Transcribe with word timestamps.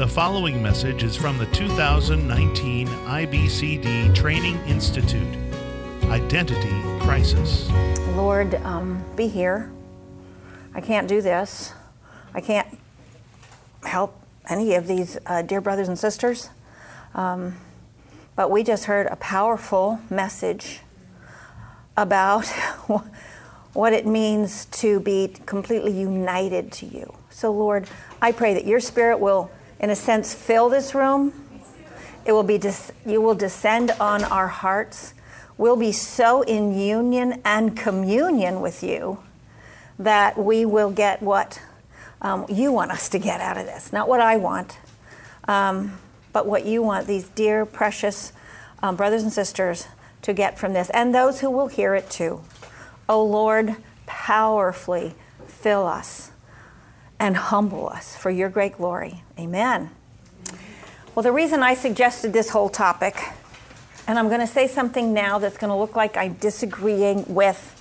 The 0.00 0.08
following 0.08 0.62
message 0.62 1.02
is 1.02 1.14
from 1.14 1.36
the 1.36 1.44
2019 1.48 2.86
IBCD 2.86 4.14
Training 4.14 4.56
Institute 4.66 5.36
Identity 6.04 6.72
Crisis. 7.00 7.68
Lord, 8.16 8.54
um, 8.64 9.04
be 9.14 9.28
here. 9.28 9.70
I 10.74 10.80
can't 10.80 11.06
do 11.06 11.20
this. 11.20 11.74
I 12.32 12.40
can't 12.40 12.66
help 13.82 14.18
any 14.48 14.74
of 14.74 14.86
these 14.86 15.18
uh, 15.26 15.42
dear 15.42 15.60
brothers 15.60 15.88
and 15.88 15.98
sisters. 15.98 16.48
Um, 17.14 17.58
but 18.36 18.50
we 18.50 18.62
just 18.62 18.86
heard 18.86 19.06
a 19.08 19.16
powerful 19.16 20.00
message 20.08 20.80
about 21.98 22.46
what 23.74 23.92
it 23.92 24.06
means 24.06 24.64
to 24.64 24.98
be 25.00 25.28
completely 25.44 25.92
united 25.92 26.72
to 26.72 26.86
you. 26.86 27.12
So, 27.28 27.52
Lord, 27.52 27.86
I 28.22 28.32
pray 28.32 28.54
that 28.54 28.64
your 28.64 28.80
spirit 28.80 29.20
will 29.20 29.50
in 29.80 29.90
a 29.90 29.96
sense, 29.96 30.34
fill 30.34 30.68
this 30.68 30.94
room. 30.94 31.32
It 32.24 32.32
will 32.32 32.42
be 32.42 32.60
you 33.06 33.20
will 33.20 33.34
descend 33.34 33.90
on 33.92 34.22
our 34.24 34.48
hearts. 34.48 35.14
We'll 35.56 35.76
be 35.76 35.92
so 35.92 36.42
in 36.42 36.78
union 36.78 37.40
and 37.44 37.76
communion 37.76 38.60
with 38.60 38.82
you 38.82 39.20
that 39.98 40.38
we 40.38 40.64
will 40.64 40.90
get 40.90 41.22
what 41.22 41.60
um, 42.22 42.46
you 42.48 42.72
want 42.72 42.90
us 42.90 43.08
to 43.10 43.18
get 43.18 43.40
out 43.40 43.56
of 43.56 43.66
this. 43.66 43.92
Not 43.92 44.08
what 44.08 44.20
I 44.20 44.36
want, 44.36 44.78
um, 45.48 45.98
but 46.32 46.46
what 46.46 46.66
you 46.66 46.82
want 46.82 47.06
these 47.06 47.28
dear, 47.28 47.64
precious 47.64 48.32
um, 48.82 48.96
brothers 48.96 49.22
and 49.22 49.32
sisters 49.32 49.86
to 50.22 50.34
get 50.34 50.58
from 50.58 50.74
this, 50.74 50.90
and 50.90 51.14
those 51.14 51.40
who 51.40 51.50
will 51.50 51.68
hear 51.68 51.94
it 51.94 52.10
too. 52.10 52.42
Oh 53.08 53.24
Lord, 53.24 53.76
powerfully 54.06 55.14
fill 55.46 55.86
us 55.86 56.29
and 57.20 57.36
humble 57.36 57.88
us 57.88 58.16
for 58.16 58.30
your 58.30 58.48
great 58.48 58.78
glory. 58.78 59.22
Amen. 59.38 59.90
Well, 61.14 61.22
the 61.22 61.32
reason 61.32 61.62
I 61.62 61.74
suggested 61.74 62.32
this 62.32 62.48
whole 62.48 62.70
topic, 62.70 63.22
and 64.08 64.18
I'm 64.18 64.28
going 64.28 64.40
to 64.40 64.46
say 64.46 64.66
something 64.66 65.12
now 65.12 65.38
that's 65.38 65.58
going 65.58 65.70
to 65.70 65.76
look 65.76 65.94
like 65.94 66.16
I'm 66.16 66.34
disagreeing 66.34 67.26
with 67.28 67.76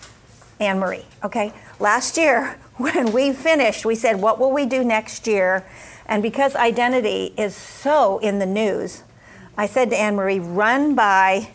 Anne 0.59 0.79
Marie, 0.79 1.05
okay? 1.23 1.53
Last 1.79 2.17
year, 2.17 2.59
when 2.75 3.13
we 3.13 3.31
finished, 3.31 3.85
we 3.85 3.95
said, 3.95 4.17
What 4.17 4.39
will 4.39 4.51
we 4.51 4.65
do 4.65 4.83
next 4.83 5.25
year? 5.25 5.65
And 6.05 6.21
because 6.21 6.55
identity 6.55 7.33
is 7.37 7.55
so 7.55 8.17
in 8.19 8.39
the 8.39 8.45
news, 8.45 9.03
I 9.57 9.67
said 9.67 9.89
to 9.91 9.97
Anne 9.97 10.15
Marie, 10.15 10.39
run 10.39 10.95
by 10.95 11.51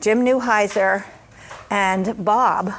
Jim 0.00 0.20
Newheiser 0.24 1.04
and 1.70 2.24
Bob 2.24 2.72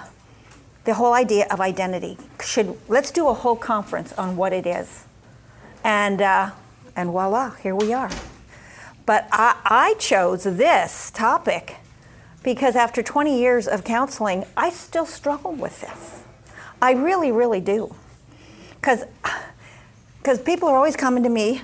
the 0.87 0.93
whole 0.93 1.13
idea 1.13 1.45
of 1.51 1.59
identity. 1.59 2.17
Should 2.41 2.77
let's 2.87 3.11
do 3.11 3.27
a 3.27 3.33
whole 3.33 3.57
conference 3.57 4.13
on 4.13 4.37
what 4.37 4.53
it 4.53 4.65
is, 4.65 5.03
and 5.83 6.21
uh, 6.21 6.51
and 6.95 7.09
voila, 7.09 7.51
here 7.55 7.75
we 7.75 7.91
are. 7.91 8.09
But 9.05 9.27
I, 9.29 9.57
I 9.65 9.95
chose 9.99 10.45
this 10.45 11.11
topic 11.11 11.75
because 12.41 12.77
after 12.77 13.03
20 13.03 13.37
years 13.37 13.67
of 13.67 13.83
counseling, 13.83 14.45
I 14.55 14.69
still 14.69 15.05
struggle 15.05 15.51
with 15.51 15.81
this. 15.81 16.23
I 16.81 16.93
really, 16.93 17.33
really 17.33 17.59
do, 17.59 17.93
because 18.79 19.03
because 20.19 20.39
people 20.39 20.69
are 20.69 20.77
always 20.77 20.95
coming 20.95 21.21
to 21.23 21.29
me 21.29 21.63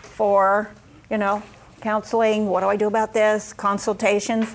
for 0.00 0.70
you 1.10 1.18
know 1.18 1.42
counseling. 1.82 2.46
What 2.46 2.60
do 2.60 2.68
I 2.68 2.76
do 2.76 2.86
about 2.86 3.12
this? 3.12 3.52
Consultations, 3.52 4.54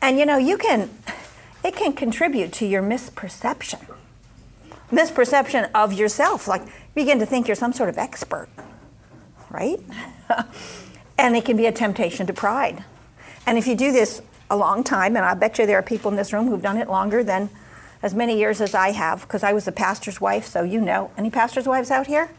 and 0.00 0.18
you 0.18 0.24
know 0.24 0.38
you 0.38 0.56
can 0.56 0.88
it 1.64 1.76
can 1.76 1.92
contribute 1.92 2.52
to 2.54 2.66
your 2.66 2.82
misperception. 2.82 3.80
Misperception 4.90 5.70
of 5.74 5.92
yourself. 5.92 6.48
Like, 6.48 6.62
you 6.62 6.70
begin 6.94 7.18
to 7.20 7.26
think 7.26 7.48
you're 7.48 7.54
some 7.54 7.72
sort 7.72 7.88
of 7.88 7.98
expert, 7.98 8.48
right? 9.50 9.80
and 11.18 11.36
it 11.36 11.44
can 11.44 11.56
be 11.56 11.66
a 11.66 11.72
temptation 11.72 12.26
to 12.26 12.32
pride. 12.32 12.84
And 13.46 13.58
if 13.58 13.66
you 13.66 13.74
do 13.74 13.92
this 13.92 14.22
a 14.50 14.56
long 14.56 14.84
time, 14.84 15.16
and 15.16 15.24
I 15.24 15.34
bet 15.34 15.58
you 15.58 15.66
there 15.66 15.78
are 15.78 15.82
people 15.82 16.10
in 16.10 16.16
this 16.16 16.32
room 16.32 16.46
who've 16.46 16.62
done 16.62 16.76
it 16.76 16.88
longer 16.88 17.24
than 17.24 17.48
as 18.02 18.14
many 18.14 18.38
years 18.38 18.60
as 18.60 18.74
I 18.74 18.90
have, 18.90 19.22
because 19.22 19.42
I 19.42 19.52
was 19.52 19.66
a 19.68 19.72
pastor's 19.72 20.20
wife, 20.20 20.44
so 20.44 20.62
you 20.62 20.80
know. 20.80 21.10
Any 21.16 21.30
pastor's 21.30 21.66
wives 21.66 21.90
out 21.90 22.06
here? 22.06 22.30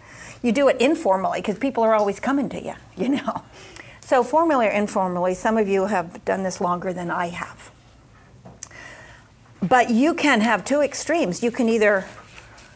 You 0.41 0.51
do 0.51 0.67
it 0.67 0.79
informally 0.79 1.39
because 1.39 1.57
people 1.57 1.83
are 1.83 1.95
always 1.95 2.19
coming 2.19 2.49
to 2.49 2.61
you, 2.61 2.75
you 2.97 3.09
know. 3.09 3.43
So, 4.01 4.23
formally 4.23 4.67
or 4.67 4.71
informally, 4.71 5.33
some 5.33 5.57
of 5.57 5.67
you 5.67 5.85
have 5.85 6.23
done 6.25 6.43
this 6.43 6.59
longer 6.59 6.91
than 6.91 7.09
I 7.09 7.27
have. 7.29 7.71
But 9.63 9.91
you 9.91 10.13
can 10.13 10.41
have 10.41 10.65
two 10.65 10.81
extremes. 10.81 11.41
You 11.41 11.49
can 11.49 11.69
either 11.69 12.05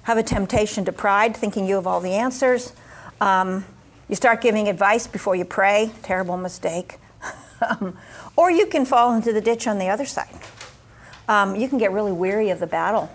have 0.04 0.18
a 0.18 0.24
temptation 0.24 0.86
to 0.86 0.94
pride, 0.94 1.36
thinking 1.36 1.66
you 1.66 1.76
have 1.76 1.86
all 1.86 2.00
the 2.00 2.14
answers. 2.14 2.72
Um, 3.20 3.66
you 4.08 4.16
start 4.16 4.40
giving 4.40 4.70
advice 4.70 5.06
before 5.06 5.36
you 5.36 5.44
pray, 5.44 5.92
terrible 6.02 6.38
mistake. 6.38 6.98
um, 7.62 7.98
or 8.38 8.50
you 8.50 8.68
can 8.68 8.86
fall 8.86 9.14
into 9.14 9.34
the 9.34 9.42
ditch 9.42 9.68
on 9.68 9.80
the 9.80 9.90
other 9.90 10.06
side. 10.06 10.34
Um, 11.28 11.58
you 11.58 11.68
can 11.68 11.78
get 11.78 11.92
really 11.92 12.14
weary 12.14 12.52
of 12.52 12.62
the 12.62 12.68
battle. 12.68 13.12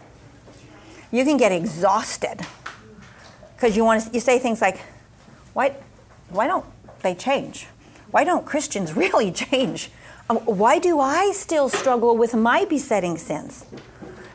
You 1.11 1.25
can 1.25 1.39
get 1.39 1.51
exhausted 1.51 2.41
because 3.57 3.75
you 3.75 3.87
want 3.87 4.05
to. 4.05 4.13
You 4.13 4.21
say 4.21 4.39
things 4.39 4.61
like, 4.61 4.81
"Why, 5.55 5.75
why 6.29 6.47
don't 6.47 6.67
they 7.01 7.15
change? 7.15 7.69
Why 8.11 8.25
don't 8.25 8.45
Christians 8.45 8.95
really 8.97 9.33
change?" 9.33 9.91
Um, 10.31 10.39
why 10.39 10.79
do 10.79 11.01
I 11.01 11.33
still 11.33 11.69
struggle 11.69 12.17
with 12.17 12.35
my 12.35 12.65
besetting 12.65 13.19
sins? 13.19 13.65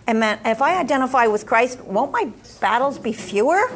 And 0.06 0.20
man, 0.20 0.40
if 0.46 0.62
I 0.62 0.80
identify 0.80 1.28
with 1.28 1.46
Christ, 1.46 1.82
won't 1.82 2.12
my 2.12 2.32
battles 2.62 2.98
be 2.98 3.12
fewer? 3.12 3.72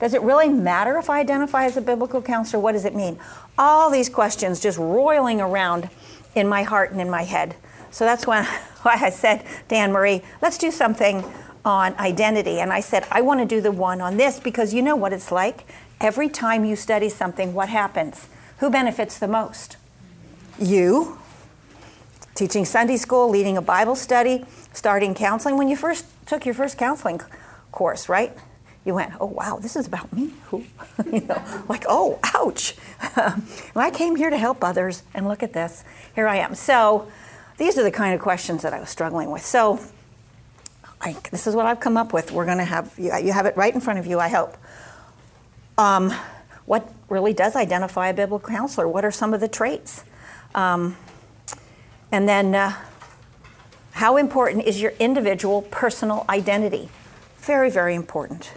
Does 0.00 0.14
it 0.14 0.22
really 0.22 0.48
matter 0.48 0.98
if 0.98 1.08
I 1.08 1.20
identify 1.20 1.64
as 1.64 1.76
a 1.76 1.80
biblical 1.80 2.20
counselor? 2.20 2.62
What 2.62 2.72
does 2.72 2.84
it 2.84 2.94
mean? 2.94 3.18
All 3.56 3.90
these 3.90 4.08
questions 4.08 4.60
just 4.60 4.78
roiling 4.78 5.40
around 5.40 5.88
in 6.34 6.48
my 6.48 6.64
heart 6.64 6.90
and 6.90 7.00
in 7.00 7.08
my 7.08 7.22
head. 7.22 7.56
So 7.90 8.04
that's 8.04 8.26
when, 8.26 8.44
why 8.82 8.98
I 9.00 9.10
said 9.10 9.44
Dan 9.68 9.92
Marie, 9.92 10.22
let's 10.42 10.58
do 10.58 10.70
something 10.70 11.24
on 11.64 11.94
identity. 11.98 12.60
And 12.60 12.72
I 12.72 12.80
said, 12.80 13.06
I 13.10 13.22
want 13.22 13.40
to 13.40 13.46
do 13.46 13.60
the 13.60 13.72
one 13.72 14.00
on 14.00 14.16
this 14.16 14.38
because 14.38 14.74
you 14.74 14.82
know 14.82 14.96
what 14.96 15.12
it's 15.12 15.32
like. 15.32 15.64
Every 16.00 16.28
time 16.28 16.64
you 16.64 16.76
study 16.76 17.08
something, 17.08 17.54
what 17.54 17.70
happens? 17.70 18.28
Who 18.58 18.70
benefits 18.70 19.18
the 19.18 19.28
most? 19.28 19.76
You 20.58 21.18
teaching 22.34 22.64
Sunday 22.64 22.96
school, 22.96 23.28
leading 23.28 23.56
a 23.56 23.62
Bible 23.62 23.96
study, 23.96 24.44
starting 24.72 25.14
counseling. 25.14 25.56
When 25.56 25.68
you 25.68 25.76
first 25.76 26.04
took 26.26 26.44
your 26.44 26.54
first 26.54 26.76
counseling 26.78 27.20
course, 27.72 28.08
right? 28.08 28.36
You 28.84 28.94
went, 28.94 29.14
oh 29.20 29.26
wow, 29.26 29.58
this 29.60 29.74
is 29.74 29.86
about 29.86 30.12
me. 30.12 30.32
Who 30.50 30.64
you 31.12 31.22
know, 31.22 31.42
like, 31.68 31.84
oh, 31.88 32.18
ouch. 32.34 32.76
and 33.16 33.42
I 33.74 33.90
came 33.90 34.16
here 34.16 34.30
to 34.30 34.38
help 34.38 34.62
others, 34.62 35.02
and 35.14 35.26
look 35.26 35.42
at 35.42 35.52
this. 35.52 35.84
Here 36.14 36.28
I 36.28 36.36
am. 36.36 36.54
So, 36.54 37.08
these 37.58 37.78
are 37.78 37.82
the 37.82 37.90
kind 37.90 38.14
of 38.14 38.20
questions 38.20 38.62
that 38.62 38.72
I 38.72 38.80
was 38.80 38.90
struggling 38.90 39.30
with. 39.30 39.44
So, 39.44 39.80
I, 41.00 41.16
this 41.30 41.46
is 41.46 41.54
what 41.54 41.66
I've 41.66 41.80
come 41.80 41.96
up 41.96 42.12
with. 42.12 42.30
We're 42.30 42.44
going 42.44 42.58
to 42.58 42.64
have 42.64 42.94
you, 42.96 43.14
you, 43.16 43.32
have 43.32 43.46
it 43.46 43.56
right 43.56 43.74
in 43.74 43.80
front 43.80 43.98
of 43.98 44.06
you. 44.06 44.20
I 44.20 44.28
hope. 44.28 44.56
Um, 45.78 46.12
what 46.64 46.92
really 47.08 47.32
does 47.32 47.54
identify 47.54 48.08
a 48.08 48.14
biblical 48.14 48.48
counselor? 48.48 48.88
What 48.88 49.04
are 49.04 49.10
some 49.10 49.34
of 49.34 49.40
the 49.40 49.48
traits? 49.48 50.04
Um, 50.56 50.96
and 52.10 52.28
then, 52.28 52.54
uh, 52.54 52.74
how 53.92 54.18
important 54.18 54.64
is 54.64 54.80
your 54.80 54.92
individual 54.98 55.62
personal 55.62 56.26
identity? 56.28 56.90
Very, 57.38 57.70
very 57.70 57.94
important. 57.94 58.52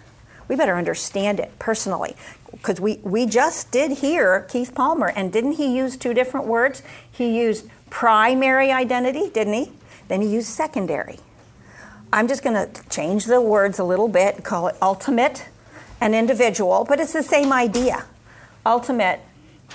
We 0.49 0.57
better 0.57 0.75
understand 0.75 1.39
it 1.39 1.57
personally 1.59 2.15
because 2.51 2.81
we, 2.81 2.99
we 3.03 3.25
just 3.25 3.71
did 3.71 3.99
hear 3.99 4.41
Keith 4.49 4.75
Palmer, 4.75 5.07
and 5.15 5.31
didn't 5.31 5.53
he 5.53 5.77
use 5.77 5.95
two 5.95 6.13
different 6.13 6.45
words? 6.45 6.83
He 7.09 7.39
used 7.39 7.69
primary 7.89 8.71
identity, 8.71 9.29
didn't 9.29 9.53
he? 9.53 9.71
Then 10.09 10.21
he 10.21 10.27
used 10.27 10.47
secondary. 10.47 11.19
I'm 12.11 12.27
just 12.27 12.43
going 12.43 12.55
to 12.55 12.89
change 12.89 13.25
the 13.25 13.39
words 13.39 13.79
a 13.79 13.83
little 13.85 14.09
bit, 14.09 14.43
call 14.43 14.67
it 14.67 14.75
ultimate 14.81 15.45
and 16.01 16.15
individual, 16.15 16.83
but 16.83 16.99
it's 16.99 17.13
the 17.13 17.23
same 17.23 17.53
idea. 17.53 18.05
Ultimate 18.65 19.21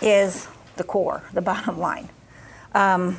is 0.03 0.49
the 0.77 0.85
core, 0.85 1.23
the 1.33 1.41
bottom 1.41 1.79
line. 1.79 2.11
Um, 2.75 3.19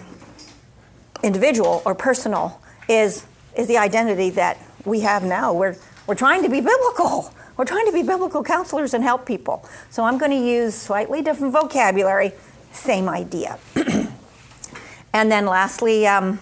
individual 1.24 1.82
or 1.86 1.96
personal 1.96 2.62
is, 2.88 3.26
is 3.58 3.68
the 3.68 3.78
identity 3.78 4.30
that 4.32 4.58
we 4.86 5.02
have 5.02 5.24
now. 5.24 5.54
We're, 5.54 5.76
we're 6.08 6.16
trying 6.16 6.44
to 6.44 6.50
be 6.50 6.62
biblical. 6.62 7.34
We're 7.58 7.66
trying 7.66 7.86
to 7.88 7.92
be 7.92 8.04
biblical 8.04 8.44
counselors 8.44 8.94
and 8.94 9.04
help 9.04 9.26
people. 9.26 9.68
So 9.90 10.04
I'm 10.04 10.18
going 10.18 10.32
to 10.32 10.38
use 10.38 10.76
slightly 10.76 11.22
different 11.22 11.54
vocabulary, 11.54 12.34
same 12.72 13.10
idea. 13.10 13.58
and 15.14 15.32
then 15.32 15.46
lastly, 15.46 16.06
um, 16.06 16.40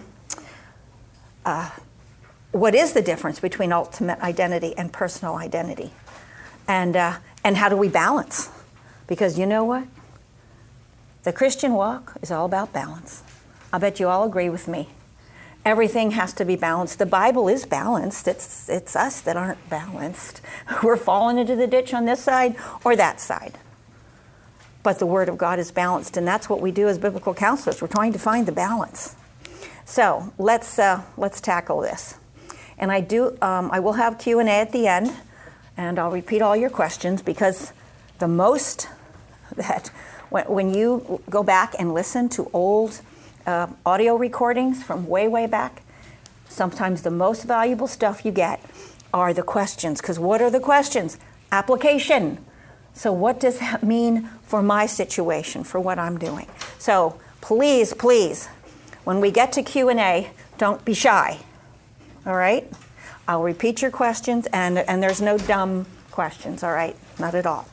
uh, 1.46 1.70
what 2.52 2.76
is 2.76 2.94
the 2.94 3.02
difference 3.02 3.40
between 3.40 3.72
ultimate 3.72 4.20
identity 4.20 4.76
and 4.78 4.92
personal 4.92 5.36
identity? 5.36 5.92
And, 6.68 6.96
uh, 6.96 7.18
and 7.44 7.58
how 7.58 7.70
do 7.70 7.78
we 7.78 7.90
balance? 7.90 8.50
Because 9.08 9.38
you 9.38 9.46
know 9.46 9.64
what? 9.64 9.86
The 11.24 11.32
Christian 11.32 11.74
walk 11.74 12.18
is 12.22 12.32
all 12.32 12.46
about 12.46 12.74
balance. 12.74 13.24
I 13.72 13.78
bet 13.78 13.98
you 13.98 14.10
all 14.10 14.26
agree 14.26 14.50
with 14.50 14.68
me. 14.68 14.90
Everything 15.64 16.12
has 16.12 16.34
to 16.34 16.44
be 16.44 16.58
balanced. 16.58 17.00
The 17.00 17.06
Bible 17.06 17.48
is 17.48 17.66
balanced. 17.66 18.28
It's, 18.28 18.68
it's 18.68 18.94
us 18.94 19.22
that 19.22 19.38
aren't 19.38 19.70
balanced. 19.70 20.42
We're 20.84 20.98
falling 20.98 21.38
into 21.38 21.56
the 21.56 21.66
ditch 21.66 21.94
on 21.94 22.04
this 22.04 22.22
side 22.22 22.58
or 22.84 22.98
that 22.98 23.22
side. 23.22 23.58
But 24.84 25.00
the 25.00 25.06
Word 25.06 25.30
of 25.30 25.38
God 25.38 25.60
is 25.60 25.72
balanced, 25.72 26.18
and 26.18 26.28
that's 26.28 26.50
what 26.50 26.60
we 26.60 26.72
do 26.72 26.90
as 26.90 26.98
biblical 26.98 27.34
counselors. 27.34 27.82
We're 27.82 27.88
trying 27.88 28.12
to 28.12 28.20
find 28.20 28.46
the 28.46 28.52
balance. 28.52 29.16
So 29.86 30.34
let's, 30.38 30.78
uh, 30.78 31.04
let's 31.16 31.40
tackle 31.40 31.80
this. 31.80 32.16
And 32.78 32.92
I, 32.92 33.00
do, 33.00 33.38
um, 33.42 33.72
I 33.72 33.80
will 33.80 33.94
have 33.94 34.20
Q&A 34.20 34.44
at 34.44 34.74
the 34.74 34.88
end, 34.88 35.14
and 35.78 35.98
I'll 35.98 36.12
repeat 36.12 36.42
all 36.42 36.58
your 36.58 36.70
questions 36.70 37.22
because 37.22 37.72
the 38.20 38.28
most 38.28 38.90
that 39.56 39.90
when, 40.34 40.46
when 40.46 40.74
you 40.74 41.22
go 41.30 41.44
back 41.44 41.76
and 41.78 41.94
listen 41.94 42.28
to 42.28 42.50
old 42.54 43.02
uh, 43.46 43.68
audio 43.86 44.16
recordings 44.16 44.82
from 44.82 45.08
way, 45.08 45.28
way 45.28 45.46
back, 45.46 45.84
sometimes 46.50 47.04
the 47.04 47.12
most 47.12 47.44
valuable 47.44 47.86
stuff 47.88 48.26
you 48.26 48.32
get 48.32 48.60
are 49.14 49.32
the 49.32 49.44
questions. 49.44 50.02
Because 50.02 50.18
what 50.18 50.42
are 50.42 50.50
the 50.50 50.60
questions? 50.60 51.20
Application. 51.52 52.44
So, 52.96 53.14
what 53.14 53.40
does 53.40 53.60
that 53.60 53.84
mean 53.84 54.30
for 54.44 54.64
my 54.64 54.88
situation, 54.88 55.64
for 55.64 55.80
what 55.80 56.00
I'm 56.00 56.18
doing? 56.18 56.48
So, 56.80 57.20
please, 57.42 57.94
please, 57.94 58.48
when 59.04 59.20
we 59.20 59.30
get 59.30 59.52
to 59.54 59.62
Q&A, 59.62 60.32
don't 60.58 60.84
be 60.84 60.96
shy. 60.96 61.40
All 62.26 62.36
right? 62.36 62.72
I'll 63.28 63.44
repeat 63.44 63.82
your 63.84 63.92
questions, 63.92 64.48
and, 64.48 64.80
and 64.80 65.02
there's 65.02 65.22
no 65.22 65.38
dumb 65.38 65.86
questions, 66.12 66.64
all 66.64 66.74
right? 66.74 66.96
Not 67.20 67.36
at 67.36 67.46
all. 67.46 67.68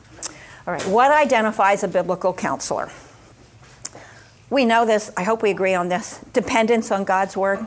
All 0.67 0.73
right, 0.73 0.87
what 0.87 1.11
identifies 1.11 1.83
a 1.83 1.87
biblical 1.87 2.33
counselor? 2.33 2.91
We 4.51 4.63
know 4.63 4.85
this, 4.85 5.11
I 5.17 5.23
hope 5.23 5.41
we 5.41 5.49
agree 5.49 5.73
on 5.73 5.89
this 5.89 6.19
dependence 6.33 6.91
on 6.91 7.03
God's 7.03 7.35
word. 7.35 7.65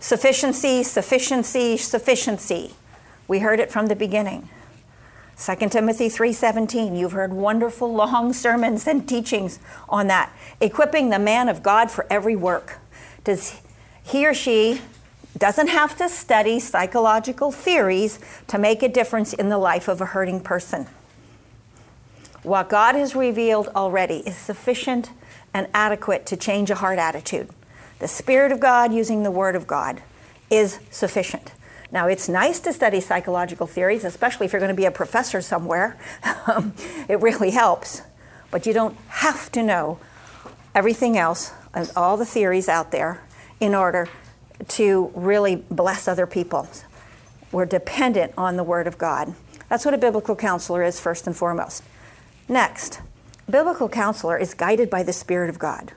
Sufficiency, 0.00 0.82
sufficiency, 0.82 1.76
sufficiency. 1.76 2.74
We 3.28 3.38
heard 3.38 3.60
it 3.60 3.70
from 3.70 3.86
the 3.86 3.94
beginning. 3.94 4.48
2 5.36 5.68
Timothy 5.68 6.08
3:17 6.08 6.98
you've 6.98 7.12
heard 7.12 7.32
wonderful 7.32 7.94
long 7.94 8.32
sermons 8.32 8.88
and 8.88 9.08
teachings 9.08 9.60
on 9.88 10.08
that 10.08 10.32
equipping 10.60 11.10
the 11.10 11.18
man 11.18 11.48
of 11.48 11.62
God 11.62 11.92
for 11.92 12.04
every 12.10 12.34
work 12.34 12.78
does 13.22 13.60
he 14.02 14.26
or 14.26 14.34
she 14.34 14.80
doesn't 15.36 15.68
have 15.68 15.96
to 15.98 16.08
study 16.08 16.58
psychological 16.58 17.52
theories 17.52 18.18
to 18.48 18.58
make 18.58 18.82
a 18.82 18.88
difference 18.88 19.32
in 19.32 19.48
the 19.48 19.58
life 19.58 19.86
of 19.86 20.00
a 20.00 20.06
hurting 20.06 20.40
person 20.40 20.88
what 22.42 22.68
God 22.68 22.94
has 22.94 23.14
revealed 23.14 23.68
already 23.74 24.18
is 24.18 24.36
sufficient 24.36 25.10
and 25.52 25.66
adequate 25.74 26.26
to 26.26 26.36
change 26.36 26.70
a 26.70 26.76
heart 26.76 26.98
attitude. 26.98 27.48
The 27.98 28.08
Spirit 28.08 28.52
of 28.52 28.60
God 28.60 28.92
using 28.92 29.22
the 29.22 29.30
Word 29.30 29.56
of 29.56 29.66
God 29.66 30.02
is 30.50 30.78
sufficient. 30.90 31.52
Now, 31.90 32.06
it's 32.06 32.28
nice 32.28 32.60
to 32.60 32.72
study 32.72 33.00
psychological 33.00 33.66
theories, 33.66 34.04
especially 34.04 34.46
if 34.46 34.52
you're 34.52 34.60
going 34.60 34.74
to 34.74 34.76
be 34.76 34.84
a 34.84 34.90
professor 34.90 35.40
somewhere. 35.40 35.98
it 37.08 37.20
really 37.20 37.50
helps. 37.50 38.02
But 38.50 38.66
you 38.66 38.72
don't 38.72 38.96
have 39.08 39.50
to 39.52 39.62
know 39.62 39.98
everything 40.74 41.16
else 41.16 41.52
and 41.74 41.90
all 41.96 42.16
the 42.16 42.26
theories 42.26 42.68
out 42.68 42.92
there 42.92 43.22
in 43.58 43.74
order 43.74 44.08
to 44.66 45.10
really 45.14 45.56
bless 45.56 46.06
other 46.06 46.26
people. 46.26 46.68
We're 47.50 47.66
dependent 47.66 48.32
on 48.36 48.56
the 48.56 48.64
Word 48.64 48.86
of 48.86 48.98
God. 48.98 49.34
That's 49.68 49.84
what 49.84 49.94
a 49.94 49.98
biblical 49.98 50.36
counselor 50.36 50.82
is, 50.82 51.00
first 51.00 51.26
and 51.26 51.36
foremost. 51.36 51.82
Next, 52.48 53.00
biblical 53.48 53.90
counselor 53.90 54.38
is 54.38 54.54
guided 54.54 54.88
by 54.88 55.02
the 55.02 55.12
Spirit 55.12 55.50
of 55.50 55.58
God. 55.58 55.92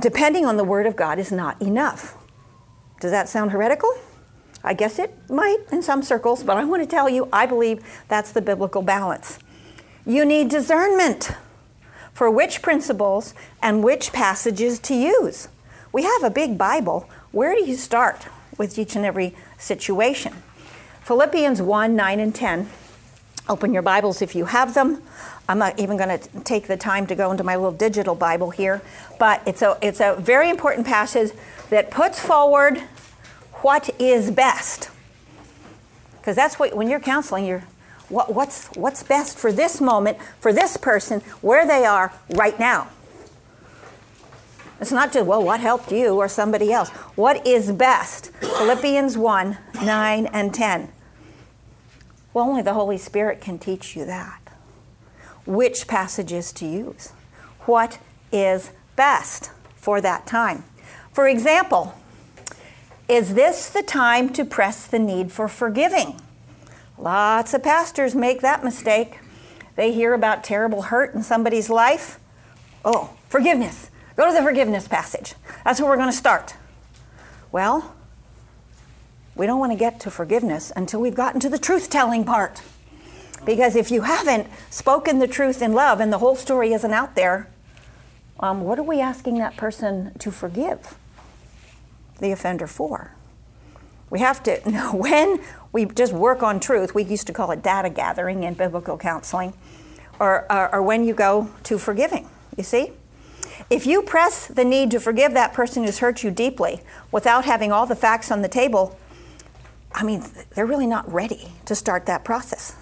Depending 0.00 0.46
on 0.46 0.56
the 0.56 0.64
Word 0.64 0.86
of 0.86 0.96
God 0.96 1.18
is 1.18 1.30
not 1.30 1.60
enough. 1.60 2.16
Does 3.00 3.10
that 3.10 3.28
sound 3.28 3.50
heretical? 3.50 3.92
I 4.64 4.74
guess 4.74 4.98
it 4.98 5.14
might 5.28 5.58
in 5.70 5.82
some 5.82 6.02
circles, 6.02 6.42
but 6.42 6.56
I 6.56 6.64
want 6.64 6.82
to 6.82 6.88
tell 6.88 7.08
you, 7.08 7.28
I 7.32 7.46
believe 7.46 7.84
that's 8.08 8.32
the 8.32 8.40
biblical 8.40 8.80
balance. 8.80 9.38
You 10.06 10.24
need 10.24 10.48
discernment 10.48 11.32
for 12.12 12.30
which 12.30 12.62
principles 12.62 13.34
and 13.60 13.84
which 13.84 14.12
passages 14.12 14.78
to 14.80 14.94
use. 14.94 15.48
We 15.92 16.04
have 16.04 16.22
a 16.22 16.30
big 16.30 16.56
Bible. 16.56 17.08
Where 17.32 17.54
do 17.54 17.64
you 17.64 17.76
start 17.76 18.26
with 18.56 18.78
each 18.78 18.96
and 18.96 19.04
every 19.04 19.34
situation? 19.58 20.42
Philippians 21.02 21.60
1 21.60 21.96
9 21.96 22.20
and 22.20 22.34
10 22.34 22.70
Open 23.48 23.72
your 23.72 23.82
Bibles 23.82 24.22
if 24.22 24.36
you 24.36 24.44
have 24.44 24.74
them. 24.74 25.02
I'm 25.48 25.58
not 25.58 25.78
even 25.78 25.96
going 25.96 26.16
to 26.16 26.40
take 26.44 26.68
the 26.68 26.76
time 26.76 27.08
to 27.08 27.16
go 27.16 27.32
into 27.32 27.42
my 27.42 27.56
little 27.56 27.72
digital 27.72 28.14
Bible 28.14 28.50
here, 28.50 28.82
but 29.18 29.42
it's 29.46 29.62
a, 29.62 29.76
it's 29.82 30.00
a 30.00 30.16
very 30.18 30.48
important 30.48 30.86
passage 30.86 31.32
that 31.68 31.90
puts 31.90 32.20
forward 32.20 32.78
what 33.62 33.90
is 34.00 34.30
best. 34.30 34.90
Because 36.18 36.36
that's 36.36 36.58
what, 36.60 36.76
when 36.76 36.88
you're 36.88 37.00
counseling, 37.00 37.44
you're, 37.44 37.64
what, 38.08 38.32
what's, 38.32 38.68
what's 38.76 39.02
best 39.02 39.36
for 39.36 39.50
this 39.50 39.80
moment, 39.80 40.18
for 40.38 40.52
this 40.52 40.76
person, 40.76 41.20
where 41.40 41.66
they 41.66 41.84
are 41.84 42.12
right 42.34 42.58
now. 42.60 42.88
It's 44.80 44.92
not 44.92 45.12
just, 45.12 45.26
well, 45.26 45.42
what 45.42 45.58
helped 45.58 45.90
you 45.90 46.14
or 46.14 46.28
somebody 46.28 46.72
else. 46.72 46.90
What 47.16 47.44
is 47.44 47.72
best? 47.72 48.30
Philippians 48.40 49.18
1 49.18 49.58
9 49.84 50.26
and 50.26 50.54
10. 50.54 50.92
Well, 52.34 52.44
only 52.44 52.62
the 52.62 52.74
Holy 52.74 52.98
Spirit 52.98 53.40
can 53.40 53.58
teach 53.58 53.94
you 53.96 54.04
that. 54.06 54.40
Which 55.44 55.86
passages 55.86 56.52
to 56.52 56.66
use? 56.66 57.10
What 57.60 57.98
is 58.30 58.70
best 58.96 59.50
for 59.76 60.00
that 60.00 60.26
time? 60.26 60.64
For 61.12 61.28
example, 61.28 61.94
is 63.08 63.34
this 63.34 63.68
the 63.68 63.82
time 63.82 64.32
to 64.32 64.44
press 64.44 64.86
the 64.86 64.98
need 64.98 65.30
for 65.30 65.48
forgiving? 65.48 66.20
Lots 66.96 67.52
of 67.52 67.62
pastors 67.62 68.14
make 68.14 68.40
that 68.40 68.64
mistake. 68.64 69.18
They 69.76 69.92
hear 69.92 70.14
about 70.14 70.44
terrible 70.44 70.82
hurt 70.82 71.14
in 71.14 71.22
somebody's 71.22 71.68
life. 71.68 72.18
Oh, 72.84 73.16
forgiveness. 73.28 73.90
Go 74.16 74.26
to 74.26 74.32
the 74.32 74.42
forgiveness 74.42 74.88
passage. 74.88 75.34
That's 75.64 75.80
where 75.80 75.90
we're 75.90 75.96
going 75.96 76.10
to 76.10 76.16
start. 76.16 76.54
Well, 77.50 77.94
we 79.34 79.46
don't 79.46 79.58
want 79.58 79.72
to 79.72 79.78
get 79.78 80.00
to 80.00 80.10
forgiveness 80.10 80.72
until 80.76 81.00
we've 81.00 81.14
gotten 81.14 81.40
to 81.40 81.48
the 81.48 81.58
truth 81.58 81.88
telling 81.88 82.24
part. 82.24 82.62
Because 83.44 83.74
if 83.74 83.90
you 83.90 84.02
haven't 84.02 84.46
spoken 84.70 85.18
the 85.18 85.26
truth 85.26 85.62
in 85.62 85.72
love 85.72 86.00
and 86.00 86.12
the 86.12 86.18
whole 86.18 86.36
story 86.36 86.72
isn't 86.72 86.92
out 86.92 87.16
there, 87.16 87.48
um, 88.40 88.62
what 88.62 88.78
are 88.78 88.84
we 88.84 89.00
asking 89.00 89.38
that 89.38 89.56
person 89.56 90.12
to 90.18 90.30
forgive 90.30 90.96
the 92.18 92.30
offender 92.30 92.66
for? 92.66 93.14
We 94.10 94.20
have 94.20 94.42
to 94.44 94.70
know 94.70 94.92
when 94.92 95.40
we 95.72 95.86
just 95.86 96.12
work 96.12 96.42
on 96.42 96.60
truth, 96.60 96.94
we 96.94 97.02
used 97.02 97.26
to 97.28 97.32
call 97.32 97.50
it 97.50 97.62
data 97.62 97.90
gathering 97.90 98.42
in 98.44 98.54
biblical 98.54 98.98
counseling, 98.98 99.54
or, 100.20 100.50
or, 100.52 100.74
or 100.74 100.82
when 100.82 101.04
you 101.04 101.14
go 101.14 101.50
to 101.64 101.78
forgiving. 101.78 102.28
You 102.56 102.64
see? 102.64 102.92
If 103.70 103.86
you 103.86 104.02
press 104.02 104.46
the 104.46 104.64
need 104.64 104.90
to 104.90 105.00
forgive 105.00 105.32
that 105.32 105.52
person 105.52 105.84
who's 105.84 105.98
hurt 105.98 106.22
you 106.22 106.30
deeply 106.30 106.82
without 107.10 107.44
having 107.44 107.72
all 107.72 107.86
the 107.86 107.96
facts 107.96 108.30
on 108.30 108.42
the 108.42 108.48
table, 108.48 108.98
I 109.94 110.04
mean, 110.04 110.24
they're 110.54 110.66
really 110.66 110.86
not 110.86 111.10
ready 111.12 111.52
to 111.66 111.74
start 111.74 112.06
that 112.06 112.24
process. 112.24 112.76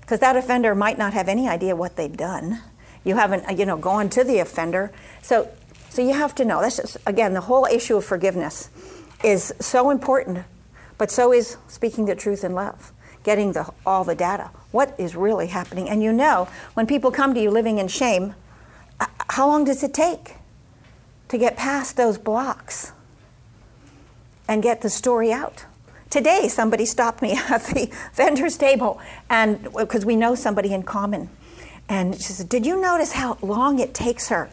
Because 0.00 0.20
that 0.20 0.36
offender 0.36 0.74
might 0.74 0.98
not 0.98 1.12
have 1.12 1.28
any 1.28 1.48
idea 1.48 1.76
what 1.76 1.96
they've 1.96 2.16
done. 2.16 2.62
You 3.04 3.16
haven't, 3.16 3.48
uh, 3.48 3.52
you 3.52 3.66
know, 3.66 3.76
gone 3.76 4.08
to 4.10 4.24
the 4.24 4.38
offender. 4.38 4.90
So, 5.22 5.50
so 5.90 6.02
you 6.02 6.14
have 6.14 6.34
to 6.36 6.44
know. 6.44 6.60
That's 6.60 6.76
just, 6.76 6.96
again, 7.06 7.34
the 7.34 7.42
whole 7.42 7.66
issue 7.66 7.96
of 7.96 8.04
forgiveness 8.04 8.70
is 9.22 9.52
so 9.60 9.90
important, 9.90 10.44
but 10.96 11.10
so 11.10 11.32
is 11.32 11.56
speaking 11.68 12.06
the 12.06 12.14
truth 12.14 12.44
in 12.44 12.54
love, 12.54 12.92
getting 13.24 13.52
the, 13.52 13.70
all 13.84 14.04
the 14.04 14.14
data. 14.14 14.50
What 14.70 14.94
is 14.98 15.14
really 15.16 15.48
happening? 15.48 15.88
And 15.88 16.02
you 16.02 16.12
know, 16.12 16.48
when 16.74 16.86
people 16.86 17.10
come 17.10 17.34
to 17.34 17.40
you 17.40 17.50
living 17.50 17.78
in 17.78 17.88
shame, 17.88 18.34
how 19.30 19.46
long 19.46 19.64
does 19.64 19.82
it 19.82 19.94
take 19.94 20.36
to 21.28 21.38
get 21.38 21.56
past 21.56 21.96
those 21.96 22.18
blocks 22.18 22.92
and 24.48 24.62
get 24.62 24.80
the 24.80 24.90
story 24.90 25.32
out? 25.32 25.66
Today, 26.10 26.48
somebody 26.48 26.86
stopped 26.86 27.20
me 27.20 27.32
at 27.50 27.64
the 27.64 27.90
vendor's 28.14 28.56
table, 28.56 28.98
and 29.28 29.68
because 29.76 30.06
we 30.06 30.16
know 30.16 30.34
somebody 30.34 30.72
in 30.72 30.82
common, 30.82 31.28
and 31.88 32.14
she 32.14 32.32
said, 32.32 32.48
"Did 32.48 32.64
you 32.64 32.80
notice 32.80 33.12
how 33.12 33.36
long 33.42 33.78
it 33.78 33.92
takes 33.92 34.30
her 34.30 34.48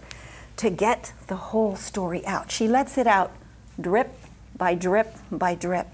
to 0.57 0.69
get 0.69 1.13
the 1.27 1.38
whole 1.38 1.77
story 1.77 2.25
out? 2.25 2.51
She 2.51 2.67
lets 2.67 2.97
it 2.97 3.07
out, 3.07 3.31
drip 3.79 4.12
by 4.57 4.75
drip 4.75 5.15
by 5.31 5.55
drip. 5.55 5.88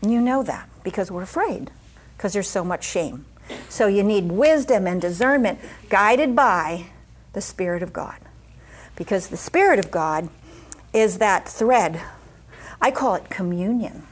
You 0.00 0.22
know 0.22 0.42
that 0.42 0.70
because 0.82 1.10
we're 1.10 1.22
afraid, 1.22 1.70
because 2.16 2.32
there's 2.32 2.48
so 2.48 2.64
much 2.64 2.84
shame. 2.84 3.26
So 3.68 3.88
you 3.88 4.02
need 4.02 4.32
wisdom 4.32 4.86
and 4.86 5.02
discernment, 5.02 5.58
guided 5.90 6.34
by 6.34 6.86
the 7.34 7.42
Spirit 7.42 7.82
of 7.82 7.92
God, 7.92 8.16
because 8.96 9.28
the 9.28 9.36
Spirit 9.36 9.78
of 9.78 9.90
God 9.90 10.30
is 10.94 11.18
that 11.18 11.46
thread. 11.46 12.00
I 12.80 12.90
call 12.90 13.16
it 13.16 13.28
communion." 13.28 14.04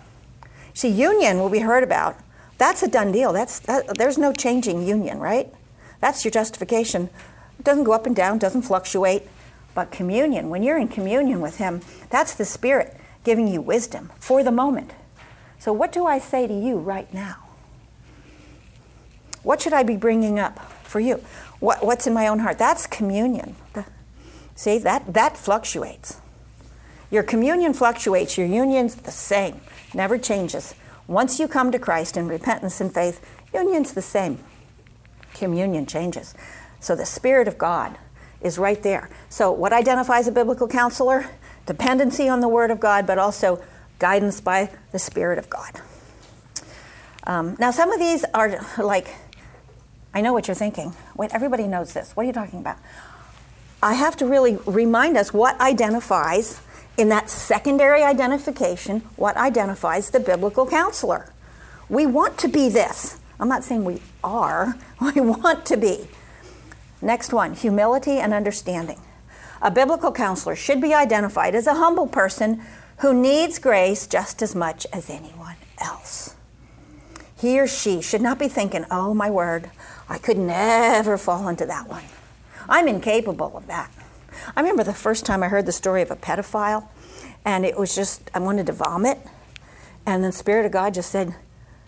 See, 0.77 0.91
union, 0.91 1.39
will 1.39 1.49
be 1.49 1.61
heard 1.61 1.83
about, 1.83 2.19
that's 2.59 2.83
a 2.83 2.87
done 2.87 3.11
deal. 3.11 3.33
That's, 3.33 3.61
that, 3.61 3.97
there's 3.97 4.19
no 4.19 4.35
changing 4.35 4.87
union, 4.87 5.19
right? 5.19 5.51
That's 6.03 6.23
your 6.23 6.31
justification. 6.31 7.09
It 7.59 7.65
doesn't 7.65 7.85
go 7.85 7.95
up 7.95 8.05
and 8.05 8.15
down, 8.15 8.37
doesn't 8.37 8.61
fluctuate. 8.61 9.23
But 9.75 9.91
communion, 9.91 10.51
when 10.51 10.63
you're 10.63 10.77
in 10.77 10.89
communion 10.89 11.41
with 11.41 11.57
Him, 11.57 11.81
that's 12.11 12.35
the 12.35 12.45
Spirit 12.45 12.95
giving 13.25 13.49
you 13.49 13.63
wisdom 13.63 14.13
for 14.19 14.45
the 14.45 14.53
moment. 14.53 14.93
So, 15.59 15.73
what 15.73 15.93
do 15.93 16.07
I 16.07 16.19
say 16.19 16.47
to 16.47 16.53
you 16.53 16.77
right 16.77 17.13
now? 17.15 17.37
What 19.43 19.63
should 19.63 19.73
I 19.73 19.83
be 19.83 19.97
bringing 19.97 20.39
up 20.39 20.59
for 20.83 21.01
you? 21.01 21.25
What, 21.59 21.87
what's 21.87 22.07
in 22.07 22.13
my 22.13 22.29
own 22.29 22.41
heart? 22.41 22.59
That's 22.59 22.87
communion. 22.87 23.57
See, 24.55 24.77
that, 24.81 25.15
that 25.15 25.39
fluctuates. 25.39 26.21
Your 27.11 27.23
communion 27.23 27.73
fluctuates, 27.73 28.37
your 28.37 28.47
union's 28.47 28.97
the 28.97 29.11
same, 29.11 29.61
never 29.97 30.19
changes. 30.19 30.75
Once 31.09 31.41
you 31.41 31.49
come 31.49 31.73
to 31.73 31.79
Christ 31.79 32.17
in 32.17 32.29
repentance 32.29 32.81
and 32.81 32.93
faith, 32.93 33.21
union's 33.53 33.93
the 33.95 34.03
same. 34.03 34.39
Communion 35.35 35.87
changes. 35.87 36.35
So 36.81 36.95
the 36.95 37.07
Spirit 37.07 37.49
of 37.49 37.59
God 37.59 37.99
is 38.41 38.59
right 38.59 38.83
there. 38.83 39.09
So, 39.29 39.51
what 39.51 39.73
identifies 39.73 40.29
a 40.29 40.33
biblical 40.33 40.69
counselor? 40.69 41.27
Dependency 41.65 42.29
on 42.29 42.41
the 42.41 42.49
Word 42.49 42.71
of 42.71 42.79
God, 42.79 43.07
but 43.07 43.19
also 43.19 43.63
guidance 43.99 44.41
by 44.41 44.71
the 44.93 44.99
Spirit 44.99 45.39
of 45.39 45.51
God. 45.51 45.81
Um, 47.25 47.57
now, 47.59 47.71
some 47.73 47.91
of 47.93 47.99
these 47.99 48.25
are 48.35 48.65
like, 48.79 49.09
I 50.15 50.21
know 50.21 50.33
what 50.33 50.47
you're 50.47 50.55
thinking. 50.55 50.95
Wait, 51.17 51.33
everybody 51.35 51.67
knows 51.67 51.93
this. 51.93 52.13
What 52.13 52.23
are 52.23 52.27
you 52.27 52.33
talking 52.33 52.61
about? 52.61 52.79
I 53.83 53.95
have 53.95 54.17
to 54.19 54.27
really 54.27 54.59
remind 54.65 55.17
us 55.17 55.35
what 55.35 55.61
identifies 55.61 56.61
in 56.97 57.09
that 57.11 57.29
secondary 57.29 58.03
identification, 58.03 59.01
what 59.17 59.37
identifies 59.37 60.11
the 60.11 60.21
biblical 60.21 60.67
counselor. 60.67 61.33
We 61.89 62.07
want 62.07 62.39
to 62.39 62.49
be 62.49 62.69
this. 62.69 63.19
I'm 63.39 63.49
not 63.49 63.65
saying 63.65 63.85
we 63.85 64.01
are, 64.25 64.77
we 65.01 65.21
want 65.21 65.67
to 65.67 65.77
be. 65.77 66.09
Next 67.03 67.33
one 67.33 67.55
humility 67.55 68.19
and 68.19 68.33
understanding. 68.33 69.01
A 69.61 69.71
biblical 69.71 70.13
counselor 70.13 70.57
should 70.57 70.81
be 70.81 70.95
identified 70.95 71.55
as 71.55 71.67
a 71.67 71.75
humble 71.75 72.07
person 72.07 72.63
who 72.99 73.13
needs 73.13 73.59
grace 73.59 74.07
just 74.07 74.43
as 74.43 74.55
much 74.55 74.87
as 74.93 75.11
anyone 75.11 75.57
else. 75.79 76.35
He 77.39 77.61
or 77.61 77.67
she 77.67 78.01
should 78.01 78.23
not 78.23 78.39
be 78.39 78.49
thinking, 78.49 78.87
oh 78.91 79.13
my 79.13 79.31
word, 79.31 79.71
I 80.09 80.19
could 80.19 80.39
never 80.39 81.19
fall 81.19 81.49
into 81.49 81.67
that 81.67 81.89
one. 81.89 82.05
I'm 82.69 82.89
incapable 82.89 83.57
of 83.57 83.67
that. 83.67 83.91
I 84.57 84.61
remember 84.61 84.85
the 84.85 84.95
first 84.95 85.25
time 85.27 85.43
I 85.43 85.49
heard 85.49 85.67
the 85.67 85.73
story 85.73 86.03
of 86.03 86.11
a 86.11 86.17
pedophile, 86.17 86.89
and 87.45 87.65
it 87.65 87.79
was 87.79 87.95
just, 87.95 88.31
I 88.35 88.39
wanted 88.39 88.67
to 88.67 88.73
vomit. 88.73 89.19
And 90.05 90.23
the 90.23 90.33
Spirit 90.33 90.67
of 90.67 90.73
God 90.73 90.95
just 90.95 91.11
said, 91.11 91.35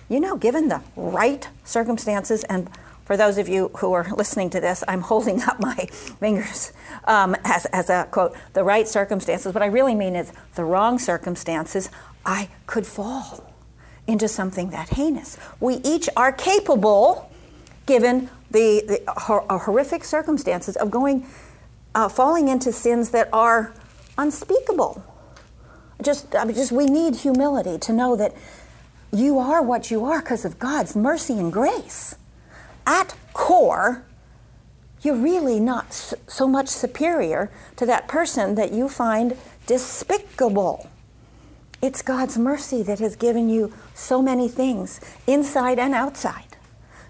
You 0.08 0.20
know, 0.20 0.36
given 0.36 0.68
the 0.68 0.82
right 0.96 1.48
circumstances, 1.64 2.44
and 2.44 2.68
for 3.04 3.16
those 3.16 3.38
of 3.38 3.48
you 3.48 3.70
who 3.78 3.94
are 3.94 4.06
listening 4.14 4.50
to 4.50 4.60
this, 4.60 4.84
I'm 4.86 5.00
holding 5.00 5.42
up 5.42 5.58
my 5.60 5.74
fingers 6.20 6.72
um, 7.04 7.34
as, 7.42 7.64
as 7.66 7.88
a 7.88 8.06
quote, 8.10 8.36
the 8.52 8.62
right 8.62 8.86
circumstances. 8.86 9.54
What 9.54 9.62
I 9.62 9.66
really 9.66 9.94
mean 9.94 10.14
is 10.14 10.30
the 10.56 10.64
wrong 10.64 10.98
circumstances, 10.98 11.90
I 12.26 12.50
could 12.66 12.86
fall 12.86 13.50
into 14.06 14.28
something 14.28 14.70
that 14.70 14.90
heinous. 14.90 15.38
We 15.58 15.76
each 15.76 16.08
are 16.16 16.32
capable, 16.32 17.30
given 17.86 18.28
the, 18.50 18.82
the 18.86 19.12
horrific 19.12 20.04
circumstances, 20.04 20.76
of 20.76 20.90
going 20.90 21.26
uh, 21.98 22.08
falling 22.08 22.46
into 22.46 22.70
sins 22.70 23.10
that 23.10 23.28
are 23.32 23.74
unspeakable. 24.16 25.04
Just, 26.00 26.32
I 26.36 26.44
mean, 26.44 26.54
just 26.54 26.70
we 26.70 26.86
need 26.86 27.16
humility 27.16 27.76
to 27.76 27.92
know 27.92 28.14
that 28.14 28.36
you 29.12 29.40
are 29.40 29.60
what 29.60 29.90
you 29.90 30.04
are 30.04 30.20
because 30.20 30.44
of 30.44 30.60
God's 30.60 30.94
mercy 30.94 31.36
and 31.40 31.52
grace. 31.52 32.14
At 32.86 33.16
core, 33.32 34.04
you're 35.02 35.16
really 35.16 35.58
not 35.58 35.92
so 35.92 36.46
much 36.46 36.68
superior 36.68 37.50
to 37.74 37.84
that 37.86 38.06
person 38.06 38.54
that 38.54 38.70
you 38.70 38.88
find 38.88 39.36
despicable. 39.66 40.88
It's 41.82 42.02
God's 42.02 42.38
mercy 42.38 42.84
that 42.84 43.00
has 43.00 43.16
given 43.16 43.48
you 43.48 43.72
so 43.94 44.22
many 44.22 44.48
things, 44.48 45.00
inside 45.26 45.80
and 45.80 45.94
outside. 45.94 46.56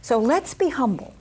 So 0.01 0.19
let's 0.19 0.55
be 0.55 0.71
humble 0.71 1.13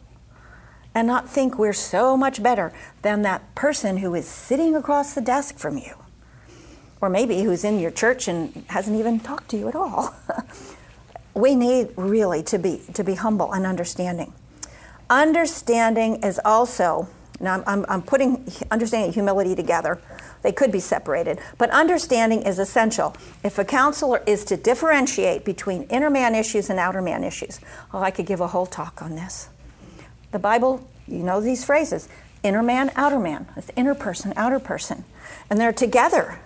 and 0.93 1.07
not 1.07 1.29
think 1.29 1.57
we're 1.57 1.73
so 1.73 2.17
much 2.17 2.41
better 2.41 2.73
than 3.01 3.21
that 3.21 3.53
person 3.55 3.97
who 3.97 4.15
is 4.15 4.27
sitting 4.27 4.75
across 4.75 5.13
the 5.13 5.21
desk 5.21 5.57
from 5.57 5.77
you. 5.77 5.95
Or 6.99 7.09
maybe 7.09 7.43
who's 7.43 7.63
in 7.63 7.79
your 7.79 7.91
church 7.91 8.27
and 8.27 8.65
hasn't 8.69 8.97
even 8.97 9.19
talked 9.19 9.49
to 9.49 9.57
you 9.57 9.67
at 9.67 9.75
all. 9.75 10.15
we 11.35 11.55
need 11.55 11.89
really 11.95 12.41
to 12.43 12.57
be, 12.57 12.81
to 12.93 13.03
be 13.03 13.13
humble 13.13 13.53
and 13.53 13.65
understanding. 13.65 14.33
Understanding 15.09 16.23
is 16.23 16.39
also, 16.43 17.07
now 17.39 17.53
I'm, 17.53 17.63
I'm, 17.67 17.85
I'm 17.87 18.01
putting 18.01 18.45
understanding 18.71 19.05
and 19.05 19.13
humility 19.13 19.55
together. 19.55 20.01
They 20.41 20.51
could 20.51 20.71
be 20.71 20.79
separated, 20.79 21.39
but 21.57 21.69
understanding 21.69 22.41
is 22.41 22.59
essential 22.59 23.15
if 23.43 23.57
a 23.57 23.65
counselor 23.65 24.23
is 24.25 24.43
to 24.45 24.57
differentiate 24.57 25.45
between 25.45 25.83
inner 25.83 26.09
man 26.09 26.35
issues 26.35 26.69
and 26.69 26.79
outer 26.79 27.01
man 27.01 27.23
issues. 27.23 27.59
Oh, 27.93 27.99
I 27.99 28.11
could 28.11 28.25
give 28.25 28.41
a 28.41 28.47
whole 28.47 28.65
talk 28.65 29.01
on 29.01 29.15
this. 29.15 29.49
The 30.37 30.41
Bible, 30.41 30.87
you 31.07 31.23
know 31.23 31.41
these 31.41 31.65
phrases 31.65 32.07
inner 32.43 32.61
man, 32.61 32.91
outer 32.95 33.17
man. 33.17 33.47
It's 33.55 33.71
inner 33.75 33.95
person, 33.95 34.33
outer 34.37 34.59
person. 34.59 35.03
And 35.49 35.59
they're 35.59 35.73
together. 35.73 36.39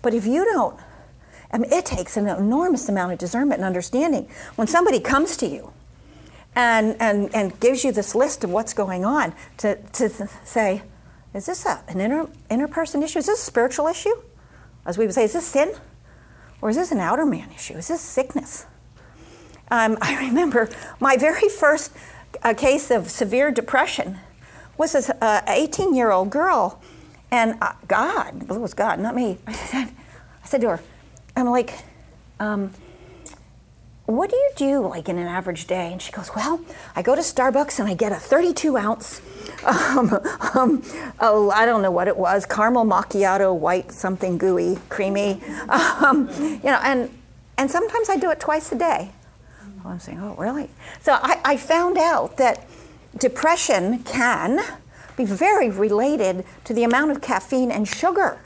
But 0.00 0.14
if 0.14 0.24
you 0.24 0.46
don't, 0.46 0.80
I 1.52 1.58
mean, 1.58 1.70
it 1.70 1.84
takes 1.84 2.16
an 2.16 2.26
enormous 2.26 2.88
amount 2.88 3.12
of 3.12 3.18
discernment 3.18 3.58
and 3.58 3.66
understanding. 3.66 4.30
When 4.56 4.66
somebody 4.66 4.98
comes 4.98 5.36
to 5.36 5.46
you 5.46 5.74
and, 6.56 6.96
and, 7.00 7.28
and 7.34 7.60
gives 7.60 7.84
you 7.84 7.92
this 7.92 8.14
list 8.14 8.44
of 8.44 8.50
what's 8.50 8.72
going 8.72 9.04
on, 9.04 9.34
to, 9.58 9.76
to 9.76 10.08
say, 10.42 10.80
is 11.34 11.44
this 11.44 11.66
a, 11.66 11.84
an 11.86 12.00
inner, 12.00 12.30
inner 12.48 12.66
person 12.66 13.02
issue? 13.02 13.18
Is 13.18 13.26
this 13.26 13.42
a 13.42 13.44
spiritual 13.44 13.88
issue? 13.88 14.22
As 14.86 14.96
we 14.96 15.04
would 15.04 15.14
say, 15.14 15.24
is 15.24 15.34
this 15.34 15.46
sin? 15.46 15.74
Or 16.62 16.70
is 16.70 16.76
this 16.76 16.92
an 16.92 16.98
outer 17.00 17.26
man 17.26 17.50
issue? 17.54 17.74
Is 17.74 17.88
this 17.88 18.00
sickness? 18.00 18.64
Um, 19.70 19.98
I 20.02 20.16
remember 20.16 20.70
my 20.98 21.18
very 21.18 21.50
first 21.50 21.92
a 22.42 22.54
case 22.54 22.90
of 22.90 23.10
severe 23.10 23.50
depression 23.50 24.18
was 24.76 24.94
an 24.94 25.42
18 25.46 25.94
year 25.94 26.10
old 26.10 26.30
girl. 26.30 26.80
And 27.30 27.58
uh, 27.60 27.72
God, 27.86 28.50
it 28.50 28.60
was 28.60 28.74
God, 28.74 29.00
not 29.00 29.14
me. 29.14 29.38
I 29.46 29.52
said, 29.52 29.88
I 30.42 30.46
said 30.46 30.60
to 30.62 30.70
her, 30.70 30.80
I'm 31.36 31.50
like, 31.50 31.74
um, 32.40 32.72
what 34.06 34.30
do 34.30 34.36
you 34.36 34.50
do 34.56 34.88
like 34.88 35.10
in 35.10 35.18
an 35.18 35.26
average 35.26 35.66
day? 35.66 35.92
And 35.92 36.00
she 36.00 36.10
goes, 36.12 36.30
well, 36.34 36.60
I 36.96 37.02
go 37.02 37.14
to 37.14 37.20
Starbucks 37.20 37.78
and 37.78 37.86
I 37.86 37.92
get 37.92 38.10
a 38.10 38.16
32 38.16 38.78
ounce, 38.78 39.20
um, 39.64 40.18
um, 40.54 40.82
oh, 41.20 41.50
I 41.50 41.66
don't 41.66 41.82
know 41.82 41.90
what 41.90 42.08
it 42.08 42.16
was, 42.16 42.46
caramel 42.46 42.86
macchiato, 42.86 43.54
white 43.54 43.92
something 43.92 44.38
gooey, 44.38 44.78
creamy, 44.88 45.42
um, 45.68 46.30
you 46.40 46.70
know, 46.70 46.80
and 46.82 47.10
and 47.58 47.70
sometimes 47.70 48.08
I 48.08 48.16
do 48.16 48.30
it 48.30 48.40
twice 48.40 48.72
a 48.72 48.76
day. 48.76 49.10
I'm 49.88 50.00
saying, 50.00 50.20
oh, 50.20 50.34
really? 50.36 50.70
So 51.00 51.12
I, 51.14 51.40
I 51.44 51.56
found 51.56 51.98
out 51.98 52.36
that 52.36 52.68
depression 53.16 54.02
can 54.04 54.60
be 55.16 55.24
very 55.24 55.70
related 55.70 56.44
to 56.64 56.74
the 56.74 56.84
amount 56.84 57.10
of 57.10 57.20
caffeine 57.20 57.70
and 57.70 57.86
sugar 57.88 58.40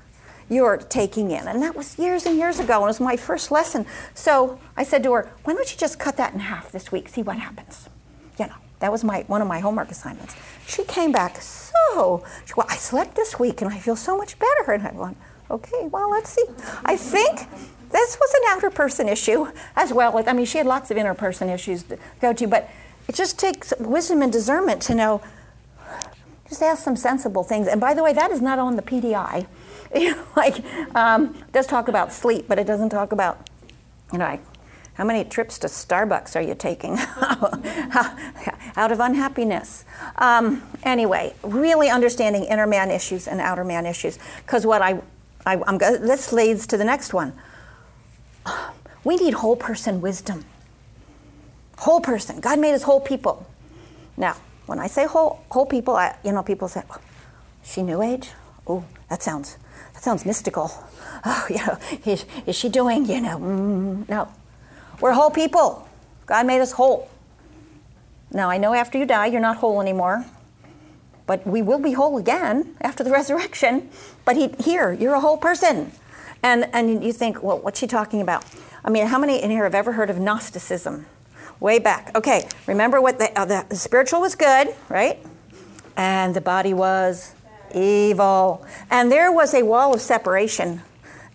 you're 0.49 0.77
taking 0.77 1.31
in. 1.31 1.49
And 1.49 1.63
that 1.63 1.75
was 1.75 1.99
years 1.99 2.27
and 2.27 2.37
years 2.37 2.59
ago, 2.59 2.75
and 2.77 2.85
it 2.85 2.87
was 2.87 3.01
my 3.01 3.17
first 3.17 3.51
lesson. 3.51 3.87
So 4.15 4.61
I 4.77 4.83
said 4.83 5.03
to 5.05 5.13
her, 5.13 5.31
why 5.45 5.55
don't 5.55 5.71
you 5.71 5.79
just 5.79 5.99
cut 5.99 6.17
that 6.17 6.35
in 6.35 6.41
half 6.41 6.73
this 6.73 6.93
week, 6.93 7.09
see 7.09 7.23
what 7.23 7.39
happens? 7.39 7.89
You 8.39 8.47
know, 8.47 8.57
that 8.81 8.91
was 8.91 9.05
my 9.05 9.25
one 9.29 9.41
of 9.41 9.49
my 9.49 9.61
homework 9.61 9.91
assignments. 9.91 10.35
She 10.67 10.85
came 10.85 11.13
back 11.13 11.41
so, 11.41 12.25
well, 12.57 12.67
I 12.69 12.77
slept 12.77 13.15
this 13.15 13.39
week 13.39 13.63
and 13.63 13.73
I 13.73 13.79
feel 13.79 13.97
so 13.97 14.17
much 14.17 14.39
better. 14.39 14.73
And 14.73 14.87
I 14.87 14.93
went, 14.93 15.17
okay, 15.51 15.87
well, 15.87 16.11
let's 16.11 16.31
see. 16.31 16.45
I 16.85 16.97
think 16.97 17.47
this 17.93 18.19
was 18.19 18.35
an 18.35 18.41
outer 18.49 18.71
person 18.71 19.09
issue 19.09 19.47
as 19.77 19.93
well. 19.93 20.23
I 20.27 20.33
mean, 20.33 20.47
she 20.47 20.59
had 20.59 20.67
lots 20.67 20.91
of 20.91 20.97
inner 20.97 21.15
person 21.15 21.49
issues 21.49 21.83
to 21.85 21.99
go 22.21 22.33
to, 22.33 22.47
but 22.47 22.69
it 23.09 23.15
just 23.15 23.39
takes 23.39 23.73
wisdom 23.79 24.23
and 24.23 24.33
discernment 24.33 24.83
to 24.83 24.95
know. 24.95 25.23
Just 26.49 26.63
ask 26.63 26.83
some 26.83 26.97
sensible 26.97 27.45
things. 27.45 27.67
And 27.67 27.81
by 27.81 27.95
the 27.95 28.03
way, 28.03 28.13
that 28.13 28.31
is 28.31 28.43
not 28.43 28.59
on 28.59 28.77
the 28.77 28.83
PDI. 28.83 29.47
like, 30.37 30.65
um, 30.95 31.35
it 31.35 31.53
does 31.53 31.67
talk 31.67 31.89
about 31.89 32.13
sleep, 32.13 32.47
but 32.49 32.59
it 32.59 32.67
doesn't 32.67 32.91
talk 32.91 33.13
about, 33.13 33.49
you 34.13 34.19
know, 34.19 34.25
like, 34.25 34.43
how 34.95 35.05
many 35.05 35.25
trips 35.25 35.59
to 35.61 35.69
Starbucks 35.69 36.37
are 36.37 36.43
you 36.43 36.55
taking 36.55 36.99
out 38.77 38.93
of 38.93 39.01
unhappiness? 39.01 39.85
Um, 40.17 40.63
anyway, 40.83 41.35
really 41.43 41.89
understanding 41.89 42.45
inner 42.45 42.67
man 42.67 42.91
issues 42.91 43.27
and 43.27 43.41
outer 43.41 43.65
man 43.65 43.87
issues. 43.87 44.19
Because 44.45 44.67
what 44.67 44.83
I, 44.83 45.01
I 45.47 45.55
am 45.67 45.79
this 45.79 46.33
leads 46.33 46.67
to 46.69 46.77
the 46.77 46.85
next 46.85 47.15
one. 47.15 47.33
We 49.05 49.17
need 49.17 49.35
whole 49.35 49.57
person 49.57 50.01
wisdom. 50.01 50.45
Whole 51.79 52.01
person. 52.01 52.41
God 52.41 52.61
made 52.61 52.75
us 52.75 52.85
whole 52.85 53.01
people. 53.01 53.47
Now, 54.17 54.37
when 54.67 54.79
I 54.79 54.87
say 54.87 55.07
whole 55.07 55.45
whole 55.51 55.67
people, 55.67 55.97
I, 55.97 56.17
you 56.25 56.33
know, 56.33 56.43
people 56.45 56.69
say, 56.69 56.83
"She 57.65 57.83
New 57.83 58.03
Age? 58.03 58.31
Oh, 58.67 58.85
that 59.11 59.23
sounds 59.23 59.59
that 59.95 60.03
sounds 60.03 60.25
mystical. 60.27 60.71
Oh, 61.25 61.47
you 61.49 61.57
know, 61.59 61.79
is, 62.13 62.25
is 62.47 62.57
she 62.57 62.69
doing? 62.69 63.07
You 63.07 63.21
know, 63.21 63.39
mm, 63.39 64.09
no. 64.09 64.29
We're 65.01 65.13
whole 65.13 65.31
people. 65.31 65.89
God 66.27 66.47
made 66.47 66.61
us 66.61 66.73
whole. 66.73 67.09
Now 68.33 68.51
I 68.51 68.59
know 68.59 68.75
after 68.75 68.99
you 68.99 69.07
die, 69.07 69.27
you're 69.27 69.41
not 69.41 69.59
whole 69.59 69.81
anymore. 69.81 70.25
but 71.27 71.47
we 71.47 71.63
will 71.63 71.79
be 71.79 71.93
whole 71.93 72.19
again 72.19 72.77
after 72.81 73.05
the 73.05 73.11
resurrection. 73.21 73.89
But 74.25 74.37
he, 74.37 74.49
here, 74.61 74.93
you're 74.93 75.15
a 75.15 75.21
whole 75.21 75.37
person. 75.39 75.93
And, 76.43 76.69
and 76.73 77.05
you 77.05 77.13
think, 77.13 77.43
well, 77.43 77.59
what's 77.59 77.79
she 77.79 77.87
talking 77.87 78.21
about? 78.21 78.45
I 78.85 78.91
mean, 78.91 79.07
how 79.07 79.19
many 79.19 79.43
in 79.43 79.51
here 79.51 79.65
have 79.65 79.75
ever 79.75 79.93
heard 79.93 80.11
of 80.11 80.19
Gnosticism? 80.19 81.07
Way 81.61 81.79
back. 81.79 82.11
Okay, 82.17 82.49
remember 82.67 83.01
what 83.01 83.19
the, 83.19 83.39
uh, 83.39 83.45
the 83.45 83.77
spiritual 83.77 84.21
was 84.21 84.35
good, 84.35 84.75
right? 84.89 85.19
And 85.97 86.35
the 86.35 86.41
body 86.41 86.75
was 86.75 87.35
evil. 87.75 88.67
And 88.91 89.13
there 89.13 89.31
was 89.31 89.55
a 89.55 89.63
wall 89.63 89.95
of 89.95 90.01
separation. 90.01 90.83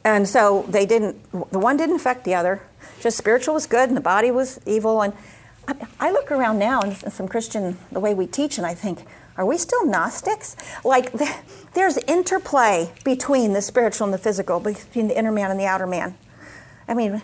And 0.03 0.27
so 0.27 0.65
they 0.67 0.85
didn't, 0.85 1.21
the 1.51 1.59
one 1.59 1.77
didn't 1.77 1.95
affect 1.95 2.25
the 2.25 2.35
other. 2.35 2.61
Just 2.99 3.17
spiritual 3.17 3.53
was 3.53 3.65
good 3.65 3.89
and 3.89 3.95
the 3.95 4.01
body 4.01 4.31
was 4.31 4.59
evil. 4.65 5.01
And 5.01 5.13
I, 5.67 5.75
I 5.99 6.11
look 6.11 6.31
around 6.31 6.59
now 6.59 6.81
and 6.81 6.95
some 6.95 7.27
Christian, 7.27 7.77
the 7.91 7.99
way 7.99 8.13
we 8.13 8.27
teach, 8.27 8.57
and 8.57 8.67
I 8.67 8.73
think, 8.73 9.05
are 9.37 9.45
we 9.45 9.57
still 9.57 9.85
Gnostics? 9.85 10.55
Like, 10.83 11.11
there's 11.73 11.97
interplay 11.99 12.91
between 13.03 13.53
the 13.53 13.61
spiritual 13.61 14.05
and 14.05 14.13
the 14.13 14.17
physical, 14.17 14.59
between 14.59 15.07
the 15.07 15.17
inner 15.17 15.31
man 15.31 15.51
and 15.51 15.59
the 15.59 15.65
outer 15.65 15.87
man. 15.87 16.17
I 16.87 16.93
mean, 16.93 17.21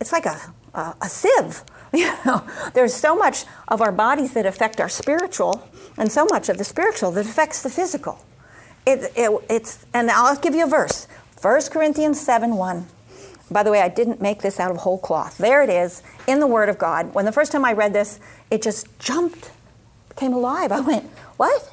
it's 0.00 0.12
like 0.12 0.26
a, 0.26 0.40
a, 0.74 0.94
a 1.02 1.08
sieve. 1.08 1.62
You 1.92 2.06
know, 2.24 2.46
there's 2.72 2.94
so 2.94 3.16
much 3.16 3.46
of 3.66 3.80
our 3.82 3.90
bodies 3.90 4.32
that 4.34 4.46
affect 4.46 4.80
our 4.80 4.88
spiritual, 4.88 5.68
and 5.98 6.12
so 6.12 6.24
much 6.30 6.48
of 6.48 6.56
the 6.56 6.62
spiritual 6.62 7.10
that 7.10 7.26
affects 7.26 7.64
the 7.64 7.68
physical. 7.68 8.24
It, 8.86 9.10
it, 9.16 9.44
it's, 9.50 9.84
and 9.92 10.08
I'll 10.08 10.36
give 10.36 10.54
you 10.54 10.66
a 10.66 10.68
verse 10.68 11.08
1 11.42 11.62
Corinthians 11.72 12.20
7 12.20 12.54
1. 12.54 12.86
By 13.50 13.64
the 13.64 13.72
way, 13.72 13.80
I 13.80 13.88
didn't 13.88 14.22
make 14.22 14.42
this 14.42 14.60
out 14.60 14.70
of 14.70 14.76
whole 14.76 14.98
cloth. 14.98 15.36
There 15.38 15.62
it 15.62 15.68
is 15.68 16.04
in 16.28 16.38
the 16.38 16.46
Word 16.46 16.68
of 16.68 16.78
God. 16.78 17.12
When 17.12 17.24
the 17.24 17.32
first 17.32 17.50
time 17.50 17.64
I 17.64 17.72
read 17.72 17.92
this, 17.92 18.20
it 18.52 18.62
just 18.62 18.86
jumped, 19.00 19.50
came 20.16 20.32
alive. 20.32 20.72
I 20.72 20.80
went, 20.80 21.06
What? 21.36 21.72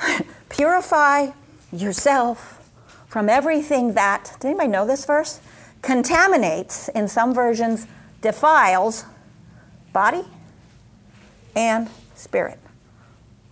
Purify 0.48 1.30
yourself 1.72 2.68
from 3.08 3.28
everything 3.28 3.94
that, 3.94 4.36
did 4.40 4.48
anybody 4.48 4.68
know 4.68 4.86
this 4.86 5.04
verse? 5.04 5.40
Contaminates, 5.82 6.88
in 6.88 7.08
some 7.08 7.34
versions, 7.34 7.86
defiles 8.20 9.04
body 9.92 10.24
and 11.54 11.88
spirit. 12.14 12.58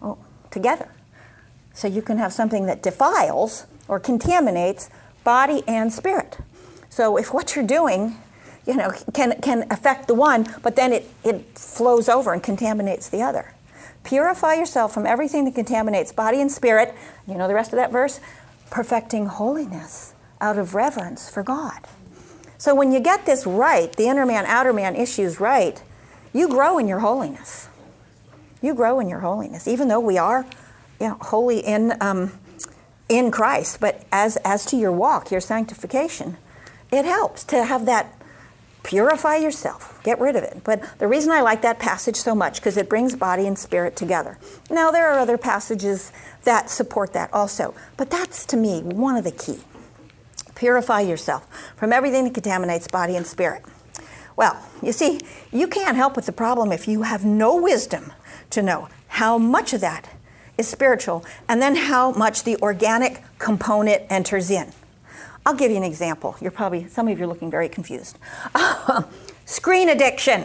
Oh, 0.00 0.18
together. 0.50 0.88
So 1.74 1.88
you 1.88 2.02
can 2.02 2.18
have 2.18 2.32
something 2.32 2.66
that 2.66 2.82
defiles 2.82 3.66
or 3.88 4.00
contaminates 4.00 4.90
body 5.24 5.62
and 5.66 5.92
spirit. 5.92 6.38
So 6.88 7.16
if 7.16 7.32
what 7.32 7.54
you're 7.54 7.66
doing, 7.66 8.16
you 8.66 8.76
know, 8.76 8.92
can, 9.12 9.40
can 9.40 9.66
affect 9.70 10.08
the 10.08 10.14
one, 10.14 10.46
but 10.62 10.76
then 10.76 10.92
it, 10.92 11.08
it 11.24 11.58
flows 11.58 12.08
over 12.08 12.32
and 12.32 12.42
contaminates 12.42 13.08
the 13.08 13.22
other. 13.22 13.54
Purify 14.04 14.54
yourself 14.54 14.92
from 14.92 15.06
everything 15.06 15.44
that 15.44 15.54
contaminates 15.54 16.12
body 16.12 16.40
and 16.40 16.50
spirit. 16.50 16.94
You 17.26 17.34
know 17.36 17.48
the 17.48 17.54
rest 17.54 17.72
of 17.72 17.76
that 17.76 17.92
verse? 17.92 18.20
Perfecting 18.70 19.26
holiness 19.26 20.14
out 20.40 20.58
of 20.58 20.74
reverence 20.74 21.28
for 21.28 21.42
God. 21.42 21.86
So 22.58 22.74
when 22.74 22.92
you 22.92 23.00
get 23.00 23.26
this 23.26 23.46
right, 23.46 23.92
the 23.92 24.06
inner 24.06 24.26
man, 24.26 24.44
outer 24.46 24.72
man 24.72 24.96
issues 24.96 25.40
right, 25.40 25.82
you 26.32 26.48
grow 26.48 26.78
in 26.78 26.86
your 26.86 27.00
holiness. 27.00 27.68
You 28.62 28.74
grow 28.74 29.00
in 29.00 29.08
your 29.08 29.20
holiness, 29.20 29.66
even 29.66 29.88
though 29.88 30.00
we 30.00 30.18
are 30.18 30.44
you 31.00 31.08
know, 31.08 31.16
holy 31.20 31.60
in, 31.60 31.94
um, 32.00 32.32
in 33.08 33.30
Christ. 33.30 33.80
But 33.80 34.04
as, 34.12 34.36
as 34.44 34.66
to 34.66 34.76
your 34.76 34.92
walk, 34.92 35.30
your 35.30 35.40
sanctification, 35.40 36.36
it 36.92 37.04
helps 37.04 37.44
to 37.44 37.64
have 37.64 37.86
that 37.86 38.19
purify 38.82 39.36
yourself, 39.36 40.02
get 40.02 40.18
rid 40.20 40.36
of 40.36 40.42
it. 40.42 40.62
But 40.64 40.98
the 40.98 41.06
reason 41.06 41.32
I 41.32 41.40
like 41.40 41.62
that 41.62 41.78
passage 41.78 42.16
so 42.16 42.34
much 42.34 42.56
because 42.56 42.76
it 42.76 42.88
brings 42.88 43.16
body 43.16 43.46
and 43.46 43.58
spirit 43.58 43.96
together. 43.96 44.38
Now 44.70 44.90
there 44.90 45.08
are 45.08 45.18
other 45.18 45.38
passages 45.38 46.12
that 46.44 46.70
support 46.70 47.12
that 47.12 47.32
also, 47.32 47.74
but 47.96 48.10
that's 48.10 48.44
to 48.46 48.56
me 48.56 48.82
one 48.82 49.16
of 49.16 49.24
the 49.24 49.32
key. 49.32 49.60
Purify 50.54 51.00
yourself 51.00 51.46
from 51.76 51.92
everything 51.92 52.24
that 52.24 52.34
contaminates 52.34 52.88
body 52.88 53.16
and 53.16 53.26
spirit. 53.26 53.64
Well, 54.36 54.62
you 54.82 54.92
see, 54.92 55.20
you 55.52 55.68
can't 55.68 55.96
help 55.96 56.16
with 56.16 56.26
the 56.26 56.32
problem 56.32 56.72
if 56.72 56.88
you 56.88 57.02
have 57.02 57.24
no 57.24 57.56
wisdom 57.56 58.12
to 58.50 58.62
know 58.62 58.88
how 59.08 59.38
much 59.38 59.72
of 59.72 59.80
that 59.80 60.08
is 60.56 60.68
spiritual 60.68 61.24
and 61.48 61.60
then 61.60 61.74
how 61.74 62.12
much 62.12 62.44
the 62.44 62.56
organic 62.58 63.22
component 63.38 64.02
enters 64.10 64.50
in. 64.50 64.72
I'll 65.50 65.56
give 65.56 65.72
you 65.72 65.78
an 65.78 65.82
example. 65.82 66.36
You're 66.40 66.52
probably, 66.52 66.86
some 66.86 67.08
of 67.08 67.18
you 67.18 67.24
are 67.24 67.26
looking 67.26 67.50
very 67.50 67.68
confused. 67.68 68.16
screen 69.46 69.88
addiction. 69.88 70.42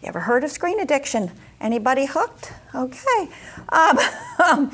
You 0.00 0.08
ever 0.08 0.20
heard 0.20 0.44
of 0.44 0.50
screen 0.50 0.80
addiction? 0.80 1.30
Anybody 1.60 2.06
hooked? 2.06 2.54
Okay. 2.74 3.28
Um, 3.68 4.70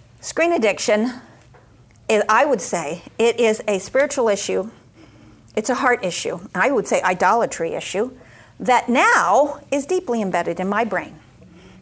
screen 0.20 0.52
addiction, 0.52 1.12
is, 2.08 2.24
I 2.28 2.46
would 2.46 2.60
say, 2.60 3.02
it 3.16 3.38
is 3.38 3.62
a 3.68 3.78
spiritual 3.78 4.28
issue 4.28 4.70
it's 5.56 5.70
a 5.70 5.76
heart 5.76 6.04
issue. 6.04 6.40
I 6.54 6.70
would 6.70 6.86
say 6.86 7.00
idolatry 7.00 7.72
issue 7.72 8.12
that 8.60 8.88
now 8.88 9.60
is 9.72 9.86
deeply 9.86 10.20
embedded 10.20 10.60
in 10.60 10.68
my 10.68 10.84
brain 10.84 11.18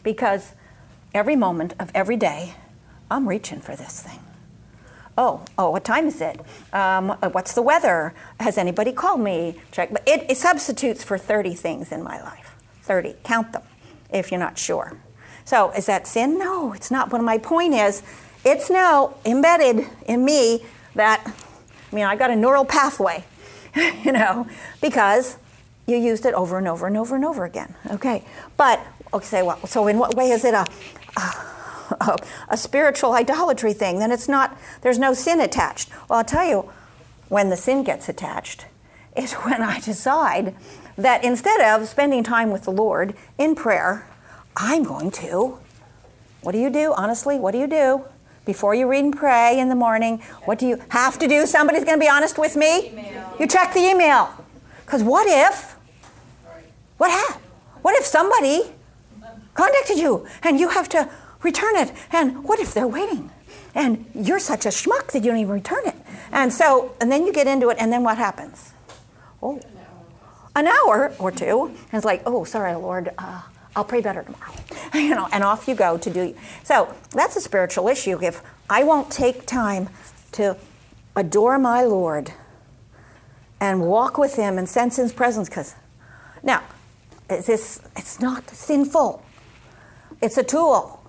because 0.04 0.52
every 1.12 1.34
moment 1.34 1.74
of 1.80 1.90
every 1.94 2.16
day 2.16 2.54
I'm 3.10 3.28
reaching 3.28 3.60
for 3.60 3.74
this 3.74 4.00
thing. 4.00 4.20
Oh, 5.16 5.44
oh, 5.56 5.70
what 5.70 5.84
time 5.84 6.06
is 6.06 6.20
it? 6.20 6.40
Um, 6.72 7.10
uh, 7.10 7.30
what's 7.30 7.54
the 7.54 7.62
weather? 7.62 8.14
Has 8.40 8.58
anybody 8.58 8.92
called 8.92 9.20
me? 9.20 9.60
Check. 9.70 9.92
But 9.92 10.02
it, 10.06 10.28
it 10.28 10.36
substitutes 10.36 11.04
for 11.04 11.18
30 11.18 11.54
things 11.54 11.92
in 11.92 12.02
my 12.02 12.20
life. 12.22 12.56
30. 12.82 13.14
Count 13.22 13.52
them 13.52 13.62
if 14.12 14.30
you're 14.30 14.40
not 14.40 14.58
sure. 14.58 14.98
So 15.44 15.70
is 15.72 15.86
that 15.86 16.06
sin? 16.06 16.38
No, 16.38 16.72
it's 16.72 16.90
not. 16.90 17.10
But 17.10 17.22
my 17.22 17.38
point 17.38 17.74
is, 17.74 18.02
it's 18.44 18.70
now 18.70 19.14
embedded 19.24 19.86
in 20.06 20.24
me 20.24 20.64
that, 20.94 21.22
I 21.26 21.94
mean, 21.94 22.04
I've 22.04 22.18
got 22.18 22.30
a 22.30 22.36
neural 22.36 22.64
pathway 22.64 23.24
you 24.04 24.12
know, 24.12 24.46
because 24.80 25.36
you 25.86 25.96
used 25.96 26.24
it 26.26 26.34
over 26.34 26.58
and 26.58 26.68
over 26.68 26.86
and 26.86 26.96
over 26.96 27.14
and 27.16 27.24
over 27.24 27.44
again. 27.44 27.74
Okay, 27.90 28.24
but 28.56 28.80
okay, 29.12 29.42
well, 29.42 29.64
so 29.66 29.86
in 29.88 29.98
what 29.98 30.14
way 30.14 30.30
is 30.30 30.44
it 30.44 30.54
a, 30.54 30.66
a, 31.16 31.20
a 32.48 32.56
spiritual 32.56 33.12
idolatry 33.12 33.72
thing? 33.72 33.98
Then 33.98 34.12
it's 34.12 34.28
not. 34.28 34.58
There's 34.82 34.98
no 34.98 35.14
sin 35.14 35.40
attached. 35.40 35.90
Well, 36.08 36.18
I'll 36.18 36.24
tell 36.24 36.48
you, 36.48 36.70
when 37.28 37.50
the 37.50 37.56
sin 37.56 37.84
gets 37.84 38.08
attached, 38.08 38.66
is 39.16 39.34
when 39.34 39.62
I 39.62 39.80
decide 39.80 40.54
that 40.96 41.24
instead 41.24 41.60
of 41.60 41.88
spending 41.88 42.22
time 42.22 42.50
with 42.50 42.64
the 42.64 42.72
Lord 42.72 43.14
in 43.38 43.54
prayer, 43.54 44.06
I'm 44.56 44.84
going 44.84 45.10
to. 45.12 45.58
What 46.42 46.52
do 46.52 46.58
you 46.58 46.70
do? 46.70 46.92
Honestly, 46.96 47.38
what 47.38 47.52
do 47.52 47.58
you 47.58 47.66
do? 47.66 48.04
Before 48.44 48.74
you 48.74 48.86
read 48.86 49.04
and 49.04 49.16
pray 49.16 49.58
in 49.58 49.70
the 49.70 49.74
morning, 49.74 50.18
what 50.44 50.58
do 50.58 50.66
you 50.66 50.80
have 50.90 51.18
to 51.18 51.26
do? 51.26 51.46
Somebody's 51.46 51.84
going 51.84 51.98
to 51.98 52.04
be 52.04 52.08
honest 52.08 52.38
with 52.38 52.56
me? 52.56 52.90
Email. 52.90 53.34
You 53.40 53.46
check 53.46 53.72
the 53.72 53.80
email. 53.80 54.30
Because 54.84 55.02
what 55.02 55.26
if, 55.26 55.76
what 56.98 57.10
happened? 57.10 57.42
What 57.80 57.96
if 57.96 58.04
somebody 58.04 58.62
contacted 59.54 59.98
you 59.98 60.26
and 60.42 60.60
you 60.60 60.68
have 60.68 60.88
to 60.90 61.08
return 61.44 61.76
it? 61.76 61.92
And 62.10 62.42
what 62.42 62.58
if 62.58 62.74
they're 62.74 62.88
waiting? 62.88 63.30
And 63.74 64.06
you're 64.14 64.40
such 64.40 64.66
a 64.66 64.70
schmuck 64.70 65.12
that 65.12 65.22
you 65.22 65.30
don't 65.30 65.40
even 65.40 65.52
return 65.52 65.86
it. 65.86 65.94
And 66.32 66.52
so, 66.52 66.96
and 67.00 67.12
then 67.12 67.26
you 67.26 67.32
get 67.32 67.46
into 67.46 67.68
it, 67.68 67.76
and 67.78 67.92
then 67.92 68.02
what 68.02 68.18
happens? 68.18 68.72
Oh, 69.42 69.60
an 70.56 70.66
hour 70.66 71.12
or 71.18 71.30
two. 71.30 71.66
And 71.66 71.94
it's 71.94 72.04
like, 72.04 72.22
oh, 72.26 72.44
sorry, 72.44 72.74
Lord, 72.74 73.10
uh, 73.18 73.42
I'll 73.76 73.84
pray 73.84 74.00
better 74.00 74.22
tomorrow. 74.22 74.52
you 74.94 75.14
know, 75.14 75.28
and 75.32 75.42
off 75.42 75.66
you 75.68 75.74
go 75.74 75.98
to 75.98 76.10
do. 76.10 76.34
So 76.62 76.94
that's 77.10 77.36
a 77.36 77.40
spiritual 77.40 77.88
issue. 77.88 78.18
If 78.22 78.42
I 78.70 78.84
won't 78.84 79.10
take 79.10 79.46
time 79.46 79.88
to 80.32 80.56
adore 81.16 81.58
my 81.58 81.82
Lord 81.82 82.32
and 83.60 83.82
walk 83.82 84.18
with 84.18 84.36
Him 84.36 84.58
and 84.58 84.68
sense 84.68 84.96
His 84.96 85.12
presence, 85.12 85.48
because 85.48 85.74
now, 86.42 86.62
is 87.30 87.46
this 87.46 87.80
it's 87.96 88.20
not 88.20 88.48
sinful. 88.50 89.24
It's 90.20 90.38
a 90.38 90.44
tool. 90.44 91.03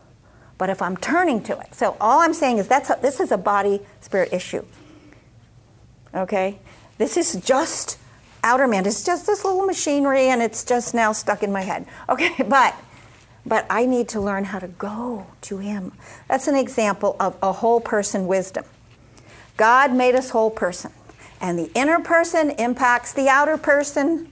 But 0.58 0.70
if 0.70 0.82
I'm 0.82 0.96
turning 0.98 1.42
to 1.44 1.60
it, 1.60 1.76
so 1.76 1.98
all 2.00 2.22
I'm 2.22 2.34
saying 2.34 2.60
is 2.60 2.68
that's 2.68 2.90
a, 2.90 2.98
this 3.02 3.20
is 3.20 3.32
a 3.32 3.38
body 3.38 3.82
spirit 4.02 4.32
issue. 4.32 4.66
Okay, 6.14 6.60
this 6.98 7.18
is 7.18 7.34
just 7.44 7.98
outer 8.44 8.68
man. 8.68 8.86
It's 8.86 9.04
just 9.04 9.26
this 9.26 9.44
little 9.44 9.66
machinery, 9.66 10.28
and 10.28 10.42
it's 10.42 10.64
just 10.64 10.94
now 10.94 11.12
stuck 11.12 11.44
in 11.44 11.52
my 11.52 11.62
head. 11.62 11.86
Okay, 12.10 12.44
but 12.48 12.76
but 13.46 13.66
I 13.70 13.86
need 13.86 14.08
to 14.10 14.22
learn 14.22 14.46
how 14.46 14.60
to 14.60 14.68
go 14.68 15.28
to 15.42 15.58
Him. 15.58 15.92
That's 16.28 16.48
an 16.48 16.56
example 16.56 17.16
of 17.20 17.38
a 17.44 17.52
whole 17.52 17.82
person 17.82 18.26
wisdom. 18.28 18.66
God 19.58 19.94
made 19.94 20.16
us 20.16 20.32
whole 20.32 20.50
person, 20.50 20.92
and 21.42 21.60
the 21.60 21.72
inner 21.76 22.00
person 22.00 22.52
impacts 22.52 23.14
the 23.14 23.28
outer 23.28 23.58
person. 23.58 24.32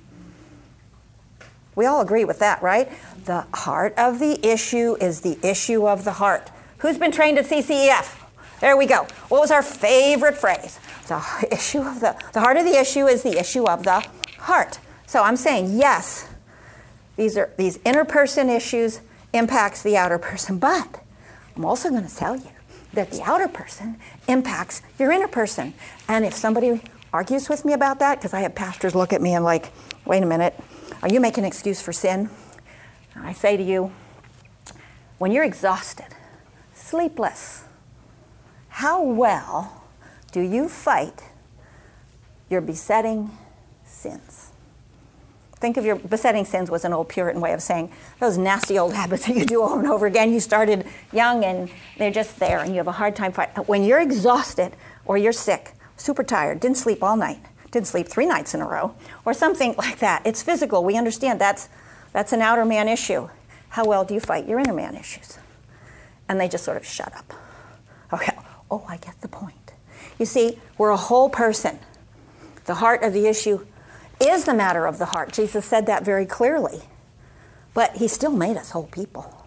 We 1.76 1.86
all 1.86 2.02
agree 2.02 2.26
with 2.26 2.40
that, 2.40 2.62
right? 2.62 2.92
The 3.26 3.46
heart 3.54 3.94
of 3.98 4.20
the 4.20 4.46
issue 4.46 4.98
is 5.00 5.22
the 5.22 5.38
issue 5.42 5.88
of 5.88 6.04
the 6.04 6.14
heart. 6.14 6.52
Who's 6.80 6.98
been 6.98 7.12
trained 7.12 7.38
at 7.38 7.46
CCEF? 7.46 8.20
There 8.60 8.76
we 8.76 8.86
go. 8.86 9.08
What 9.30 9.40
was 9.40 9.52
our 9.52 9.64
favorite 9.64 10.36
phrase? 10.36 10.80
The 11.08 11.48
issue 11.52 11.82
of 11.82 12.02
the 12.02 12.22
the 12.34 12.42
heart 12.42 12.58
of 12.58 12.66
the 12.66 12.78
issue 12.78 13.08
is 13.08 13.24
the 13.24 13.40
issue 13.40 13.66
of 13.66 13.84
the 13.84 14.06
heart. 14.40 14.80
So 15.06 15.24
I'm 15.24 15.38
saying 15.38 15.78
yes, 15.78 16.28
these 17.16 17.38
are 17.38 17.54
these 17.58 17.80
inner 17.86 18.04
person 18.04 18.50
issues 18.50 19.00
impacts 19.32 19.84
the 19.84 19.96
outer 19.96 20.20
person, 20.20 20.60
but 20.60 21.02
I'm 21.56 21.64
also 21.64 21.90
going 21.90 22.06
to 22.06 22.16
tell 22.16 22.36
you 22.36 22.50
that 22.94 23.12
the 23.12 23.22
outer 23.24 23.48
person 23.48 23.98
impacts 24.28 24.82
your 25.00 25.12
inner 25.12 25.28
person. 25.28 25.74
And 26.10 26.26
if 26.26 26.34
somebody 26.34 26.82
argues 27.14 27.48
with 27.48 27.64
me 27.64 27.74
about 27.74 28.00
that, 28.00 28.20
because 28.20 28.34
I 28.34 28.42
have 28.42 28.54
pastors 28.54 28.96
look 28.96 29.14
at 29.14 29.22
me 29.22 29.34
and 29.34 29.46
like, 29.46 29.72
wait 30.06 30.24
a 30.24 30.26
minute, 30.26 30.60
are 31.02 31.10
you 31.10 31.20
making 31.20 31.44
an 31.44 31.48
excuse 31.48 31.82
for 31.82 31.94
sin? 31.94 32.30
I 33.16 33.34
say 33.34 33.58
to 33.58 33.64
you, 33.64 33.92
when 35.18 35.32
you're 35.32 35.44
exhausted, 35.44 36.08
sleepless, 36.74 37.64
how 38.70 39.02
well 39.04 39.84
do 40.32 40.42
you 40.42 40.68
fight 40.68 41.24
your 42.50 42.62
besetting 42.62 43.38
sins? 43.86 44.50
Think 45.64 45.78
of 45.78 45.86
your 45.86 45.96
besetting 45.96 46.44
sins 46.44 46.70
was 46.70 46.84
an 46.84 46.92
old 46.92 47.08
Puritan 47.08 47.40
way 47.40 47.54
of 47.54 47.62
saying 47.62 47.90
those 48.20 48.38
nasty 48.38 48.78
old 48.78 48.94
habits 48.94 49.28
that 49.28 49.36
you 49.38 49.46
do 49.46 49.62
over 49.62 49.80
and 49.80 49.88
over 49.88 50.06
again. 50.06 50.34
You 50.34 50.42
started 50.42 50.86
young 51.14 51.46
and 51.46 51.70
they're 51.98 52.12
just 52.12 52.38
there 52.40 52.60
and 52.60 52.72
you 52.72 52.78
have 52.78 52.88
a 52.88 52.92
hard 52.92 53.16
time 53.16 53.32
fighting. 53.32 53.64
When 53.64 53.84
you're 53.84 54.02
exhausted 54.02 54.74
or 55.06 55.18
you're 55.18 55.32
sick, 55.32 55.72
super 55.96 56.24
tired, 56.24 56.60
didn't 56.60 56.78
sleep 56.78 57.02
all 57.02 57.16
night, 57.16 57.40
didn't 57.72 57.88
sleep 57.88 58.10
three 58.10 58.26
nights 58.26 58.54
in 58.54 58.60
a 58.60 58.68
row, 58.68 58.94
or 59.24 59.34
something 59.34 59.74
like 59.78 60.00
that, 60.00 60.22
it's 60.26 60.44
physical. 60.44 60.84
We 60.84 60.98
understand 60.98 61.40
that's, 61.40 61.70
that's 62.14 62.32
an 62.32 62.42
outer 62.42 62.64
man 62.64 62.88
issue. 62.88 63.30
How 63.70 63.86
well 63.86 64.06
do 64.06 64.14
you 64.14 64.20
fight 64.20 64.48
your 64.48 64.60
inner 64.60 64.74
man 64.74 64.96
issues? 64.96 65.40
And 66.30 66.40
they 66.40 66.48
just 66.48 66.64
sort 66.64 66.78
of 66.78 66.86
shut 66.86 67.14
up. 67.16 67.34
Okay, 68.14 68.38
oh, 68.72 68.86
I 68.88 68.98
get 68.98 69.20
the 69.22 69.28
point. 69.28 69.74
You 70.20 70.26
see, 70.26 70.60
we're 70.78 70.92
a 70.92 70.98
whole 70.98 71.30
person. 71.30 71.80
The 72.66 72.76
heart 72.76 73.04
of 73.04 73.14
the 73.14 73.28
issue 73.28 73.66
is 74.22 74.46
the 74.46 74.54
matter 74.54 74.86
of 74.86 75.00
the 75.00 75.06
heart. 75.06 75.34
Jesus 75.34 75.66
said 75.66 75.86
that 75.88 76.06
very 76.06 76.26
clearly. 76.26 76.84
But 77.74 77.98
he 77.98 78.08
still 78.08 78.32
made 78.32 78.58
us 78.58 78.72
whole 78.72 78.88
people. 78.88 79.46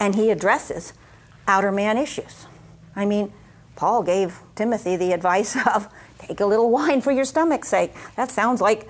And 0.00 0.14
he 0.14 0.30
addresses 0.30 0.94
outer 1.46 1.70
man 1.70 1.98
issues. 1.98 2.46
I 2.96 3.04
mean, 3.04 3.32
Paul 3.76 4.02
gave 4.02 4.40
Timothy 4.54 4.96
the 4.96 5.12
advice 5.12 5.56
of 5.74 5.88
take 6.18 6.40
a 6.40 6.46
little 6.46 6.70
wine 6.70 7.00
for 7.02 7.12
your 7.12 7.24
stomach's 7.24 7.68
sake. 7.68 7.92
That 8.16 8.30
sounds 8.30 8.60
like 8.60 8.88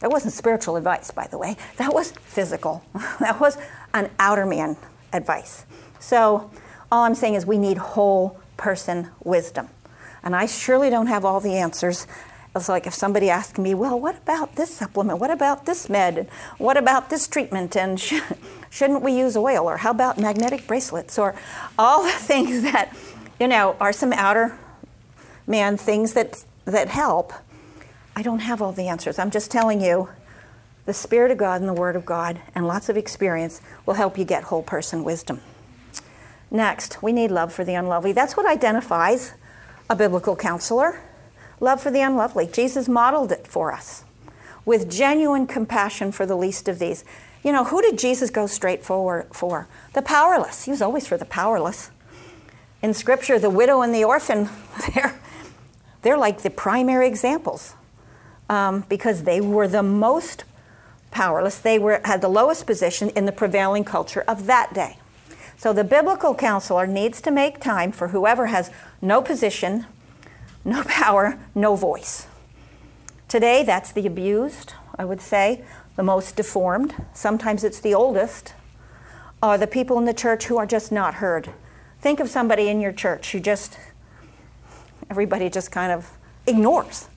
that 0.00 0.10
wasn't 0.10 0.32
spiritual 0.32 0.76
advice, 0.76 1.10
by 1.10 1.26
the 1.26 1.38
way. 1.38 1.56
That 1.76 1.94
was 1.94 2.12
physical. 2.12 2.82
that 3.20 3.40
was 3.40 3.56
an 3.94 4.10
outer 4.18 4.46
man 4.46 4.76
advice. 5.12 5.64
So, 5.98 6.50
all 6.90 7.04
I'm 7.04 7.14
saying 7.14 7.34
is 7.34 7.46
we 7.46 7.58
need 7.58 7.78
whole 7.78 8.40
person 8.56 9.08
wisdom. 9.22 9.68
And 10.22 10.34
I 10.34 10.46
surely 10.46 10.90
don't 10.90 11.06
have 11.06 11.24
all 11.24 11.40
the 11.40 11.54
answers. 11.54 12.06
It's 12.54 12.68
like 12.68 12.86
if 12.86 12.94
somebody 12.94 13.30
asked 13.30 13.58
me, 13.58 13.74
well, 13.74 13.98
what 13.98 14.18
about 14.18 14.56
this 14.56 14.74
supplement? 14.74 15.20
What 15.20 15.30
about 15.30 15.66
this 15.66 15.88
med? 15.88 16.28
What 16.58 16.76
about 16.76 17.08
this 17.08 17.28
treatment? 17.28 17.76
And 17.76 17.98
sh- 17.98 18.20
shouldn't 18.70 19.02
we 19.02 19.16
use 19.16 19.36
oil? 19.36 19.64
Or 19.68 19.78
how 19.78 19.92
about 19.92 20.18
magnetic 20.18 20.66
bracelets? 20.66 21.18
Or 21.18 21.34
all 21.78 22.02
the 22.02 22.10
things 22.18 22.62
that, 22.62 22.94
you 23.38 23.46
know, 23.46 23.76
are 23.80 23.92
some 23.92 24.12
outer 24.12 24.58
man 25.46 25.76
things 25.76 26.12
that, 26.14 26.44
that 26.64 26.88
help. 26.88 27.32
I 28.16 28.22
don't 28.22 28.40
have 28.40 28.60
all 28.60 28.72
the 28.72 28.88
answers. 28.88 29.18
I'm 29.18 29.30
just 29.30 29.50
telling 29.50 29.80
you 29.80 30.08
the 30.84 30.94
Spirit 30.94 31.30
of 31.30 31.38
God 31.38 31.60
and 31.60 31.68
the 31.68 31.74
Word 31.74 31.96
of 31.96 32.04
God 32.04 32.40
and 32.54 32.66
lots 32.66 32.88
of 32.88 32.96
experience 32.96 33.60
will 33.86 33.94
help 33.94 34.18
you 34.18 34.24
get 34.24 34.44
whole 34.44 34.62
person 34.62 35.04
wisdom. 35.04 35.40
Next, 36.50 37.02
we 37.02 37.12
need 37.12 37.30
love 37.30 37.52
for 37.52 37.64
the 37.64 37.74
unlovely. 37.74 38.12
That's 38.12 38.36
what 38.36 38.46
identifies 38.46 39.34
a 39.88 39.94
biblical 39.94 40.36
counselor 40.36 41.00
love 41.60 41.80
for 41.80 41.90
the 41.90 42.00
unlovely. 42.00 42.46
Jesus 42.46 42.88
modeled 42.88 43.30
it 43.30 43.46
for 43.46 43.70
us 43.70 44.04
with 44.64 44.90
genuine 44.90 45.46
compassion 45.46 46.10
for 46.10 46.26
the 46.26 46.36
least 46.36 46.68
of 46.68 46.78
these. 46.78 47.04
You 47.44 47.52
know, 47.52 47.64
who 47.64 47.80
did 47.82 47.98
Jesus 47.98 48.30
go 48.30 48.46
straight 48.46 48.84
forward 48.84 49.28
for? 49.32 49.68
The 49.94 50.02
powerless. 50.02 50.64
He 50.64 50.70
was 50.70 50.82
always 50.82 51.06
for 51.06 51.16
the 51.16 51.24
powerless. 51.24 51.90
In 52.82 52.94
Scripture, 52.94 53.38
the 53.38 53.50
widow 53.50 53.82
and 53.82 53.94
the 53.94 54.04
orphan, 54.04 54.48
they're, 54.94 55.20
they're 56.02 56.18
like 56.18 56.42
the 56.42 56.50
primary 56.50 57.06
examples 57.06 57.74
um, 58.50 58.84
because 58.88 59.22
they 59.22 59.40
were 59.40 59.68
the 59.68 59.82
most 59.82 60.44
powerless. 61.12 61.58
They 61.58 61.78
were, 61.78 62.00
had 62.04 62.20
the 62.20 62.28
lowest 62.28 62.66
position 62.66 63.08
in 63.10 63.24
the 63.24 63.32
prevailing 63.32 63.84
culture 63.84 64.24
of 64.26 64.46
that 64.46 64.74
day. 64.74 64.98
So 65.56 65.72
the 65.72 65.84
biblical 65.84 66.34
counselor 66.34 66.86
needs 66.86 67.20
to 67.22 67.30
make 67.30 67.60
time 67.60 67.92
for 67.92 68.08
whoever 68.08 68.46
has 68.46 68.70
no 69.00 69.22
position, 69.22 69.86
no 70.64 70.82
power, 70.86 71.38
no 71.54 71.76
voice. 71.76 72.26
Today, 73.28 73.62
that's 73.62 73.92
the 73.92 74.06
abused, 74.06 74.74
I 74.98 75.04
would 75.04 75.20
say, 75.20 75.62
the 75.94 76.02
most 76.02 76.34
deformed. 76.34 76.94
Sometimes 77.14 77.62
it's 77.62 77.78
the 77.78 77.94
oldest, 77.94 78.54
or 79.40 79.56
the 79.56 79.68
people 79.68 79.96
in 79.98 80.06
the 80.06 80.14
church 80.14 80.46
who 80.46 80.56
are 80.56 80.66
just 80.66 80.90
not 80.90 81.14
heard. 81.14 81.50
Think 82.00 82.18
of 82.18 82.28
somebody 82.28 82.68
in 82.68 82.80
your 82.80 82.92
church 82.92 83.30
who 83.30 83.38
just, 83.38 83.78
everybody 85.08 85.48
just 85.48 85.70
kind 85.70 85.92
of 85.92 86.10
ignores. 86.46 87.09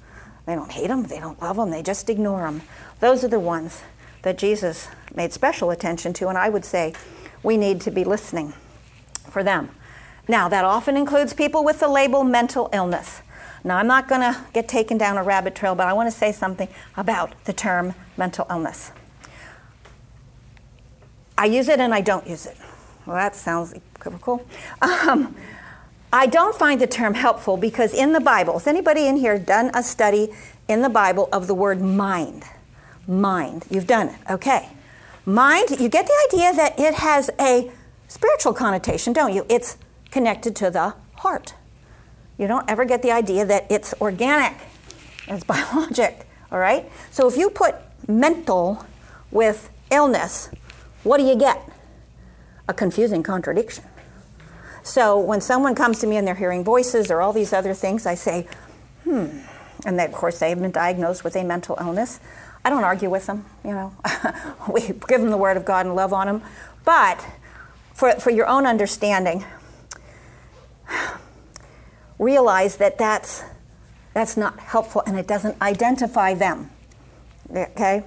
They 0.45 0.55
don't 0.55 0.71
hate 0.71 0.87
them, 0.87 1.03
they 1.03 1.19
don't 1.19 1.41
love 1.41 1.55
them, 1.57 1.71
they 1.71 1.81
just 1.81 2.09
ignore 2.09 2.41
them. 2.41 2.61
Those 2.99 3.23
are 3.23 3.29
the 3.29 3.39
ones 3.39 3.81
that 4.23 4.37
Jesus 4.37 4.87
made 5.15 5.31
special 5.31 5.71
attention 5.71 6.13
to, 6.13 6.27
and 6.27 6.37
I 6.37 6.49
would 6.49 6.65
say 6.65 6.93
we 7.43 7.57
need 7.57 7.81
to 7.81 7.91
be 7.91 8.03
listening 8.03 8.53
for 9.29 9.43
them. 9.43 9.69
Now, 10.27 10.47
that 10.49 10.63
often 10.63 10.95
includes 10.95 11.33
people 11.33 11.63
with 11.63 11.79
the 11.79 11.87
label 11.87 12.23
mental 12.23 12.69
illness. 12.73 13.21
Now, 13.63 13.77
I'm 13.77 13.87
not 13.87 14.07
going 14.07 14.21
to 14.21 14.41
get 14.53 14.67
taken 14.67 14.97
down 14.97 15.17
a 15.17 15.23
rabbit 15.23 15.55
trail, 15.55 15.75
but 15.75 15.87
I 15.87 15.93
want 15.93 16.11
to 16.11 16.17
say 16.17 16.31
something 16.31 16.67
about 16.97 17.33
the 17.45 17.53
term 17.53 17.93
mental 18.17 18.45
illness. 18.49 18.91
I 21.37 21.45
use 21.45 21.67
it 21.67 21.79
and 21.79 21.93
I 21.93 22.01
don't 22.01 22.27
use 22.27 22.45
it. 22.45 22.57
Well, 23.05 23.15
that 23.15 23.35
sounds 23.35 23.73
equivocal. 23.73 24.45
Um, 24.81 25.35
I 26.13 26.27
don't 26.27 26.55
find 26.55 26.79
the 26.79 26.85
term 26.85 27.15
helpful 27.15 27.57
because 27.57 27.91
in 27.91 28.13
the 28.13 28.19
Bible, 28.19 28.53
has 28.53 28.67
anybody 28.67 29.07
in 29.07 29.17
here 29.17 29.39
done 29.39 29.71
a 29.73 29.81
study 29.81 30.29
in 30.67 30.83
the 30.83 30.89
Bible 30.89 31.27
of 31.33 31.47
the 31.47 31.55
word 31.55 31.81
mind? 31.81 32.43
Mind. 33.07 33.65
You've 33.71 33.87
done 33.87 34.09
it. 34.09 34.15
Okay. 34.29 34.69
Mind, 35.25 35.71
you 35.79 35.89
get 35.89 36.05
the 36.05 36.27
idea 36.29 36.53
that 36.53 36.79
it 36.79 36.93
has 36.93 37.31
a 37.39 37.71
spiritual 38.07 38.53
connotation, 38.53 39.11
don't 39.11 39.33
you? 39.33 39.43
It's 39.49 39.79
connected 40.11 40.55
to 40.57 40.69
the 40.69 40.93
heart. 41.15 41.55
You 42.37 42.45
don't 42.45 42.69
ever 42.69 42.85
get 42.85 43.01
the 43.01 43.11
idea 43.11 43.43
that 43.47 43.65
it's 43.71 43.95
organic, 43.99 44.53
it's 45.27 45.43
biologic, 45.45 46.27
all 46.51 46.59
right? 46.59 46.91
So 47.09 47.27
if 47.27 47.35
you 47.35 47.49
put 47.49 47.73
mental 48.07 48.85
with 49.31 49.71
illness, 49.89 50.51
what 51.01 51.17
do 51.17 51.23
you 51.23 51.35
get? 51.35 51.67
A 52.67 52.73
confusing 52.75 53.23
contradiction. 53.23 53.85
So 54.83 55.17
when 55.17 55.39
someone 55.39 55.75
comes 55.75 55.99
to 55.99 56.07
me 56.07 56.17
and 56.17 56.27
they're 56.27 56.35
hearing 56.35 56.63
voices 56.63 57.09
or 57.09 57.21
all 57.21 57.31
these 57.31 57.53
other 57.53 57.73
things, 57.73 58.05
I 58.05 58.15
say, 58.15 58.47
hmm, 59.05 59.27
and 59.85 59.97
they, 59.97 60.05
of 60.05 60.11
course 60.11 60.39
they 60.39 60.49
have 60.49 60.61
been 60.61 60.71
diagnosed 60.71 61.23
with 61.23 61.37
a 61.37 61.43
mental 61.43 61.77
illness. 61.79 62.19
I 62.65 62.69
don't 62.69 62.83
argue 62.83 63.09
with 63.09 63.25
them, 63.25 63.45
you 63.63 63.71
know. 63.71 63.93
we 64.71 64.81
give 64.81 65.21
them 65.21 65.29
the 65.29 65.37
word 65.37 65.55
of 65.55 65.63
God 65.63 65.85
and 65.85 65.95
love 65.95 66.11
on 66.11 66.27
them. 66.27 66.41
But 66.83 67.25
for, 67.93 68.11
for 68.19 68.29
your 68.29 68.47
own 68.47 68.65
understanding, 68.65 69.45
realize 72.19 72.77
that 72.77 72.97
that's, 72.97 73.41
that's 74.13 74.35
not 74.35 74.59
helpful 74.59 75.01
and 75.05 75.17
it 75.17 75.27
doesn't 75.27 75.61
identify 75.61 76.33
them. 76.33 76.69
Okay? 77.49 78.03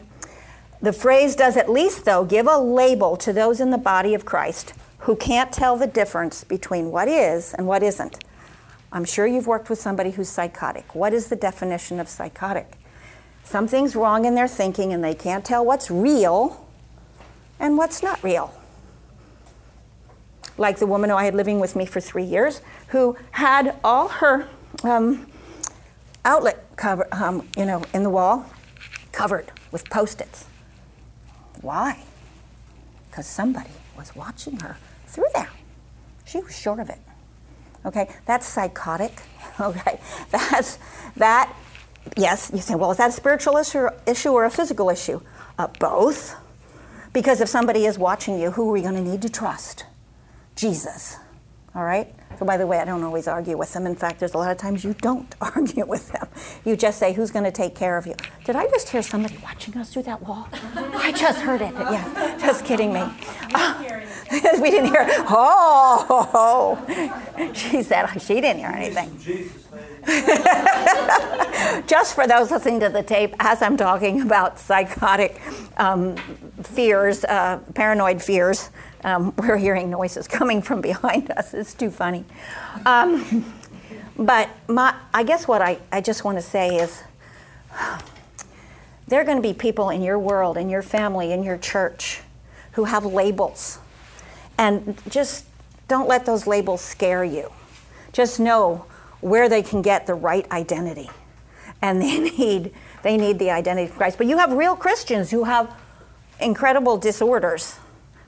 The 0.83 0.93
phrase 0.93 1.37
does 1.37 1.57
at 1.57 1.71
least, 1.71 2.05
though, 2.05 2.25
give 2.25 2.47
a 2.47 2.59
label 2.59 3.17
to 3.19 3.33
those 3.33 3.61
in 3.61 3.71
the 3.71 3.79
body 3.79 4.13
of 4.13 4.27
Christ 4.27 4.75
who 5.07 5.17
can't 5.17 5.53
tell 5.53 5.77
the 5.77 5.87
difference 5.87 6.43
between 6.43 6.91
what 6.91 7.07
is 7.09 7.55
and 7.55 7.67
what 7.67 7.83
isn't. 7.83 8.25
I'm 8.93 9.05
sure 9.05 9.27
you've 9.27 9.47
worked 9.47 9.71
with 9.71 9.81
somebody 9.81 10.11
who's 10.11 10.29
psychotic. 10.29 10.95
What 10.95 11.13
is 11.13 11.29
the 11.29 11.37
definition 11.37 12.01
of 12.01 12.09
psychotic? 12.09 12.73
Something's 13.45 13.95
wrong 13.95 14.25
in 14.25 14.35
their 14.35 14.49
thinking 14.49 14.93
and 14.93 15.05
they 15.05 15.15
can't 15.15 15.45
tell 15.45 15.65
what's 15.65 15.91
real 15.91 16.67
and 17.61 17.77
what's 17.77 18.03
not 18.03 18.23
real 18.25 18.53
like 20.59 20.79
the 20.79 20.87
woman 20.87 21.11
who 21.11 21.17
I 21.17 21.25
had 21.25 21.35
living 21.35 21.61
with 21.61 21.77
me 21.77 21.87
for 21.87 22.01
three 22.01 22.25
years, 22.25 22.61
who 22.89 23.17
had 23.33 23.77
all 23.85 24.09
her 24.09 24.49
um, 24.83 25.27
outlet 26.25 26.65
cover, 26.77 27.07
um, 27.13 27.47
you 27.57 27.67
know, 27.67 27.83
in 27.93 28.03
the 28.03 28.11
wall 28.11 28.47
covered 29.13 29.53
with 29.71 29.89
post-its. 29.91 30.47
Why? 31.61 32.03
Because 33.11 33.27
somebody 33.27 33.71
was 33.97 34.17
watching 34.17 34.61
her 34.61 34.77
through 35.17 35.25
there. 35.35 35.49
She 36.27 36.39
was 36.41 36.57
sure 36.57 36.79
of 36.81 36.91
it. 36.91 36.99
Okay, 37.85 38.09
that's 38.27 38.47
psychotic. 38.47 39.13
Okay, 39.59 39.99
that's 40.31 40.79
that. 41.17 41.51
Yes, 42.15 42.51
you 42.53 42.61
say, 42.61 42.75
well, 42.75 42.91
is 42.91 42.99
that 42.99 43.09
a 43.09 43.13
spiritual 43.13 43.57
issue, 43.57 43.89
issue 44.07 44.29
or 44.29 44.45
a 44.45 44.51
physical 44.51 44.91
issue? 44.91 45.23
Uh, 45.59 45.69
both. 45.81 46.35
Because 47.15 47.41
if 47.41 47.49
somebody 47.49 47.87
is 47.87 47.99
watching 47.99 48.39
you, 48.39 48.51
who 48.51 48.69
are 48.69 48.73
we 48.73 48.83
going 48.83 48.97
to 48.97 49.01
need 49.01 49.23
to 49.23 49.31
trust? 49.31 49.87
Jesus. 50.57 51.17
All 51.75 51.85
right? 51.85 52.15
So, 52.39 52.45
by 52.45 52.59
the 52.59 52.67
way, 52.67 52.79
I 52.79 52.85
don't 52.85 53.03
always 53.03 53.29
argue 53.29 53.57
with 53.57 53.73
them. 53.73 53.87
In 53.87 53.95
fact, 53.95 54.21
there's 54.21 54.35
a 54.35 54.39
lot 54.39 54.51
of 54.51 54.59
times 54.59 54.85
you 54.85 54.95
don't 54.95 55.35
argue 55.41 55.87
with 55.87 56.13
them. 56.13 56.29
You 56.65 56.77
just 56.77 56.99
say, 56.99 57.13
Who's 57.15 57.31
going 57.31 57.45
to 57.45 57.51
take 57.53 57.75
care 57.75 57.97
of 57.97 58.07
you? 58.07 58.15
Did 58.45 58.57
I 58.57 58.67
just 58.67 58.91
hear 58.91 59.03
somebody 59.03 59.39
watching 59.43 59.77
us 59.79 59.93
through 59.93 60.03
that 60.03 60.23
wall? 60.23 60.49
I 60.77 61.13
just 61.13 61.41
heard 61.41 61.63
it. 61.63 61.73
Yeah, 61.75 62.37
just 62.39 62.65
kidding 62.65 62.93
me. 62.93 63.01
Uh, 63.55 63.83
we 64.61 64.71
didn't 64.71 64.91
hear. 64.91 65.07
Oh, 65.29 66.79
she 67.55 67.83
said 67.83 68.07
she 68.21 68.41
didn't 68.41 68.59
hear 68.59 68.69
anything. 68.69 69.51
just 71.87 72.15
for 72.15 72.29
those 72.29 72.53
listening 72.53 72.79
to 72.79 72.89
the 72.89 73.03
tape, 73.03 73.35
as 73.41 73.61
I'm 73.61 73.77
talking 73.77 74.23
about 74.23 74.59
psychotic 74.61 75.41
um, 75.79 76.17
fears, 76.63 77.25
uh, 77.25 77.59
paranoid 77.75 78.23
fears, 78.23 78.71
um, 79.03 79.35
we're 79.37 79.57
hearing 79.57 79.91
noises 79.91 80.29
coming 80.29 80.63
from 80.63 80.81
behind 80.81 81.31
us. 81.33 81.55
It's 81.55 81.75
too 81.75 81.91
funny. 81.91 82.25
Um, 82.85 83.53
but 84.17 84.49
my, 84.69 84.95
I 85.13 85.25
guess 85.25 85.49
what 85.49 85.61
I, 85.61 85.79
I 85.91 86.01
just 86.01 86.25
want 86.25 86.39
to 86.39 86.43
say 86.43 86.77
is 86.77 87.03
there 89.09 89.21
are 89.21 89.25
going 89.25 89.39
to 89.39 89.43
be 89.43 89.55
people 89.55 89.91
in 89.91 90.03
your 90.03 90.19
world, 90.21 90.57
in 90.57 90.71
your 90.71 90.83
family, 90.83 91.33
in 91.33 91.43
your 91.43 91.59
church 91.59 92.21
who 92.73 92.85
have 92.85 93.05
labels. 93.05 93.81
And 94.57 95.01
just 95.09 95.47
don't 95.89 96.09
let 96.09 96.27
those 96.27 96.47
labels 96.47 96.81
scare 96.81 97.25
you. 97.25 97.53
Just 98.13 98.39
know 98.39 98.87
where 99.29 99.49
they 99.49 99.63
can 99.63 99.83
get 99.83 100.07
the 100.07 100.15
right 100.15 100.51
identity. 100.51 101.11
And 101.83 102.01
they 102.01 102.19
need, 102.39 102.73
they 103.03 103.17
need 103.17 103.39
the 103.39 103.51
identity 103.51 103.91
of 103.91 103.97
Christ. 103.97 104.19
But 104.19 104.27
you 104.27 104.39
have 104.39 104.53
real 104.53 104.77
Christians 104.77 105.31
who 105.31 105.45
have 105.45 105.75
incredible 106.41 106.97
disorders 106.97 107.79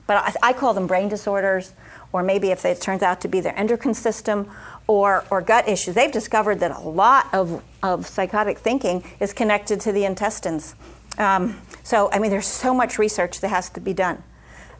but 0.09 0.35
I, 0.41 0.49
I 0.49 0.53
call 0.53 0.73
them 0.73 0.87
brain 0.87 1.07
disorders, 1.07 1.73
or 2.11 2.23
maybe 2.23 2.49
if 2.49 2.65
it 2.65 2.81
turns 2.81 3.03
out 3.03 3.21
to 3.21 3.27
be 3.27 3.41
their 3.41 3.55
endocrine 3.55 3.93
system 3.93 4.49
or, 4.87 5.23
or 5.29 5.39
gut 5.39 5.69
issues. 5.69 5.93
They've 5.93 6.11
discovered 6.11 6.61
that 6.61 6.71
a 6.71 6.79
lot 6.79 7.31
of, 7.31 7.61
of 7.83 8.07
psychotic 8.07 8.57
thinking 8.57 9.03
is 9.19 9.33
connected 9.33 9.79
to 9.81 9.91
the 9.91 10.05
intestines. 10.05 10.73
Um, 11.19 11.61
so, 11.83 12.09
I 12.11 12.17
mean, 12.17 12.31
there's 12.31 12.47
so 12.47 12.73
much 12.73 12.97
research 12.97 13.39
that 13.41 13.49
has 13.49 13.69
to 13.69 13.79
be 13.79 13.93
done. 13.93 14.23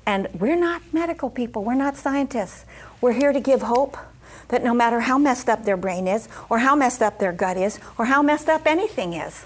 And 0.03 0.29
we're 0.33 0.55
not 0.55 0.81
medical 0.91 1.29
people, 1.29 1.63
we're 1.63 1.75
not 1.75 1.95
scientists. 1.95 2.65
We're 2.99 3.13
here 3.13 3.31
to 3.31 3.39
give 3.39 3.61
hope 3.61 3.97
that 4.49 4.63
no 4.63 4.73
matter 4.73 5.01
how 5.01 5.17
messed 5.17 5.49
up 5.49 5.63
their 5.63 5.77
brain 5.77 6.07
is, 6.07 6.27
or 6.49 6.59
how 6.59 6.75
messed 6.75 7.01
up 7.01 7.19
their 7.19 7.31
gut 7.31 7.57
is, 7.57 7.79
or 7.97 8.05
how 8.05 8.21
messed 8.21 8.49
up 8.49 8.65
anything 8.65 9.13
is, 9.13 9.45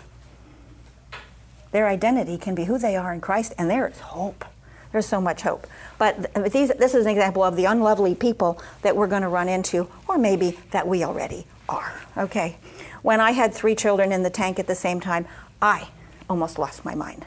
their 1.72 1.88
identity 1.88 2.38
can 2.38 2.56
be 2.56 2.66
who 2.66 2.78
they 2.78 2.96
are 2.96 3.14
in 3.14 3.22
Christ, 3.22 3.54
and 3.58 3.70
there 3.70 3.88
is 3.88 4.00
hope. 4.00 4.46
There's 4.92 5.08
so 5.08 5.20
much 5.20 5.42
hope. 5.42 5.66
But 5.98 6.52
these, 6.52 6.70
this 6.70 6.94
is 6.94 7.06
an 7.06 7.12
example 7.12 7.44
of 7.44 7.56
the 7.56 7.66
unlovely 7.66 8.14
people 8.14 8.62
that 8.84 8.96
we're 8.96 9.08
going 9.08 9.24
to 9.24 9.28
run 9.28 9.50
into, 9.50 9.88
or 10.08 10.18
maybe 10.18 10.60
that 10.72 10.88
we 10.88 11.04
already 11.04 11.46
are. 11.68 12.00
Okay. 12.16 12.58
When 13.02 13.20
I 13.20 13.32
had 13.32 13.54
three 13.54 13.76
children 13.76 14.12
in 14.12 14.24
the 14.24 14.30
tank 14.30 14.60
at 14.60 14.68
the 14.68 14.76
same 14.76 15.00
time, 15.00 15.26
I 15.62 15.90
almost 16.30 16.60
lost 16.60 16.86
my 16.86 16.94
mind. 16.94 17.26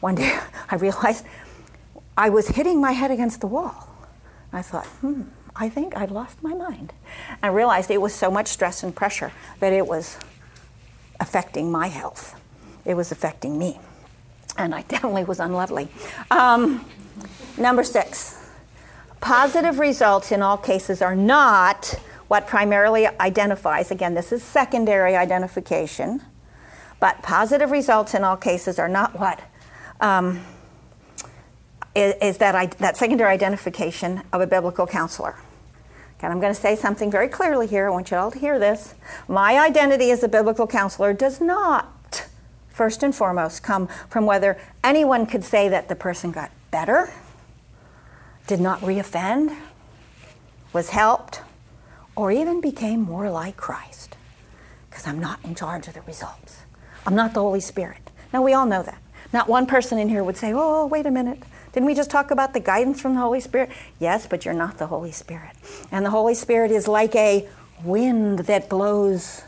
One 0.00 0.14
day 0.14 0.38
I 0.70 0.76
realized 0.76 1.26
I 2.16 2.30
was 2.30 2.48
hitting 2.48 2.80
my 2.80 2.92
head 2.92 3.10
against 3.10 3.40
the 3.40 3.46
wall. 3.46 3.88
I 4.52 4.62
thought, 4.62 4.86
hmm, 4.86 5.22
I 5.54 5.68
think 5.68 5.96
I've 5.96 6.10
lost 6.10 6.42
my 6.42 6.54
mind. 6.54 6.92
I 7.42 7.48
realized 7.48 7.90
it 7.90 8.00
was 8.00 8.14
so 8.14 8.30
much 8.30 8.48
stress 8.48 8.82
and 8.82 8.94
pressure 8.94 9.32
that 9.60 9.72
it 9.72 9.86
was 9.86 10.18
affecting 11.20 11.70
my 11.70 11.88
health. 11.88 12.40
It 12.84 12.94
was 12.94 13.12
affecting 13.12 13.58
me. 13.58 13.78
And 14.56 14.74
I 14.74 14.82
definitely 14.88 15.24
was 15.24 15.40
unlovely. 15.40 15.88
Um, 16.30 16.84
Number 17.56 17.84
six, 17.84 18.38
positive 19.20 19.78
results 19.78 20.32
in 20.32 20.42
all 20.42 20.56
cases 20.56 21.02
are 21.02 21.14
not 21.14 21.94
what 22.28 22.46
primarily 22.46 23.06
identifies, 23.06 23.90
again, 23.90 24.14
this 24.14 24.32
is 24.32 24.42
secondary 24.42 25.14
identification, 25.14 26.22
but 26.98 27.22
positive 27.22 27.70
results 27.70 28.14
in 28.14 28.24
all 28.24 28.38
cases 28.38 28.78
are 28.78 28.88
not 28.88 29.18
what 29.18 29.40
um, 30.00 30.40
is, 31.94 32.14
is 32.20 32.38
that, 32.38 32.78
that 32.78 32.96
secondary 32.96 33.30
identification 33.30 34.22
of 34.32 34.40
a 34.40 34.46
biblical 34.46 34.86
counselor. 34.86 35.36
And 36.20 36.32
I'm 36.32 36.40
going 36.40 36.54
to 36.54 36.60
say 36.60 36.76
something 36.76 37.10
very 37.10 37.28
clearly 37.28 37.66
here. 37.66 37.88
I 37.88 37.90
want 37.90 38.12
you 38.12 38.16
all 38.16 38.30
to 38.30 38.38
hear 38.38 38.58
this. 38.58 38.94
My 39.26 39.58
identity 39.58 40.12
as 40.12 40.22
a 40.22 40.28
biblical 40.28 40.68
counselor 40.68 41.12
does 41.12 41.40
not, 41.40 42.28
first 42.68 43.02
and 43.02 43.12
foremost, 43.12 43.64
come 43.64 43.88
from 44.08 44.24
whether 44.24 44.56
anyone 44.84 45.26
could 45.26 45.42
say 45.42 45.68
that 45.68 45.88
the 45.88 45.96
person 45.96 46.30
got 46.30 46.52
better 46.70 47.12
did 48.46 48.60
not 48.60 48.80
reoffend, 48.80 49.56
was 50.72 50.90
helped, 50.90 51.40
or 52.16 52.30
even 52.30 52.60
became 52.60 53.00
more 53.00 53.30
like 53.30 53.56
Christ. 53.56 54.16
Because 54.90 55.06
I'm 55.06 55.18
not 55.18 55.38
in 55.44 55.54
charge 55.54 55.88
of 55.88 55.94
the 55.94 56.02
results. 56.02 56.62
I'm 57.06 57.14
not 57.14 57.34
the 57.34 57.40
Holy 57.40 57.60
Spirit. 57.60 58.10
Now, 58.32 58.42
we 58.42 58.52
all 58.52 58.66
know 58.66 58.82
that. 58.82 59.00
Not 59.32 59.48
one 59.48 59.66
person 59.66 59.98
in 59.98 60.08
here 60.08 60.22
would 60.22 60.36
say, 60.36 60.52
oh, 60.54 60.86
wait 60.86 61.06
a 61.06 61.10
minute. 61.10 61.42
Didn't 61.72 61.86
we 61.86 61.94
just 61.94 62.10
talk 62.10 62.30
about 62.30 62.52
the 62.52 62.60
guidance 62.60 63.00
from 63.00 63.14
the 63.14 63.20
Holy 63.20 63.40
Spirit? 63.40 63.70
Yes, 63.98 64.26
but 64.26 64.44
you're 64.44 64.54
not 64.54 64.78
the 64.78 64.88
Holy 64.88 65.12
Spirit. 65.12 65.52
And 65.90 66.04
the 66.04 66.10
Holy 66.10 66.34
Spirit 66.34 66.70
is 66.70 66.86
like 66.86 67.14
a 67.16 67.48
wind 67.82 68.40
that 68.40 68.68
blows 68.68 69.42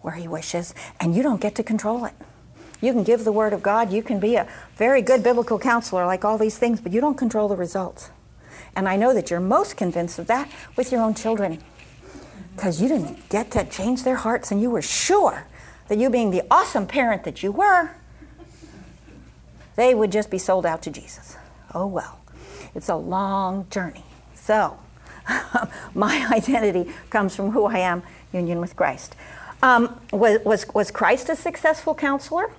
where 0.00 0.14
He 0.14 0.28
wishes, 0.28 0.74
and 1.00 1.16
you 1.16 1.22
don't 1.22 1.40
get 1.40 1.56
to 1.56 1.62
control 1.64 2.04
it. 2.04 2.14
You 2.80 2.92
can 2.92 3.02
give 3.02 3.24
the 3.24 3.32
Word 3.32 3.52
of 3.52 3.62
God, 3.62 3.92
you 3.92 4.02
can 4.02 4.20
be 4.20 4.36
a 4.36 4.48
very 4.76 5.02
good 5.02 5.24
biblical 5.24 5.58
counselor, 5.58 6.06
like 6.06 6.24
all 6.24 6.38
these 6.38 6.56
things, 6.56 6.80
but 6.80 6.92
you 6.92 7.00
don't 7.00 7.18
control 7.18 7.48
the 7.48 7.56
results. 7.56 8.10
And 8.76 8.88
I 8.88 8.96
know 8.96 9.12
that 9.12 9.30
you're 9.30 9.40
most 9.40 9.76
convinced 9.76 10.20
of 10.20 10.28
that 10.28 10.48
with 10.76 10.92
your 10.92 11.00
own 11.00 11.14
children. 11.14 11.58
Because 12.54 12.80
you 12.80 12.88
didn't 12.88 13.28
get 13.28 13.50
to 13.52 13.64
change 13.64 14.04
their 14.04 14.16
hearts, 14.16 14.52
and 14.52 14.62
you 14.62 14.70
were 14.70 14.82
sure 14.82 15.46
that 15.88 15.98
you, 15.98 16.08
being 16.10 16.30
the 16.30 16.42
awesome 16.50 16.86
parent 16.86 17.24
that 17.24 17.42
you 17.42 17.50
were, 17.50 17.90
they 19.74 19.94
would 19.94 20.12
just 20.12 20.30
be 20.30 20.38
sold 20.38 20.64
out 20.66 20.82
to 20.82 20.90
Jesus. 20.90 21.36
Oh 21.74 21.86
well, 21.86 22.20
it's 22.74 22.88
a 22.88 22.96
long 22.96 23.66
journey. 23.70 24.04
So, 24.34 24.78
my 25.94 26.26
identity 26.32 26.90
comes 27.10 27.36
from 27.36 27.50
who 27.50 27.66
I 27.66 27.78
am, 27.78 28.02
union 28.32 28.60
with 28.60 28.76
Christ. 28.76 29.14
Um, 29.62 30.00
was, 30.12 30.38
was, 30.44 30.66
was 30.74 30.90
Christ 30.90 31.28
a 31.28 31.36
successful 31.36 31.94
counselor? 31.94 32.50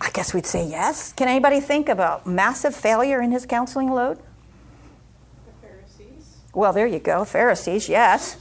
I 0.00 0.10
guess 0.10 0.34
we'd 0.34 0.46
say 0.46 0.66
yes. 0.66 1.12
Can 1.14 1.28
anybody 1.28 1.60
think 1.60 1.88
about 1.88 2.26
massive 2.26 2.76
failure 2.76 3.22
in 3.22 3.32
his 3.32 3.46
counseling 3.46 3.90
load? 3.90 4.18
The 4.18 5.66
Pharisees. 5.66 6.36
Well, 6.54 6.72
there 6.72 6.86
you 6.86 6.98
go. 6.98 7.24
Pharisees, 7.24 7.88
yes. 7.88 8.36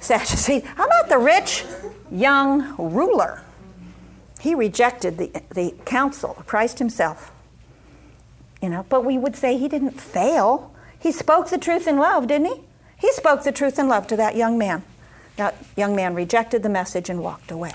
Sadducees. 0.00 0.64
How 0.64 0.86
about 0.86 1.08
the 1.08 1.18
rich 1.18 1.64
young 2.10 2.74
ruler? 2.76 3.42
He 4.40 4.54
rejected 4.54 5.18
the, 5.18 5.42
the 5.50 5.74
counsel 5.84 6.36
of 6.38 6.46
Christ 6.46 6.78
himself. 6.78 7.32
You 8.62 8.70
know, 8.70 8.86
but 8.88 9.04
we 9.04 9.18
would 9.18 9.36
say 9.36 9.58
he 9.58 9.68
didn't 9.68 10.00
fail. 10.00 10.74
He 10.98 11.12
spoke 11.12 11.50
the 11.50 11.58
truth 11.58 11.86
in 11.86 11.98
love, 11.98 12.26
didn't 12.26 12.46
he? 12.46 12.62
He 12.98 13.12
spoke 13.12 13.42
the 13.42 13.52
truth 13.52 13.78
in 13.78 13.88
love 13.88 14.06
to 14.08 14.16
that 14.16 14.36
young 14.36 14.56
man. 14.56 14.82
That 15.36 15.54
young 15.76 15.94
man 15.94 16.14
rejected 16.14 16.62
the 16.62 16.68
message 16.68 17.10
and 17.10 17.22
walked 17.22 17.50
away. 17.50 17.72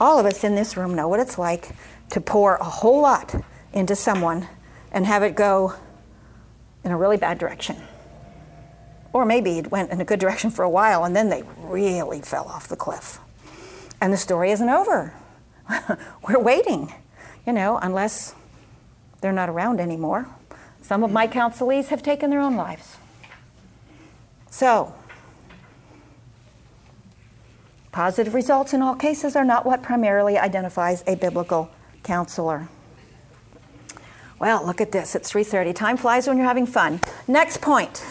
All 0.00 0.18
of 0.18 0.26
us 0.26 0.42
in 0.42 0.54
this 0.54 0.76
room 0.76 0.94
know 0.94 1.06
what 1.06 1.20
it's 1.20 1.38
like 1.38 1.70
to 2.10 2.20
pour 2.20 2.56
a 2.56 2.64
whole 2.64 3.02
lot 3.02 3.34
into 3.72 3.94
someone 3.94 4.48
and 4.90 5.06
have 5.06 5.22
it 5.22 5.34
go 5.34 5.74
in 6.84 6.90
a 6.90 6.96
really 6.96 7.16
bad 7.18 7.38
direction. 7.38 7.76
Or 9.12 9.24
maybe 9.24 9.58
it 9.58 9.70
went 9.70 9.90
in 9.90 10.00
a 10.00 10.04
good 10.04 10.20
direction 10.20 10.50
for 10.50 10.62
a 10.62 10.70
while 10.70 11.04
and 11.04 11.14
then 11.14 11.28
they 11.28 11.42
really 11.58 12.22
fell 12.22 12.46
off 12.46 12.68
the 12.68 12.76
cliff. 12.76 13.18
And 14.00 14.12
the 14.12 14.16
story 14.16 14.50
isn't 14.50 14.68
over. 14.68 15.14
We're 16.28 16.40
waiting, 16.40 16.92
you 17.46 17.52
know, 17.52 17.78
unless 17.80 18.34
they're 19.22 19.32
not 19.32 19.48
around 19.48 19.80
anymore. 19.80 20.26
Some 20.82 21.02
of 21.02 21.12
my 21.12 21.26
counselees 21.26 21.86
have 21.86 22.02
taken 22.02 22.28
their 22.28 22.40
own 22.40 22.56
lives. 22.56 22.96
So, 24.50 24.92
positive 27.92 28.34
results 28.34 28.74
in 28.74 28.82
all 28.82 28.94
cases 28.94 29.34
are 29.34 29.44
not 29.44 29.64
what 29.64 29.82
primarily 29.82 30.36
identifies 30.36 31.02
a 31.06 31.14
biblical 31.14 31.70
counselor. 32.02 32.68
Well, 34.38 34.66
look 34.66 34.80
at 34.80 34.90
this. 34.90 35.14
It's 35.14 35.30
3:30. 35.30 35.72
Time 35.72 35.96
flies 35.96 36.26
when 36.26 36.36
you're 36.36 36.46
having 36.46 36.66
fun. 36.66 37.00
Next 37.28 37.60
point. 37.60 38.04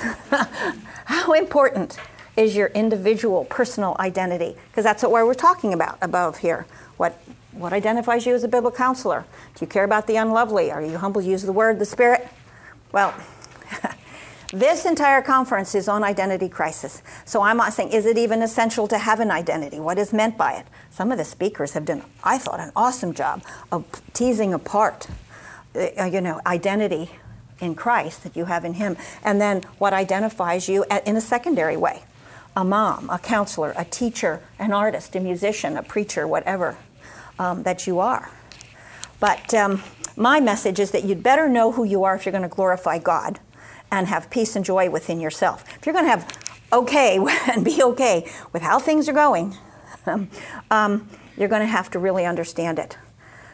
How 1.06 1.34
important 1.34 1.98
is 2.38 2.56
your 2.56 2.68
individual 2.68 3.44
personal 3.46 3.98
identity? 4.00 4.56
Because 4.70 4.86
that's 4.86 5.04
what 5.04 5.12
we're 5.12 5.34
talking 5.34 5.74
about 5.74 5.98
above 6.02 6.38
here. 6.38 6.66
What 6.96 7.22
what 7.52 7.74
identifies 7.74 8.26
you 8.26 8.34
as 8.34 8.44
a 8.44 8.48
biblical 8.48 8.76
counselor? 8.76 9.26
Do 9.56 9.66
you 9.66 9.68
care 9.68 9.84
about 9.84 10.08
the 10.08 10.16
unlovely? 10.16 10.72
Are 10.72 10.82
you 10.82 10.98
humble? 10.98 11.22
Use 11.22 11.44
the 11.44 11.52
word, 11.52 11.80
the 11.80 11.86
spirit? 11.86 12.28
Well, 12.92 13.14
this 14.54 14.86
entire 14.86 15.22
conference 15.22 15.76
is 15.76 15.88
on 15.88 16.04
identity 16.04 16.50
crisis. 16.50 17.02
So 17.26 17.42
I'm 17.42 17.58
not 17.58 17.74
saying, 17.74 17.92
is 17.92 18.06
it 18.06 18.18
even 18.18 18.42
essential 18.42 18.88
to 18.88 18.98
have 18.98 19.20
an 19.20 19.32
identity? 19.32 19.80
What 19.80 19.98
is 19.98 20.14
meant 20.14 20.38
by 20.38 20.54
it? 20.54 20.66
Some 20.90 21.12
of 21.12 21.18
the 21.18 21.26
speakers 21.26 21.74
have 21.74 21.86
done, 21.86 22.04
I 22.24 22.38
thought, 22.38 22.60
an 22.60 22.72
awesome 22.76 23.14
job 23.14 23.44
of 23.72 23.86
teasing 24.14 24.54
apart 24.54 25.08
uh, 25.76 26.06
you 26.06 26.20
know, 26.20 26.42
identity 26.46 27.12
in 27.60 27.76
Christ 27.76 28.24
that 28.24 28.36
you 28.36 28.46
have 28.46 28.66
in 28.66 28.74
Him, 28.74 28.98
and 29.24 29.40
then 29.40 29.62
what 29.78 29.94
identifies 29.94 30.68
you 30.68 30.84
at, 30.90 31.08
in 31.08 31.16
a 31.16 31.22
secondary 31.22 31.78
way 31.78 32.04
a 32.54 32.66
mom, 32.66 33.10
a 33.10 33.18
counselor, 33.18 33.74
a 33.78 33.86
teacher, 33.86 34.42
an 34.60 34.74
artist, 34.74 35.16
a 35.16 35.22
musician, 35.22 35.78
a 35.78 35.84
preacher, 35.84 36.28
whatever 36.28 36.76
um, 37.42 37.64
that 37.64 37.88
you 37.88 38.00
are. 38.00 38.30
But 39.20 39.52
um, 39.54 39.82
my 40.16 40.40
message 40.40 40.80
is 40.80 40.92
that 40.92 41.04
you'd 41.04 41.24
better 41.24 41.50
know 41.50 41.72
who 41.72 41.84
you 41.84 42.04
are 42.04 42.16
if 42.16 42.26
you're 42.26 42.32
going 42.32 42.48
to 42.48 42.56
glorify 42.56 43.00
God 43.00 43.40
and 43.92 44.08
have 44.08 44.30
peace 44.30 44.56
and 44.56 44.64
joy 44.64 44.92
within 44.92 45.20
yourself. 45.20 45.66
If 45.76 45.86
you're 45.86 45.94
going 45.94 46.06
to 46.06 46.12
have 46.12 46.38
okay 46.72 47.20
and 47.52 47.66
be 47.66 47.82
okay 47.82 48.32
with 48.54 48.62
how 48.62 48.78
things 48.78 49.10
are 49.10 49.14
going, 49.14 49.58
um, 50.70 51.10
you're 51.36 51.50
going 51.50 51.62
to 51.62 51.68
have 51.68 51.90
to 51.92 52.00
really 52.00 52.26
understand 52.26 52.78
it. 52.78 52.98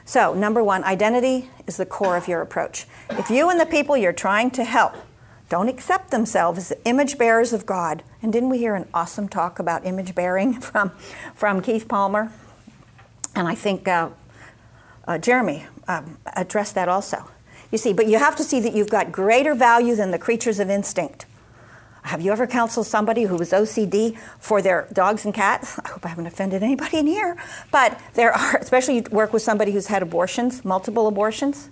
So, 0.04 0.34
number 0.34 0.64
one, 0.64 0.84
identity 0.84 1.50
is 1.66 1.78
the 1.78 1.86
core 1.86 2.18
of 2.18 2.28
your 2.28 2.42
approach. 2.42 2.88
If 3.12 3.30
you 3.30 3.50
and 3.50 3.60
the 3.60 3.66
people 3.66 3.98
you're 3.98 4.14
trying 4.14 4.52
to 4.52 4.64
help 4.64 4.96
don't 5.50 5.70
accept 5.70 6.12
themselves 6.12 6.72
as 6.72 6.78
image 6.84 7.18
bearers 7.18 7.54
of 7.54 7.66
God, 7.66 8.04
and 8.22 8.34
didn't 8.34 8.50
we 8.50 8.58
hear 8.58 8.76
an 8.76 8.88
awesome 8.94 9.30
talk 9.30 9.60
about 9.60 9.86
image 9.86 10.14
bearing 10.14 10.54
from, 10.62 10.92
from 11.36 11.62
Keith 11.62 11.88
Palmer? 11.88 12.32
And 13.38 13.48
I 13.48 13.54
think 13.54 13.88
uh, 13.88 14.10
uh, 15.08 15.20
Jeremy 15.20 15.68
um, 15.88 16.18
addressed 16.36 16.74
that 16.74 16.90
also. 16.90 17.30
You 17.72 17.78
see, 17.78 17.94
but 17.94 18.08
you 18.08 18.18
have 18.18 18.36
to 18.38 18.44
see 18.44 18.60
that 18.62 18.74
you've 18.74 18.90
got 18.90 19.12
greater 19.12 19.54
value 19.54 19.96
than 19.96 20.10
the 20.10 20.18
creatures 20.18 20.60
of 20.60 20.72
instinct. 20.72 21.28
Have 22.02 22.20
you 22.20 22.32
ever 22.32 22.48
counseled 22.48 22.88
somebody 22.88 23.24
who 23.24 23.36
was 23.36 23.52
OCD 23.52 24.18
for 24.40 24.60
their 24.64 24.88
dogs 24.92 25.24
and 25.24 25.36
cats? 25.36 25.78
I 25.86 25.90
hope 25.90 26.04
I 26.04 26.10
haven't 26.10 26.26
offended 26.26 26.64
anybody 26.64 26.98
in 26.98 27.06
here. 27.06 27.38
But 27.70 28.02
there 28.16 28.32
are, 28.34 28.58
especially 28.58 28.96
you 28.96 29.04
work 29.12 29.34
with 29.34 29.44
somebody 29.44 29.72
who's 29.72 29.86
had 29.86 30.02
abortions, 30.02 30.66
multiple 30.66 31.06
abortions. 31.06 31.70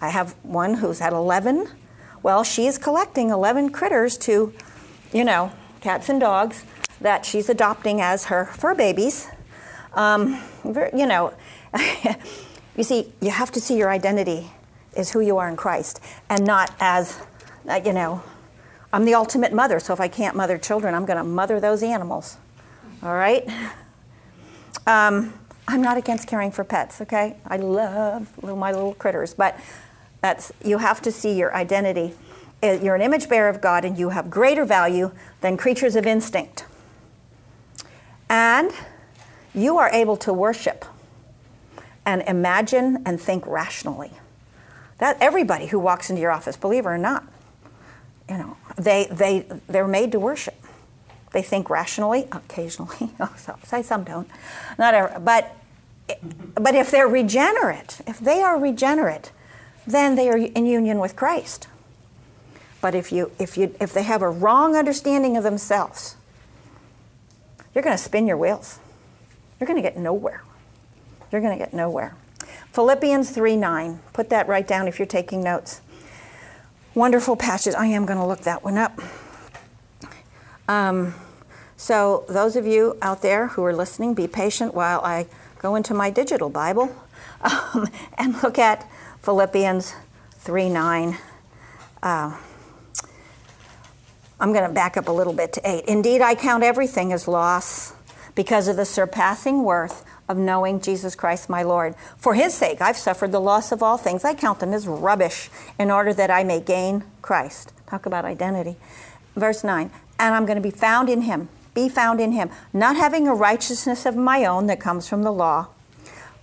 I 0.00 0.08
have 0.08 0.34
one 0.42 0.74
who's 0.74 1.00
had 1.00 1.12
11. 1.12 1.68
Well, 2.22 2.42
she 2.42 2.66
is 2.66 2.78
collecting 2.78 3.28
11 3.28 3.68
critters 3.68 4.16
to, 4.18 4.54
you 5.12 5.24
know, 5.24 5.52
cats 5.82 6.08
and 6.08 6.18
dogs 6.18 6.64
that 7.02 7.26
she's 7.26 7.50
adopting 7.50 8.00
as 8.00 8.26
her 8.26 8.46
fur 8.46 8.74
babies. 8.74 9.28
Um, 9.94 10.40
you 10.64 11.06
know, 11.06 11.34
you 12.76 12.84
see, 12.84 13.12
you 13.20 13.30
have 13.30 13.50
to 13.52 13.60
see 13.60 13.76
your 13.76 13.90
identity 13.90 14.50
is 14.96 15.10
who 15.12 15.20
you 15.20 15.38
are 15.38 15.48
in 15.48 15.56
Christ 15.56 16.00
and 16.28 16.44
not 16.44 16.74
as, 16.80 17.20
uh, 17.68 17.80
you 17.84 17.92
know, 17.92 18.22
I'm 18.92 19.04
the 19.04 19.14
ultimate 19.14 19.52
mother, 19.52 19.80
so 19.80 19.94
if 19.94 20.00
I 20.00 20.08
can't 20.08 20.36
mother 20.36 20.58
children, 20.58 20.94
I'm 20.94 21.06
going 21.06 21.16
to 21.16 21.24
mother 21.24 21.60
those 21.60 21.82
animals. 21.82 22.36
All 23.02 23.14
right? 23.14 23.48
Um, 24.86 25.32
I'm 25.66 25.80
not 25.80 25.96
against 25.96 26.28
caring 26.28 26.50
for 26.50 26.64
pets, 26.64 27.00
okay? 27.00 27.36
I 27.46 27.56
love 27.56 28.42
my 28.42 28.72
little 28.72 28.94
critters, 28.94 29.32
but 29.32 29.58
that's 30.20 30.52
you 30.64 30.78
have 30.78 31.00
to 31.02 31.12
see 31.12 31.34
your 31.34 31.54
identity. 31.54 32.14
Uh, 32.62 32.78
you're 32.82 32.94
an 32.94 33.00
image 33.00 33.28
bearer 33.28 33.48
of 33.48 33.60
God, 33.60 33.84
and 33.84 33.98
you 33.98 34.10
have 34.10 34.28
greater 34.28 34.64
value 34.64 35.12
than 35.40 35.56
creatures 35.56 35.96
of 35.96 36.06
instinct. 36.06 36.66
And 38.28 38.72
you 39.54 39.78
are 39.78 39.90
able 39.90 40.16
to 40.18 40.32
worship 40.32 40.84
and 42.04 42.22
imagine 42.22 43.02
and 43.06 43.20
think 43.20 43.46
rationally. 43.46 44.12
That 44.98 45.16
everybody 45.20 45.66
who 45.66 45.78
walks 45.78 46.10
into 46.10 46.22
your 46.22 46.30
office, 46.30 46.56
believe 46.56 46.86
it 46.86 46.88
or 46.88 46.98
not, 46.98 47.24
you 48.28 48.38
know, 48.38 48.56
they, 48.76 49.06
they, 49.10 49.46
they're 49.68 49.88
made 49.88 50.12
to 50.12 50.20
worship. 50.20 50.54
They 51.32 51.42
think 51.42 51.70
rationally, 51.70 52.28
occasionally. 52.32 53.10
Oh, 53.20 53.34
say 53.64 53.82
some 53.82 54.04
don't. 54.04 54.28
Not 54.78 54.94
ever. 54.94 55.18
But, 55.18 55.56
but 56.54 56.74
if 56.74 56.90
they're 56.90 57.08
regenerate, 57.08 58.00
if 58.06 58.18
they 58.18 58.42
are 58.42 58.58
regenerate, 58.58 59.32
then 59.86 60.14
they 60.14 60.28
are 60.28 60.36
in 60.36 60.66
union 60.66 60.98
with 60.98 61.16
Christ. 61.16 61.68
But 62.80 62.94
if, 62.94 63.12
you, 63.12 63.30
if, 63.38 63.56
you, 63.56 63.74
if 63.80 63.92
they 63.92 64.02
have 64.02 64.22
a 64.22 64.30
wrong 64.30 64.76
understanding 64.76 65.36
of 65.36 65.44
themselves, 65.44 66.16
you're 67.74 67.84
going 67.84 67.96
to 67.96 68.02
spin 68.02 68.26
your 68.26 68.36
wheels. 68.36 68.78
You're 69.62 69.68
going 69.68 69.80
to 69.80 69.88
get 69.88 69.96
nowhere. 69.96 70.42
You're 71.30 71.40
going 71.40 71.56
to 71.56 71.64
get 71.64 71.72
nowhere. 71.72 72.16
Philippians 72.72 73.30
3 73.30 73.54
9. 73.54 74.00
Put 74.12 74.28
that 74.30 74.48
right 74.48 74.66
down 74.66 74.88
if 74.88 74.98
you're 74.98 75.06
taking 75.06 75.40
notes. 75.40 75.80
Wonderful 76.96 77.36
passage. 77.36 77.72
I 77.76 77.86
am 77.86 78.04
going 78.04 78.18
to 78.18 78.26
look 78.26 78.40
that 78.40 78.64
one 78.64 78.76
up. 78.76 78.98
Um, 80.66 81.14
so, 81.76 82.24
those 82.28 82.56
of 82.56 82.66
you 82.66 82.98
out 83.02 83.22
there 83.22 83.46
who 83.46 83.62
are 83.62 83.72
listening, 83.72 84.14
be 84.14 84.26
patient 84.26 84.74
while 84.74 85.00
I 85.04 85.28
go 85.58 85.76
into 85.76 85.94
my 85.94 86.10
digital 86.10 86.50
Bible 86.50 86.92
um, 87.42 87.86
and 88.18 88.42
look 88.42 88.58
at 88.58 88.90
Philippians 89.20 89.94
3 90.38 90.70
9. 90.70 91.18
Uh, 92.02 92.36
I'm 94.40 94.52
going 94.52 94.66
to 94.66 94.74
back 94.74 94.96
up 94.96 95.06
a 95.06 95.12
little 95.12 95.32
bit 95.32 95.52
to 95.52 95.60
8. 95.64 95.84
Indeed, 95.84 96.20
I 96.20 96.34
count 96.34 96.64
everything 96.64 97.12
as 97.12 97.28
loss 97.28 97.94
because 98.34 98.68
of 98.68 98.76
the 98.76 98.84
surpassing 98.84 99.62
worth 99.62 100.04
of 100.28 100.36
knowing 100.36 100.80
Jesus 100.80 101.14
Christ 101.14 101.48
my 101.48 101.62
Lord. 101.62 101.94
For 102.16 102.34
his 102.34 102.54
sake, 102.54 102.80
I've 102.80 102.96
suffered 102.96 103.32
the 103.32 103.40
loss 103.40 103.72
of 103.72 103.82
all 103.82 103.96
things. 103.96 104.24
I 104.24 104.34
count 104.34 104.60
them 104.60 104.72
as 104.72 104.86
rubbish 104.86 105.50
in 105.78 105.90
order 105.90 106.14
that 106.14 106.30
I 106.30 106.44
may 106.44 106.60
gain 106.60 107.04
Christ. 107.20 107.72
Talk 107.86 108.06
about 108.06 108.24
identity. 108.24 108.76
Verse 109.36 109.64
9, 109.64 109.90
and 110.18 110.34
I'm 110.34 110.46
going 110.46 110.56
to 110.56 110.62
be 110.62 110.70
found 110.70 111.08
in 111.08 111.22
him, 111.22 111.48
be 111.74 111.88
found 111.88 112.20
in 112.20 112.32
him, 112.32 112.50
not 112.72 112.96
having 112.96 113.26
a 113.26 113.34
righteousness 113.34 114.06
of 114.06 114.16
my 114.16 114.44
own 114.44 114.66
that 114.66 114.80
comes 114.80 115.08
from 115.08 115.22
the 115.22 115.32
law, 115.32 115.68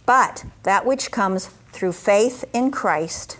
but 0.06 0.46
that 0.64 0.86
which 0.86 1.12
comes 1.12 1.48
through 1.72 1.94
faith 1.94 2.44
in 2.54 2.72
Christ, 2.72 3.38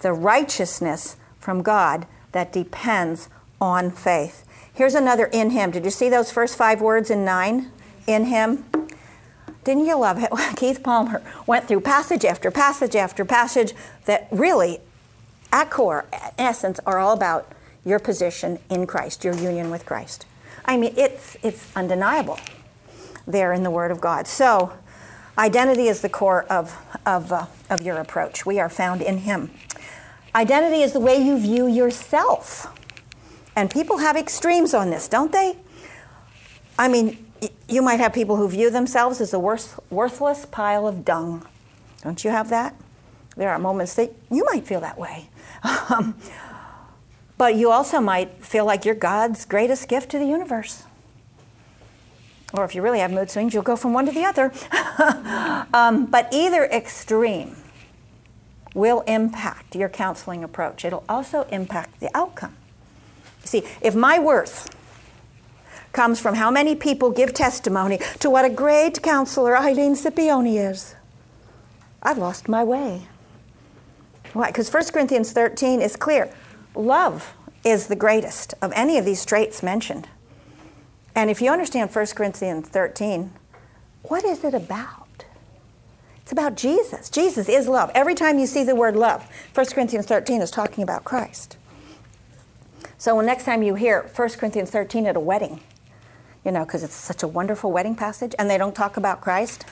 the 0.00 0.12
righteousness 0.12 1.16
from 1.38 1.62
God 1.62 2.06
that 2.32 2.52
depends 2.52 3.28
on 3.60 3.90
faith. 3.90 4.43
Here's 4.74 4.96
another 4.96 5.26
in 5.26 5.50
him. 5.50 5.70
Did 5.70 5.84
you 5.84 5.90
see 5.90 6.08
those 6.08 6.32
first 6.32 6.56
five 6.56 6.80
words 6.80 7.08
in 7.08 7.24
9? 7.24 7.70
In 8.08 8.24
him. 8.24 8.64
Didn't 9.62 9.86
you 9.86 9.96
love 9.96 10.22
it? 10.22 10.30
Keith 10.56 10.82
Palmer 10.82 11.22
went 11.46 11.68
through 11.68 11.80
passage 11.80 12.24
after 12.24 12.50
passage 12.50 12.96
after 12.96 13.24
passage 13.24 13.72
that 14.06 14.26
really, 14.32 14.80
at 15.52 15.70
core, 15.70 16.06
at 16.12 16.34
essence, 16.36 16.80
are 16.84 16.98
all 16.98 17.14
about 17.14 17.50
your 17.84 18.00
position 18.00 18.58
in 18.68 18.86
Christ, 18.86 19.24
your 19.24 19.34
union 19.34 19.70
with 19.70 19.86
Christ. 19.86 20.26
I 20.64 20.76
mean, 20.76 20.92
it's, 20.96 21.36
it's 21.42 21.74
undeniable 21.76 22.38
there 23.26 23.52
in 23.52 23.62
the 23.62 23.70
Word 23.70 23.90
of 23.90 24.00
God. 24.00 24.26
So, 24.26 24.72
identity 25.38 25.86
is 25.86 26.00
the 26.00 26.08
core 26.08 26.44
of, 26.44 26.76
of, 27.06 27.30
uh, 27.30 27.46
of 27.70 27.82
your 27.82 27.98
approach. 27.98 28.44
We 28.44 28.58
are 28.58 28.68
found 28.68 29.02
in 29.02 29.18
Him. 29.18 29.50
Identity 30.34 30.82
is 30.82 30.92
the 30.92 31.00
way 31.00 31.16
you 31.16 31.38
view 31.38 31.66
yourself. 31.68 32.66
And 33.56 33.70
people 33.70 33.98
have 33.98 34.16
extremes 34.16 34.74
on 34.74 34.90
this, 34.90 35.08
don't 35.08 35.32
they? 35.32 35.56
I 36.78 36.88
mean, 36.88 37.24
you 37.68 37.82
might 37.82 38.00
have 38.00 38.12
people 38.12 38.36
who 38.36 38.48
view 38.48 38.70
themselves 38.70 39.20
as 39.20 39.32
a 39.32 39.38
worth, 39.38 39.78
worthless 39.90 40.46
pile 40.46 40.86
of 40.86 41.04
dung. 41.04 41.46
Don't 42.02 42.24
you 42.24 42.30
have 42.30 42.50
that? 42.50 42.74
There 43.36 43.50
are 43.50 43.58
moments 43.58 43.94
that 43.94 44.12
you 44.30 44.44
might 44.52 44.66
feel 44.66 44.80
that 44.80 44.98
way. 44.98 45.28
Um, 45.88 46.14
but 47.36 47.56
you 47.56 47.70
also 47.70 48.00
might 48.00 48.44
feel 48.44 48.64
like 48.64 48.84
you're 48.84 48.94
God's 48.94 49.44
greatest 49.44 49.88
gift 49.88 50.10
to 50.10 50.18
the 50.18 50.26
universe. 50.26 50.84
Or 52.52 52.64
if 52.64 52.74
you 52.74 52.82
really 52.82 53.00
have 53.00 53.10
mood 53.10 53.30
swings, 53.30 53.52
you'll 53.52 53.64
go 53.64 53.76
from 53.76 53.92
one 53.92 54.06
to 54.06 54.12
the 54.12 54.24
other. 54.24 54.52
um, 55.74 56.06
but 56.06 56.28
either 56.32 56.64
extreme 56.64 57.56
will 58.74 59.00
impact 59.02 59.74
your 59.74 59.88
counseling 59.88 60.44
approach. 60.44 60.84
It'll 60.84 61.04
also 61.08 61.42
impact 61.50 62.00
the 62.00 62.10
outcome. 62.16 62.56
See, 63.44 63.62
if 63.80 63.94
my 63.94 64.18
worth 64.18 64.74
comes 65.94 66.20
from 66.20 66.34
how 66.34 66.50
many 66.50 66.74
people 66.74 67.10
give 67.10 67.32
testimony 67.32 67.98
to 68.18 68.28
what 68.28 68.44
a 68.44 68.50
great 68.50 69.02
counselor 69.02 69.56
Eileen 69.56 69.94
Scipione 69.94 70.70
is. 70.70 70.94
I've 72.02 72.18
lost 72.18 72.48
my 72.48 72.62
way. 72.62 73.06
Why? 74.34 74.48
Because 74.48 74.72
1 74.72 74.86
Corinthians 74.92 75.32
13 75.32 75.80
is 75.80 75.96
clear. 75.96 76.28
Love 76.74 77.34
is 77.64 77.86
the 77.86 77.96
greatest 77.96 78.52
of 78.60 78.72
any 78.74 78.98
of 78.98 79.04
these 79.04 79.24
traits 79.24 79.62
mentioned. 79.62 80.08
And 81.14 81.30
if 81.30 81.40
you 81.40 81.50
understand 81.50 81.94
1 81.94 82.06
Corinthians 82.08 82.68
13, 82.68 83.32
what 84.02 84.24
is 84.24 84.44
it 84.44 84.52
about? 84.52 85.24
It's 86.20 86.32
about 86.32 86.56
Jesus. 86.56 87.08
Jesus 87.08 87.48
is 87.48 87.68
love. 87.68 87.90
Every 87.94 88.14
time 88.14 88.38
you 88.38 88.46
see 88.46 88.64
the 88.64 88.74
word 88.74 88.96
love, 88.96 89.26
1 89.54 89.66
Corinthians 89.66 90.06
13 90.06 90.42
is 90.42 90.50
talking 90.50 90.82
about 90.82 91.04
Christ. 91.04 91.56
So 92.98 93.20
next 93.20 93.44
time 93.44 93.62
you 93.62 93.74
hear 93.74 94.10
1 94.14 94.28
Corinthians 94.30 94.70
13 94.70 95.06
at 95.06 95.16
a 95.16 95.20
wedding, 95.20 95.60
you 96.44 96.52
know, 96.52 96.64
because 96.64 96.82
it's 96.82 96.94
such 96.94 97.22
a 97.22 97.28
wonderful 97.28 97.72
wedding 97.72 97.96
passage, 97.96 98.34
and 98.38 98.48
they 98.48 98.58
don't 98.58 98.74
talk 98.74 98.96
about 98.96 99.20
Christ, 99.20 99.66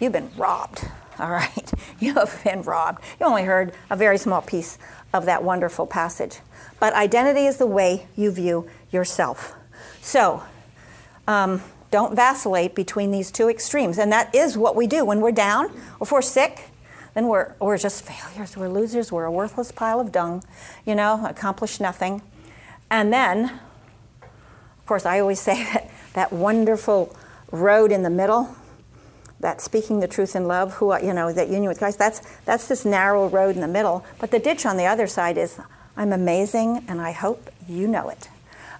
you've 0.00 0.12
been 0.12 0.30
robbed, 0.36 0.86
all 1.18 1.30
right? 1.30 1.72
You 2.00 2.14
have 2.14 2.40
been 2.42 2.62
robbed. 2.62 3.02
You 3.20 3.26
only 3.26 3.44
heard 3.44 3.72
a 3.90 3.96
very 3.96 4.18
small 4.18 4.42
piece 4.42 4.78
of 5.12 5.26
that 5.26 5.44
wonderful 5.44 5.86
passage. 5.86 6.38
But 6.80 6.94
identity 6.94 7.46
is 7.46 7.58
the 7.58 7.66
way 7.66 8.06
you 8.16 8.30
view 8.30 8.68
yourself. 8.90 9.54
So, 10.00 10.42
um, 11.26 11.62
don't 11.90 12.16
vacillate 12.16 12.74
between 12.74 13.12
these 13.12 13.30
two 13.30 13.48
extremes. 13.48 13.98
And 13.98 14.10
that 14.10 14.34
is 14.34 14.58
what 14.58 14.74
we 14.74 14.88
do 14.88 15.04
when 15.04 15.20
we're 15.20 15.30
down, 15.30 15.70
if 16.00 16.10
we're 16.10 16.22
sick. 16.22 16.70
then 17.14 17.28
we're, 17.28 17.54
we're 17.60 17.78
just 17.78 18.04
failures, 18.04 18.56
we're 18.56 18.68
losers, 18.68 19.12
we're 19.12 19.24
a 19.24 19.30
worthless 19.30 19.70
pile 19.70 20.00
of 20.00 20.10
dung, 20.10 20.42
you 20.84 20.96
know, 20.96 21.24
accomplish 21.24 21.78
nothing. 21.78 22.20
And 22.94 23.12
then, 23.12 23.46
of 24.22 24.86
course, 24.86 25.04
I 25.04 25.18
always 25.18 25.40
say 25.48 25.64
that 25.64 25.90
that 26.12 26.32
wonderful 26.32 27.14
road 27.50 27.90
in 27.90 28.04
the 28.04 28.10
middle, 28.10 28.54
that 29.40 29.60
speaking 29.60 29.98
the 29.98 30.06
truth 30.06 30.36
in 30.36 30.46
love, 30.46 30.74
who 30.74 30.96
you 31.00 31.12
know, 31.12 31.32
that 31.32 31.48
union 31.48 31.66
with 31.66 31.78
Christ, 31.78 31.98
that's 31.98 32.20
that's 32.44 32.68
this 32.68 32.84
narrow 32.84 33.28
road 33.28 33.56
in 33.56 33.60
the 33.60 33.68
middle. 33.68 34.04
But 34.20 34.30
the 34.30 34.38
ditch 34.38 34.64
on 34.64 34.76
the 34.76 34.86
other 34.86 35.08
side 35.08 35.36
is, 35.36 35.58
I'm 35.96 36.12
amazing, 36.12 36.84
and 36.86 37.00
I 37.00 37.10
hope 37.10 37.50
you 37.68 37.88
know 37.88 38.10
it. 38.10 38.28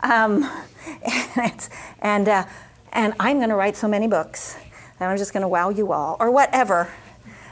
Um, 0.01 0.49
and 1.37 1.69
and, 1.99 2.29
uh, 2.29 2.45
and 2.93 3.15
I'm 3.19 3.39
going 3.39 3.49
to 3.49 3.57
write 3.57 3.77
so 3.77 3.89
many 3.89 4.07
books 4.07 4.57
that 5.01 5.11
I'm 5.11 5.19
just 5.19 5.33
going 5.33 5.43
to 5.43 5.49
wow 5.49 5.71
you 5.71 5.91
all, 5.91 6.17
or 6.21 6.31
whatever 6.31 6.93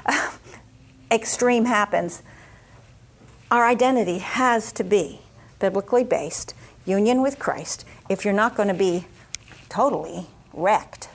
extreme 1.10 1.64
happens. 1.64 2.22
Our 3.50 3.66
identity 3.66 4.18
has 4.18 4.70
to 4.74 4.84
be 4.84 5.21
biblically 5.62 6.02
based, 6.02 6.54
union 6.84 7.22
with 7.22 7.38
Christ. 7.38 7.86
If 8.10 8.24
you're 8.24 8.34
not 8.34 8.56
going 8.56 8.66
to 8.66 8.74
be 8.74 9.06
totally 9.68 10.26
wrecked 10.52 11.08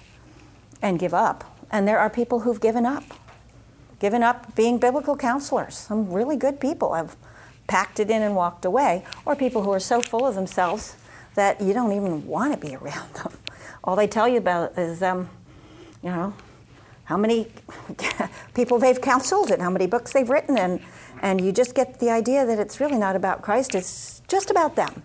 and 0.81 0.97
give 0.97 1.13
up, 1.13 1.43
and 1.69 1.85
there 1.85 1.99
are 1.99 2.09
people 2.09 2.39
who've 2.39 2.61
given 2.61 2.85
up, 2.85 3.03
given 3.99 4.23
up 4.23 4.55
being 4.55 4.77
biblical 4.77 5.17
counselors. 5.17 5.75
Some 5.75 6.11
really 6.11 6.37
good 6.37 6.61
people 6.61 6.93
have 6.93 7.17
packed 7.67 7.99
it 7.99 8.09
in 8.09 8.21
and 8.21 8.37
walked 8.37 8.63
away, 8.63 9.03
or 9.25 9.35
people 9.35 9.63
who 9.63 9.73
are 9.73 9.81
so 9.81 10.01
full 10.01 10.25
of 10.25 10.35
themselves 10.35 10.95
that 11.35 11.59
you 11.59 11.73
don't 11.73 11.91
even 11.91 12.25
want 12.25 12.53
to 12.53 12.67
be 12.67 12.73
around 12.73 13.13
them. 13.15 13.33
All 13.83 13.97
they 13.97 14.07
tell 14.07 14.29
you 14.29 14.37
about 14.37 14.77
is, 14.77 15.03
um, 15.03 15.29
you 16.01 16.09
know, 16.09 16.33
how 17.03 17.17
many 17.17 17.51
people 18.53 18.79
they've 18.79 19.01
counseled 19.01 19.51
and 19.51 19.61
how 19.61 19.69
many 19.69 19.87
books 19.87 20.13
they've 20.13 20.29
written, 20.29 20.57
and, 20.57 20.79
and 21.21 21.41
you 21.41 21.51
just 21.51 21.75
get 21.75 21.99
the 21.99 22.09
idea 22.09 22.45
that 22.45 22.59
it's 22.59 22.79
really 22.79 22.97
not 22.97 23.17
about 23.17 23.41
Christ, 23.41 23.75
it's 23.75 24.16
just 24.27 24.51
about 24.51 24.75
them. 24.75 25.03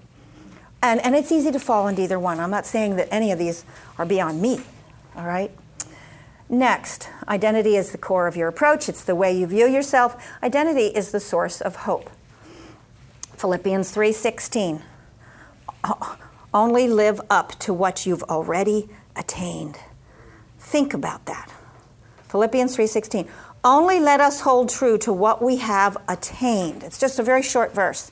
And, 0.82 1.00
and 1.04 1.14
it's 1.14 1.30
easy 1.30 1.52
to 1.52 1.60
fall 1.60 1.86
into 1.86 2.02
either 2.02 2.18
one. 2.18 2.40
I'm 2.40 2.50
not 2.50 2.66
saying 2.66 2.96
that 2.96 3.08
any 3.12 3.30
of 3.30 3.38
these 3.38 3.64
are 3.98 4.04
beyond 4.04 4.42
me, 4.42 4.60
all 5.14 5.24
right? 5.24 5.52
Next, 6.48 7.08
identity 7.28 7.76
is 7.76 7.92
the 7.92 7.98
core 7.98 8.26
of 8.26 8.36
your 8.36 8.48
approach. 8.48 8.88
It's 8.88 9.04
the 9.04 9.14
way 9.14 9.32
you 9.32 9.46
view 9.46 9.66
yourself. 9.66 10.16
Identity 10.42 10.86
is 10.86 11.12
the 11.12 11.20
source 11.20 11.60
of 11.60 11.76
hope. 11.76 12.10
Philippians 13.36 13.90
3:16. 13.90 14.82
Only 16.52 16.86
live 16.86 17.20
up 17.30 17.58
to 17.60 17.72
what 17.72 18.04
you've 18.04 18.22
already 18.24 18.90
attained. 19.16 19.78
Think 20.58 20.92
about 20.92 21.24
that. 21.24 21.50
Philippians 22.28 22.76
3:16. 22.76 23.28
Only 23.64 23.98
let 23.98 24.20
us 24.20 24.40
hold 24.40 24.68
true 24.68 24.98
to 24.98 25.12
what 25.12 25.40
we 25.40 25.56
have 25.56 25.96
attained. 26.08 26.82
It's 26.82 26.98
just 26.98 27.18
a 27.18 27.22
very 27.22 27.42
short 27.42 27.74
verse. 27.74 28.10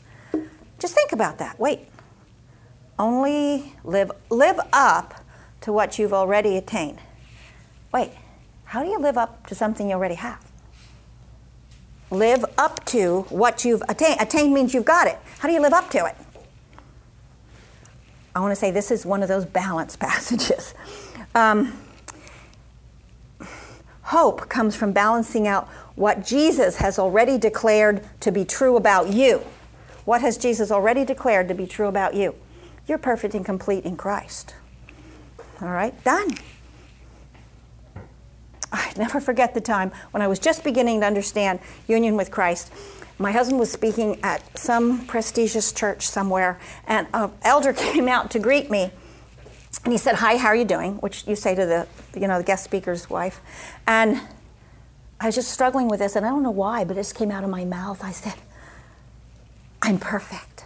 Just 0.81 0.95
think 0.95 1.13
about 1.13 1.39
that. 1.39 1.61
Wait. 1.61 1.81
Only 2.99 3.75
live 3.85 4.11
live 4.29 4.59
up 4.73 5.25
to 5.61 5.73
what 5.73 5.99
you've 5.99 6.13
already 6.13 6.57
attained. 6.57 6.99
Wait. 7.93 8.11
How 8.65 8.83
do 8.83 8.89
you 8.89 8.99
live 8.99 9.19
up 9.19 9.47
to 9.49 9.55
something 9.55 9.89
you 9.89 9.95
already 9.95 10.15
have? 10.15 10.45
Live 12.11 12.45
up 12.57 12.85
to 12.87 13.23
what 13.29 13.65
you've 13.65 13.83
attained. 13.89 14.21
Attained 14.21 14.55
means 14.55 14.75
you've 14.75 14.85
got 14.85 15.07
it. 15.07 15.19
How 15.39 15.49
do 15.49 15.55
you 15.55 15.61
live 15.61 15.73
up 15.73 15.91
to 15.91 16.07
it? 16.07 16.17
I 18.35 18.41
want 18.41 18.53
to 18.53 18.57
say 18.57 18.71
this 18.71 18.91
is 18.91 19.05
one 19.05 19.23
of 19.23 19.29
those 19.29 19.45
balance 19.45 19.97
passages. 20.07 20.75
Um, 21.35 21.79
hope 24.03 24.49
comes 24.49 24.77
from 24.77 24.93
balancing 24.93 25.47
out 25.47 25.69
what 25.95 26.25
Jesus 26.25 26.77
has 26.77 26.99
already 26.99 27.39
declared 27.39 28.03
to 28.21 28.33
be 28.33 28.45
true 28.45 28.77
about 28.77 29.13
you. 29.13 29.43
What 30.05 30.21
has 30.23 30.39
Jesus 30.39 30.71
already 30.71 31.05
declared 31.05 31.49
to 31.49 31.55
be 31.55 31.67
true 31.67 31.89
about 31.89 32.15
you? 32.15 32.35
You're 32.87 32.99
perfect 32.99 33.35
and 33.35 33.45
complete 33.45 33.85
in 33.85 33.97
Christ. 33.97 34.55
All 35.61 35.69
right, 35.69 36.03
done. 36.05 36.31
I 38.73 38.93
never 38.97 39.21
forget 39.21 39.55
the 39.55 39.61
time 39.61 39.91
when 40.11 40.23
I 40.23 40.29
was 40.29 40.39
just 40.39 40.65
beginning 40.65 41.01
to 41.01 41.07
understand 41.07 41.61
union 41.87 42.17
with 42.17 42.31
Christ. 42.31 42.73
My 43.19 43.33
husband 43.33 43.59
was 43.59 43.71
speaking 43.71 44.19
at 44.23 44.59
some 44.59 45.07
prestigious 45.07 45.73
church 45.73 46.09
somewhere, 46.09 46.59
and 46.87 47.07
an 47.13 47.33
elder 47.43 47.73
came 47.75 48.09
out 48.09 48.31
to 48.31 48.39
greet 48.39 48.71
me. 48.71 48.91
And 49.85 49.93
he 49.93 49.99
said, 49.99 50.17
"Hi, 50.17 50.37
how 50.37 50.49
are 50.49 50.57
you 50.57 50.65
doing?" 50.65 50.95
Which 50.97 51.27
you 51.27 51.37
say 51.37 51.55
to 51.55 51.67
the, 51.67 51.87
you 52.19 52.27
know, 52.27 52.39
the 52.39 52.45
guest 52.45 52.65
speaker's 52.65 53.11
wife. 53.11 53.41
And 53.87 54.21
I 55.21 55.27
was 55.27 55.35
just 55.35 55.51
struggling 55.51 55.89
with 55.89 56.01
this, 56.01 56.17
and 56.17 56.25
I 56.25 56.31
don't 56.31 56.43
know 56.43 56.51
why, 56.51 56.85
but 56.85 56.97
it 56.97 57.01
just 57.01 57.15
came 57.15 57.31
out 57.31 57.45
of 57.45 57.51
my 57.51 57.65
mouth. 57.65 58.03
I 58.03 58.13
said, 58.13 58.35
"I'm 59.83 59.99
perfect." 59.99 60.65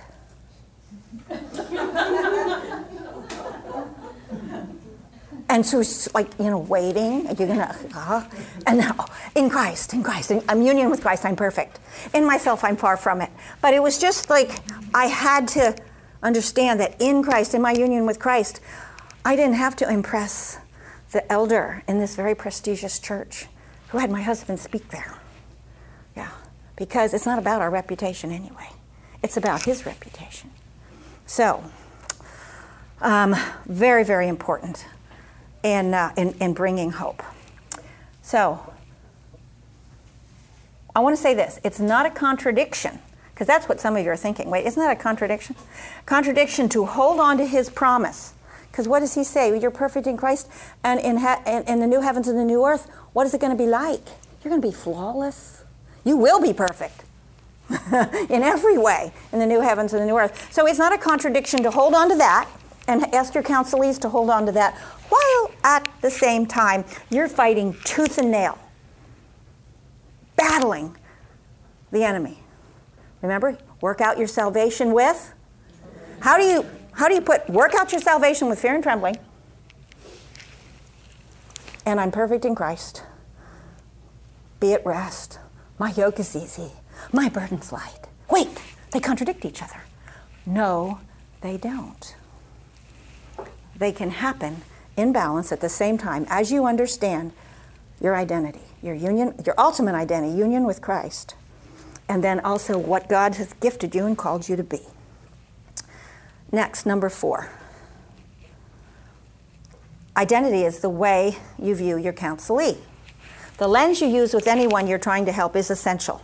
And 5.48 5.64
so 5.64 5.78
it's 5.78 6.12
like, 6.14 6.30
you 6.38 6.46
know, 6.46 6.58
waiting, 6.58 7.26
you're 7.26 7.46
gonna, 7.46 7.76
uh, 7.94 8.24
and 8.66 8.78
now, 8.78 9.06
in 9.34 9.50
Christ, 9.50 9.92
in 9.92 10.02
Christ, 10.02 10.30
in, 10.30 10.42
I'm 10.48 10.62
union 10.62 10.90
with 10.90 11.00
Christ, 11.00 11.24
I'm 11.24 11.36
perfect. 11.36 11.78
In 12.12 12.26
myself, 12.26 12.64
I'm 12.64 12.76
far 12.76 12.96
from 12.96 13.20
it. 13.20 13.30
But 13.60 13.74
it 13.74 13.82
was 13.82 13.98
just 13.98 14.30
like 14.30 14.60
I 14.94 15.06
had 15.06 15.46
to 15.48 15.76
understand 16.22 16.80
that 16.80 17.00
in 17.00 17.22
Christ, 17.22 17.54
in 17.54 17.62
my 17.62 17.72
union 17.72 18.06
with 18.06 18.18
Christ, 18.18 18.60
I 19.24 19.36
didn't 19.36 19.54
have 19.54 19.76
to 19.76 19.88
impress 19.88 20.58
the 21.12 21.30
elder 21.30 21.84
in 21.86 21.98
this 21.98 22.16
very 22.16 22.34
prestigious 22.34 22.98
church 22.98 23.46
who 23.88 23.98
had 23.98 24.10
my 24.10 24.22
husband 24.22 24.58
speak 24.58 24.88
there. 24.88 25.14
Yeah, 26.16 26.30
because 26.74 27.14
it's 27.14 27.26
not 27.26 27.38
about 27.38 27.62
our 27.62 27.70
reputation 27.70 28.32
anyway, 28.32 28.70
it's 29.24 29.38
about 29.38 29.64
his 29.64 29.86
reputation. 29.86 30.50
So, 31.24 31.64
um, 33.00 33.34
very, 33.64 34.04
very 34.04 34.28
important 34.28 34.84
in, 35.62 35.94
uh, 35.94 36.12
in, 36.18 36.34
in 36.40 36.52
bringing 36.52 36.90
hope. 36.90 37.22
So, 38.20 38.74
I 40.94 41.00
want 41.00 41.16
to 41.16 41.22
say 41.22 41.32
this 41.32 41.58
it's 41.64 41.80
not 41.80 42.04
a 42.04 42.10
contradiction, 42.10 42.98
because 43.32 43.46
that's 43.46 43.66
what 43.66 43.80
some 43.80 43.96
of 43.96 44.04
you 44.04 44.10
are 44.10 44.16
thinking. 44.16 44.50
Wait, 44.50 44.66
isn't 44.66 44.80
that 44.80 44.92
a 44.92 45.02
contradiction? 45.02 45.56
Contradiction 46.04 46.68
to 46.68 46.84
hold 46.84 47.18
on 47.18 47.38
to 47.38 47.46
his 47.46 47.70
promise. 47.70 48.34
Because 48.70 48.86
what 48.86 49.00
does 49.00 49.14
he 49.14 49.24
say? 49.24 49.58
You're 49.58 49.70
perfect 49.70 50.06
in 50.06 50.18
Christ, 50.18 50.50
and 50.82 51.00
in, 51.00 51.16
in, 51.46 51.62
in 51.62 51.80
the 51.80 51.86
new 51.86 52.02
heavens 52.02 52.28
and 52.28 52.38
the 52.38 52.44
new 52.44 52.62
earth, 52.66 52.90
what 53.14 53.26
is 53.26 53.32
it 53.32 53.40
going 53.40 53.56
to 53.56 53.62
be 53.62 53.68
like? 53.68 54.04
You're 54.42 54.50
going 54.50 54.60
to 54.60 54.68
be 54.68 54.74
flawless. 54.74 55.64
You 56.04 56.18
will 56.18 56.42
be 56.42 56.52
perfect 56.52 57.04
in 58.28 58.42
every 58.42 58.76
way 58.76 59.12
in 59.32 59.38
the 59.38 59.46
new 59.46 59.60
heavens 59.60 59.92
and 59.92 60.02
the 60.02 60.06
new 60.06 60.18
earth. 60.18 60.52
So 60.52 60.66
it's 60.66 60.78
not 60.78 60.92
a 60.92 60.98
contradiction 60.98 61.62
to 61.62 61.70
hold 61.70 61.94
on 61.94 62.10
to 62.10 62.16
that 62.16 62.48
and 62.86 63.02
ask 63.14 63.34
your 63.34 63.42
counselees 63.42 63.98
to 64.00 64.08
hold 64.08 64.30
on 64.30 64.46
to 64.46 64.52
that 64.52 64.76
while 65.08 65.50
at 65.64 65.88
the 66.02 66.10
same 66.10 66.46
time 66.46 66.84
you're 67.10 67.28
fighting 67.28 67.76
tooth 67.84 68.18
and 68.18 68.30
nail, 68.30 68.58
battling 70.36 70.96
the 71.90 72.04
enemy. 72.04 72.40
Remember, 73.22 73.56
work 73.80 74.00
out 74.00 74.18
your 74.18 74.26
salvation 74.26 74.92
with. 74.92 75.32
How 76.20 76.36
do 76.36 76.44
you 76.44 76.66
how 76.92 77.08
do 77.08 77.14
you 77.14 77.20
put 77.20 77.48
work 77.50 77.74
out 77.74 77.90
your 77.90 78.00
salvation 78.00 78.48
with 78.48 78.60
fear 78.60 78.74
and 78.74 78.82
trembling? 78.82 79.16
And 81.86 82.00
I'm 82.00 82.10
perfect 82.10 82.44
in 82.44 82.54
Christ. 82.54 83.02
Be 84.60 84.72
at 84.72 84.84
rest. 84.86 85.38
My 85.78 85.92
yoke 85.92 86.20
is 86.20 86.34
easy. 86.36 86.70
My 87.12 87.28
burden's 87.28 87.72
light. 87.72 88.09
Wait, 88.30 88.49
they 88.92 89.01
contradict 89.01 89.45
each 89.45 89.62
other. 89.62 89.82
No, 90.47 91.01
they 91.40 91.57
don't. 91.57 92.16
They 93.76 93.92
can 93.92 94.11
happen 94.11 94.62
in 94.97 95.12
balance 95.12 95.53
at 95.53 95.61
the 95.61 95.68
same 95.68 95.99
time 95.99 96.26
as 96.28 96.53
you 96.53 96.66
understand 96.66 97.32
your 98.01 98.16
identity, 98.16 98.61
your 98.82 98.95
union, 98.95 99.34
your 99.45 99.55
ultimate 99.59 99.95
identity, 99.95 100.36
union 100.36 100.64
with 100.64 100.80
Christ, 100.80 101.34
and 102.09 102.22
then 102.22 102.40
also 102.40 102.78
what 102.78 103.09
God 103.09 103.36
has 103.36 103.53
gifted 103.55 103.95
you 103.95 104.07
and 104.07 104.16
called 104.16 104.49
you 104.49 104.57
to 104.57 104.64
be. 104.64 104.80
Next, 106.53 106.86
number 106.86 107.09
four. 107.09 107.51
Identity 110.16 110.64
is 110.64 110.78
the 110.78 110.90
way 110.90 111.38
you 111.59 111.74
view 111.74 111.97
your 111.97 112.12
counselee. 112.12 112.78
The 113.57 113.66
lens 113.66 114.01
you 114.01 114.07
use 114.07 114.32
with 114.32 114.47
anyone 114.47 114.86
you're 114.86 114.99
trying 114.99 115.26
to 115.26 115.32
help 115.32 115.57
is 115.57 115.70
essential. 115.70 116.22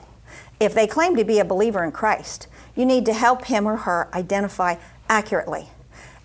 If 0.60 0.74
they 0.74 0.86
claim 0.86 1.16
to 1.16 1.24
be 1.24 1.38
a 1.38 1.44
believer 1.44 1.82
in 1.82 1.90
Christ, 1.90 2.46
you 2.76 2.86
need 2.86 3.06
to 3.06 3.14
help 3.14 3.46
him 3.46 3.66
or 3.66 3.78
her 3.78 4.08
identify 4.14 4.76
accurately 5.08 5.70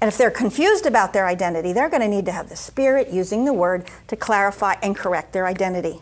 and 0.02 0.10
if 0.10 0.18
they're 0.18 0.32
confused 0.32 0.86
about 0.86 1.14
their 1.14 1.26
identity, 1.26 1.74
they're 1.74 1.90
going 1.90 2.02
to 2.02 2.08
need 2.08 2.26
to 2.26 2.32
have 2.32 2.50
the 2.50 2.56
Spirit 2.56 3.10
using 3.10 3.46
the 3.46 3.54
Word 3.54 3.90
to 4.08 4.16
clarify 4.16 4.76
and 4.84 4.96
correct 4.96 5.34
their 5.34 5.48
identity. 5.48 6.00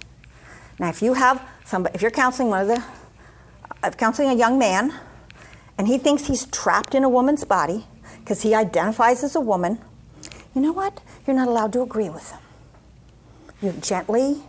Now, 0.80 0.90
if 0.90 1.02
you 1.02 1.14
have 1.14 1.48
somebody, 1.64 1.96
if 1.96 2.02
you're 2.02 2.12
counseling 2.12 2.50
one 2.50 2.62
of 2.62 2.68
the, 2.68 2.84
uh, 3.84 3.92
counseling 3.92 4.30
a 4.30 4.34
young 4.34 4.58
man, 4.58 4.94
and 5.78 5.88
he 5.88 5.98
thinks 5.98 6.26
he's 6.26 6.46
trapped 6.48 6.96
in 6.96 7.04
a 7.04 7.10
woman's 7.10 7.44
body 7.44 7.86
because 8.20 8.42
he 8.42 8.56
identifies 8.56 9.24
as 9.24 9.36
a 9.36 9.40
woman, 9.40 9.80
you 10.56 10.62
know 10.62 10.74
what? 10.74 11.02
You're 11.26 11.36
not 11.36 11.48
allowed 11.48 11.72
to 11.74 11.82
agree 11.82 12.10
with 12.10 12.32
him. 12.32 12.40
You 13.62 13.72
gently 13.80 14.44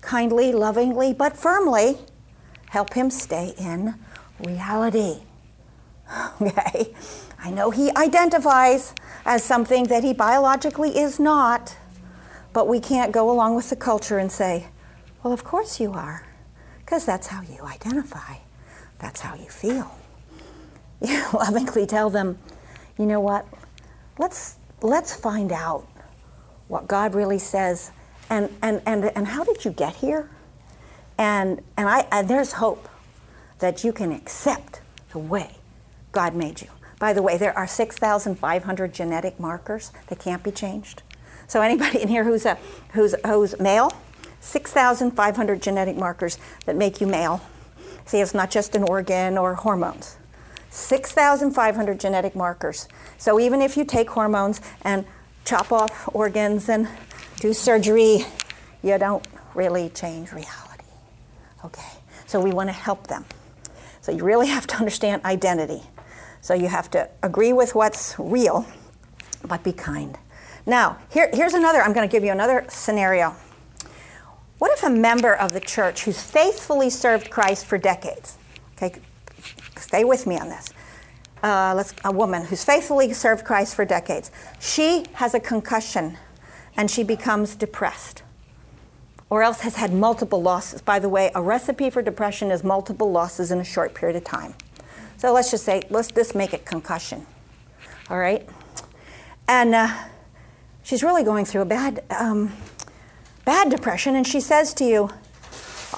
kindly, 0.00 0.52
lovingly, 0.52 1.12
but 1.12 1.36
firmly 1.36 1.98
help 2.72 2.94
him 2.94 3.10
stay 3.10 3.54
in 3.58 3.94
reality. 4.40 5.18
Okay? 6.42 6.94
I 7.38 7.50
know 7.50 7.70
he 7.70 7.90
identifies 7.96 8.94
as 9.24 9.42
something 9.42 9.84
that 9.84 10.04
he 10.04 10.12
biologically 10.12 10.98
is 10.98 11.18
not, 11.18 11.76
but 12.52 12.68
we 12.68 12.80
can't 12.80 13.12
go 13.12 13.30
along 13.30 13.56
with 13.56 13.70
the 13.70 13.76
culture 13.76 14.18
and 14.18 14.30
say, 14.30 14.66
well, 15.22 15.32
of 15.32 15.42
course 15.42 15.80
you 15.80 15.92
are, 15.92 16.26
because 16.80 17.06
that's 17.06 17.28
how 17.28 17.40
you 17.42 17.62
identify, 17.64 18.36
that's 18.98 19.20
how 19.20 19.34
you 19.34 19.48
feel. 19.48 19.90
You 21.00 21.24
lovingly 21.32 21.86
tell 21.86 22.10
them, 22.10 22.38
you 22.98 23.06
know 23.06 23.20
what? 23.20 23.44
Let's 24.18 24.56
let's 24.82 25.16
find 25.16 25.50
out 25.50 25.84
what 26.68 26.86
God 26.86 27.14
really 27.14 27.40
says, 27.40 27.90
and 28.30 28.48
and 28.62 28.80
and 28.86 29.10
and 29.16 29.26
how 29.26 29.42
did 29.42 29.64
you 29.64 29.72
get 29.72 29.96
here? 29.96 30.30
And 31.22 31.62
and 31.76 31.88
I 31.88 32.00
and 32.10 32.26
there's 32.26 32.54
hope 32.54 32.88
that 33.60 33.84
you 33.84 33.92
can 33.92 34.10
accept 34.10 34.80
the 35.12 35.20
way 35.20 35.52
God 36.10 36.34
made 36.34 36.60
you. 36.60 36.66
By 36.98 37.12
the 37.12 37.22
way, 37.22 37.38
there 37.38 37.56
are 37.56 37.68
6,500 37.68 38.92
genetic 38.92 39.38
markers 39.38 39.92
that 40.08 40.18
can't 40.18 40.42
be 40.42 40.50
changed. 40.50 41.04
So 41.46 41.60
anybody 41.60 42.02
in 42.02 42.08
here 42.08 42.24
who's 42.24 42.44
a 42.44 42.58
who's 42.94 43.14
who's 43.24 43.56
male, 43.60 43.92
6,500 44.40 45.62
genetic 45.62 45.96
markers 45.96 46.40
that 46.66 46.74
make 46.74 47.00
you 47.00 47.06
male. 47.06 47.40
See, 48.04 48.18
it's 48.18 48.34
not 48.34 48.50
just 48.50 48.74
an 48.74 48.82
organ 48.82 49.38
or 49.38 49.54
hormones. 49.54 50.16
6,500 50.70 52.00
genetic 52.00 52.34
markers. 52.34 52.88
So 53.16 53.38
even 53.38 53.62
if 53.62 53.76
you 53.76 53.84
take 53.84 54.10
hormones 54.10 54.60
and 54.82 55.04
chop 55.44 55.70
off 55.70 56.08
organs 56.12 56.68
and 56.68 56.88
do 57.38 57.52
surgery, 57.52 58.26
you 58.82 58.98
don't 58.98 59.24
really 59.54 59.88
change 59.90 60.32
reality. 60.32 60.71
Okay, 61.64 61.92
so 62.26 62.40
we 62.40 62.52
want 62.52 62.68
to 62.68 62.72
help 62.72 63.06
them. 63.06 63.24
So 64.00 64.10
you 64.10 64.24
really 64.24 64.48
have 64.48 64.66
to 64.68 64.76
understand 64.76 65.24
identity. 65.24 65.82
So 66.40 66.54
you 66.54 66.68
have 66.68 66.90
to 66.90 67.08
agree 67.22 67.52
with 67.52 67.74
what's 67.74 68.16
real, 68.18 68.66
but 69.44 69.62
be 69.62 69.72
kind. 69.72 70.18
Now, 70.66 70.98
here, 71.10 71.30
here's 71.32 71.54
another, 71.54 71.80
I'm 71.80 71.92
going 71.92 72.08
to 72.08 72.12
give 72.12 72.24
you 72.24 72.32
another 72.32 72.66
scenario. 72.68 73.36
What 74.58 74.72
if 74.72 74.82
a 74.82 74.90
member 74.90 75.34
of 75.34 75.52
the 75.52 75.60
church 75.60 76.04
who's 76.04 76.22
faithfully 76.22 76.90
served 76.90 77.30
Christ 77.30 77.66
for 77.66 77.78
decades, 77.78 78.38
okay, 78.76 79.00
stay 79.76 80.04
with 80.04 80.26
me 80.26 80.38
on 80.38 80.48
this. 80.48 80.72
Uh, 81.42 81.74
let's, 81.76 81.94
a 82.04 82.12
woman 82.12 82.44
who's 82.44 82.64
faithfully 82.64 83.12
served 83.12 83.44
Christ 83.44 83.74
for 83.74 83.84
decades. 83.84 84.30
She 84.60 85.04
has 85.14 85.34
a 85.34 85.40
concussion 85.40 86.16
and 86.76 86.90
she 86.90 87.02
becomes 87.02 87.56
depressed 87.56 88.21
or 89.32 89.42
else 89.42 89.60
has 89.60 89.76
had 89.76 89.94
multiple 89.94 90.42
losses. 90.42 90.82
By 90.82 90.98
the 90.98 91.08
way, 91.08 91.30
a 91.34 91.40
recipe 91.40 91.88
for 91.88 92.02
depression 92.02 92.50
is 92.50 92.62
multiple 92.62 93.10
losses 93.10 93.50
in 93.50 93.60
a 93.60 93.64
short 93.64 93.94
period 93.94 94.14
of 94.16 94.24
time. 94.24 94.52
So 95.16 95.32
let's 95.32 95.50
just 95.50 95.64
say, 95.64 95.80
let's 95.88 96.10
just 96.10 96.34
make 96.34 96.52
it 96.52 96.66
concussion. 96.66 97.26
All 98.10 98.18
right? 98.18 98.46
And 99.48 99.74
uh, 99.74 99.88
she's 100.82 101.02
really 101.02 101.24
going 101.24 101.46
through 101.46 101.62
a 101.62 101.64
bad, 101.64 102.04
um, 102.10 102.52
bad 103.46 103.70
depression, 103.70 104.16
and 104.16 104.26
she 104.26 104.38
says 104.38 104.74
to 104.74 104.84
you, 104.84 105.08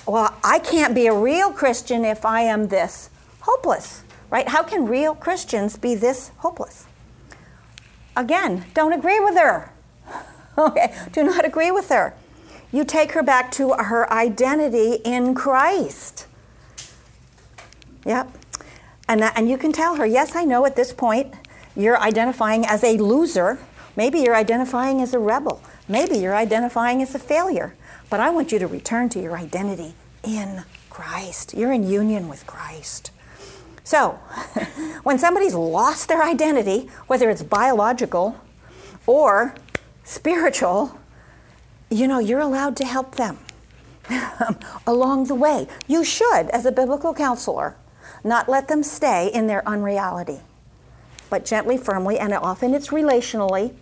Well, 0.07 0.33
I 0.45 0.61
can't 0.61 0.95
be 0.95 1.09
a 1.09 1.15
real 1.15 1.51
Christian 1.51 2.05
if 2.05 2.25
I 2.25 2.43
am 2.43 2.69
this 2.69 3.11
hopeless 3.41 4.05
right? 4.35 4.49
How 4.49 4.65
can 4.65 4.87
real 4.87 5.15
Christians 5.15 5.77
be 5.77 5.95
this 5.95 6.33
hopeless? 6.39 6.87
Again, 8.17 8.65
don't 8.75 8.93
agree 8.93 9.21
with 9.21 9.37
her. 9.37 9.73
okay, 10.59 10.95
do 11.13 11.23
not 11.23 11.45
agree 11.45 11.71
with 11.71 11.89
her. 11.89 12.15
You 12.75 12.85
take 12.85 13.13
her 13.13 13.23
back 13.23 13.53
to 13.53 13.71
her 13.71 14.13
identity 14.13 14.95
in 15.05 15.37
Christ. 15.37 16.27
Yep. 18.05 18.37
And, 19.09 19.23
that, 19.23 19.39
and 19.39 19.49
you 19.49 19.57
can 19.57 19.71
tell 19.71 19.95
her, 19.95 20.05
yes, 20.05 20.35
I 20.35 20.43
know 20.43 20.67
at 20.67 20.75
this 20.75 20.93
point 20.93 21.35
you're 21.77 22.01
identifying 22.01 22.67
as 22.67 22.83
a 22.83 22.97
loser. 22.97 23.61
Maybe 23.95 24.19
you're 24.19 24.35
identifying 24.35 25.01
as 25.01 25.15
a 25.15 25.21
rebel. 25.21 25.63
Maybe 25.87 26.17
you're 26.19 26.35
identifying 26.35 27.01
as 27.01 27.15
a 27.15 27.21
failure. 27.21 27.77
But 28.11 28.19
I 28.19 28.31
want 28.31 28.51
you 28.51 28.59
to 28.59 28.67
return 28.67 29.09
to 29.11 29.23
your 29.23 29.37
identity 29.37 29.95
in 30.25 30.65
Christ. 30.91 31.55
You're 31.55 31.73
in 31.73 31.89
union 31.89 32.29
with 32.29 32.45
Christ. 32.45 33.13
So, 33.85 34.19
when 35.05 35.21
somebody's 35.21 35.55
lost 35.55 36.09
their 36.09 36.25
identity, 36.25 36.91
whether 37.07 37.31
it's 37.31 37.45
biological 37.45 38.41
or 39.07 39.55
spiritual, 40.03 40.99
you 41.95 42.09
know, 42.09 42.19
you're 42.19 42.41
allowed 42.41 42.77
to 42.77 42.85
help 42.85 43.15
them 43.15 43.39
along 44.87 45.27
the 45.27 45.35
way. 45.35 45.69
You 45.87 46.03
should, 46.03 46.49
as 46.51 46.67
a 46.67 46.73
biblical 46.73 47.15
counselor, 47.15 47.77
not 48.25 48.49
let 48.49 48.67
them 48.67 48.83
stay 48.83 49.31
in 49.33 49.47
their 49.47 49.67
unreality, 49.67 50.41
but 51.31 51.45
gently, 51.45 51.79
firmly, 51.79 52.19
and 52.19 52.35
often 52.35 52.75
it's 52.75 52.89
relationally. 52.89 53.75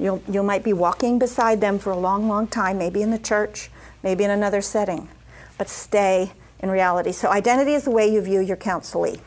you 0.00 0.20
you 0.28 0.42
might 0.42 0.64
be 0.64 0.72
walking 0.72 1.18
beside 1.18 1.60
them 1.60 1.78
for 1.78 1.90
a 1.92 1.96
long, 1.96 2.26
long 2.26 2.48
time, 2.48 2.76
maybe 2.76 3.02
in 3.02 3.12
the 3.12 3.18
church, 3.18 3.70
maybe 4.02 4.24
in 4.24 4.30
another 4.30 4.60
setting, 4.60 5.08
but 5.56 5.68
stay 5.68 6.32
in 6.58 6.70
reality. 6.70 7.12
So, 7.12 7.30
identity 7.30 7.74
is 7.74 7.84
the 7.84 7.92
way 7.92 8.12
you 8.12 8.20
view 8.20 8.40
your 8.40 8.56
counselee. 8.56 9.20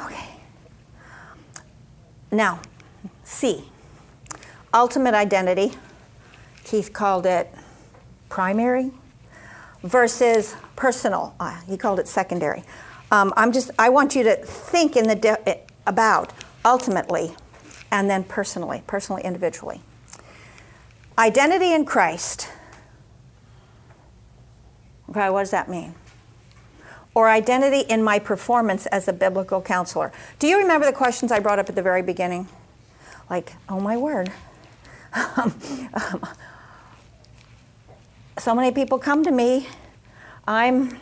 Okay. 0.00 0.40
Now, 2.30 2.60
C, 3.22 3.64
ultimate 4.72 5.14
identity. 5.14 5.74
Keith 6.64 6.92
called 6.92 7.26
it 7.26 7.52
primary 8.28 8.90
versus 9.82 10.56
personal. 10.76 11.34
Uh, 11.38 11.60
he 11.62 11.76
called 11.76 12.00
it 12.00 12.08
secondary. 12.08 12.64
Um, 13.10 13.32
I'm 13.36 13.52
just. 13.52 13.70
I 13.78 13.90
want 13.90 14.14
you 14.16 14.24
to 14.24 14.36
think 14.36 14.96
in 14.96 15.06
the 15.06 15.14
de- 15.14 15.60
about 15.86 16.32
ultimately, 16.64 17.36
and 17.92 18.10
then 18.10 18.24
personally, 18.24 18.82
personally, 18.86 19.22
individually. 19.22 19.82
Identity 21.16 21.72
in 21.72 21.84
Christ. 21.84 22.48
Okay, 25.10 25.30
what 25.30 25.42
does 25.42 25.50
that 25.50 25.68
mean? 25.68 25.94
or 27.14 27.28
identity 27.28 27.80
in 27.88 28.02
my 28.02 28.18
performance 28.18 28.86
as 28.86 29.06
a 29.08 29.12
biblical 29.12 29.62
counselor. 29.62 30.12
Do 30.38 30.48
you 30.48 30.58
remember 30.58 30.84
the 30.86 30.92
questions 30.92 31.30
I 31.30 31.38
brought 31.38 31.58
up 31.58 31.68
at 31.68 31.76
the 31.76 31.82
very 31.82 32.02
beginning? 32.02 32.48
Like, 33.30 33.54
oh 33.68 33.80
my 33.80 33.96
word. 33.96 34.32
Um, 35.36 35.54
um, 35.94 36.26
so 38.38 38.54
many 38.54 38.72
people 38.72 38.98
come 38.98 39.22
to 39.24 39.30
me. 39.30 39.68
I'm 40.46 40.98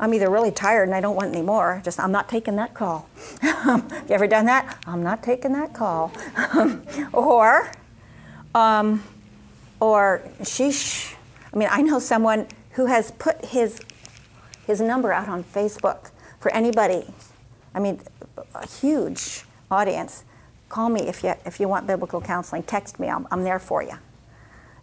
I'm 0.00 0.14
either 0.14 0.30
really 0.30 0.50
tired 0.50 0.84
and 0.88 0.94
I 0.94 1.02
don't 1.02 1.14
want 1.14 1.34
any 1.34 1.42
more. 1.42 1.82
Just 1.84 2.00
I'm 2.00 2.10
not 2.10 2.28
taking 2.28 2.56
that 2.56 2.72
call. 2.72 3.08
Have 3.42 4.04
you 4.08 4.14
ever 4.14 4.26
done 4.26 4.46
that? 4.46 4.78
I'm 4.86 5.02
not 5.02 5.22
taking 5.22 5.52
that 5.52 5.74
call. 5.74 6.10
or, 7.12 7.70
um, 8.54 9.02
or 9.78 10.22
sheesh. 10.40 11.14
I 11.52 11.56
mean, 11.56 11.68
I 11.70 11.82
know 11.82 11.98
someone 11.98 12.46
who 12.72 12.86
has 12.86 13.10
put 13.12 13.44
his 13.44 13.80
his 14.66 14.80
number 14.80 15.12
out 15.12 15.28
on 15.28 15.44
Facebook 15.44 16.10
for 16.38 16.50
anybody. 16.52 17.04
I 17.74 17.80
mean, 17.80 18.00
a 18.54 18.66
huge 18.66 19.44
audience. 19.70 20.24
Call 20.68 20.88
me 20.88 21.08
if 21.08 21.24
you, 21.24 21.34
if 21.44 21.58
you 21.60 21.68
want 21.68 21.86
biblical 21.86 22.20
counseling. 22.20 22.62
Text 22.62 23.00
me, 23.00 23.08
I'm, 23.08 23.26
I'm 23.30 23.42
there 23.42 23.58
for 23.58 23.82
you. 23.82 23.98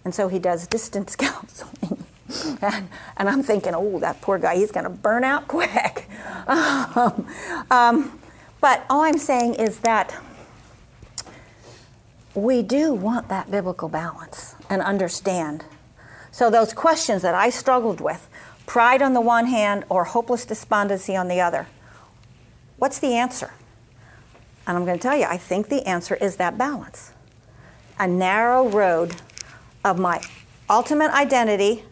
And 0.08 0.16
so 0.16 0.30
he 0.30 0.40
does 0.40 0.68
distance 0.68 1.16
counseling. 1.18 2.06
and, 2.62 2.88
and, 3.18 3.28
I'm 3.28 3.44
thinking, 3.44 3.74
oh, 3.76 4.00
that 4.00 4.22
poor 4.22 4.40
guy, 4.40 4.56
he's 4.56 4.72
going 4.72 4.86
to 4.86 4.90
burn 4.90 5.26
out 5.26 5.50
quick. 5.50 6.08
um, 6.48 7.28
um, 7.70 8.20
but 8.62 8.86
all 8.90 9.02
I'm 9.02 9.18
saying 9.18 9.56
is 9.56 9.80
that 9.80 10.18
we 12.36 12.62
do 12.62 12.94
want 12.94 13.28
that 13.28 13.52
biblical 13.52 13.90
balance 13.90 14.56
and 14.70 14.82
understand. 14.82 15.66
So, 16.32 16.50
those 16.50 16.72
questions 16.72 17.22
that 17.24 17.36
I 17.36 17.50
struggled 17.50 18.00
with 18.00 18.30
pride 18.66 19.02
on 19.02 19.14
the 19.14 19.20
one 19.20 19.48
hand 19.48 19.84
or 19.90 20.06
hopeless 20.06 20.46
despondency 20.46 21.18
on 21.18 21.28
the 21.28 21.42
other. 21.42 21.68
What's 22.78 23.00
the 23.00 23.14
answer? 23.14 23.52
And 24.66 24.78
I'm 24.78 24.86
going 24.86 24.98
to 24.98 25.04
tell 25.04 25.18
you, 25.18 25.26
I 25.26 25.36
think 25.36 25.68
the 25.68 25.86
answer 25.86 26.16
is 26.16 26.38
that 26.38 26.58
balance. 26.58 27.12
A 28.00 28.08
narrow 28.08 28.70
road 28.70 29.18
of 29.84 30.00
my 30.00 30.22
ultimate 30.70 31.12
identity 31.12 31.84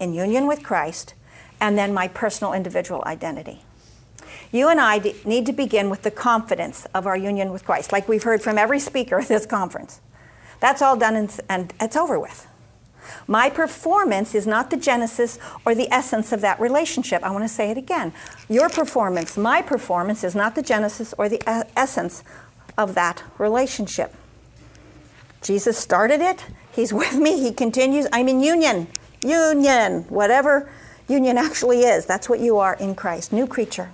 in 0.00 0.12
union 0.12 0.46
with 0.46 0.62
Christ 0.62 1.14
and 1.60 1.78
then 1.78 1.94
my 1.94 2.08
personal 2.08 2.52
individual 2.52 3.02
identity. 3.06 3.62
You 4.52 4.68
and 4.68 4.80
I 4.80 4.98
need 5.24 5.46
to 5.46 5.52
begin 5.52 5.90
with 5.90 6.02
the 6.02 6.10
confidence 6.10 6.86
of 6.94 7.06
our 7.06 7.16
union 7.16 7.52
with 7.52 7.64
Christ, 7.64 7.92
like 7.92 8.08
we've 8.08 8.22
heard 8.22 8.42
from 8.42 8.58
every 8.58 8.78
speaker 8.78 9.20
at 9.20 9.28
this 9.28 9.46
conference. 9.46 10.00
That's 10.60 10.82
all 10.82 10.96
done 10.96 11.16
and, 11.16 11.40
and 11.48 11.74
it's 11.80 11.96
over 11.96 12.18
with. 12.18 12.46
My 13.26 13.50
performance 13.50 14.34
is 14.34 14.46
not 14.46 14.70
the 14.70 14.76
genesis 14.76 15.38
or 15.64 15.74
the 15.74 15.92
essence 15.92 16.32
of 16.32 16.40
that 16.40 16.60
relationship. 16.60 17.22
I 17.22 17.30
want 17.30 17.44
to 17.44 17.48
say 17.48 17.70
it 17.70 17.78
again. 17.78 18.12
Your 18.48 18.68
performance, 18.68 19.36
my 19.36 19.62
performance, 19.62 20.24
is 20.24 20.34
not 20.34 20.54
the 20.54 20.62
genesis 20.62 21.14
or 21.16 21.28
the 21.28 21.42
essence 21.76 22.24
of 22.76 22.94
that 22.94 23.22
relationship. 23.38 24.14
Jesus 25.42 25.78
started 25.78 26.20
it, 26.20 26.44
He's 26.76 26.92
with 26.92 27.14
me. 27.14 27.40
He 27.40 27.52
continues. 27.52 28.06
I'm 28.12 28.28
in 28.28 28.40
union. 28.40 28.88
Union. 29.24 30.02
Whatever 30.10 30.70
union 31.08 31.38
actually 31.38 31.80
is, 31.80 32.04
that's 32.04 32.28
what 32.28 32.38
you 32.38 32.58
are 32.58 32.74
in 32.74 32.94
Christ. 32.94 33.32
New 33.32 33.46
creature. 33.46 33.90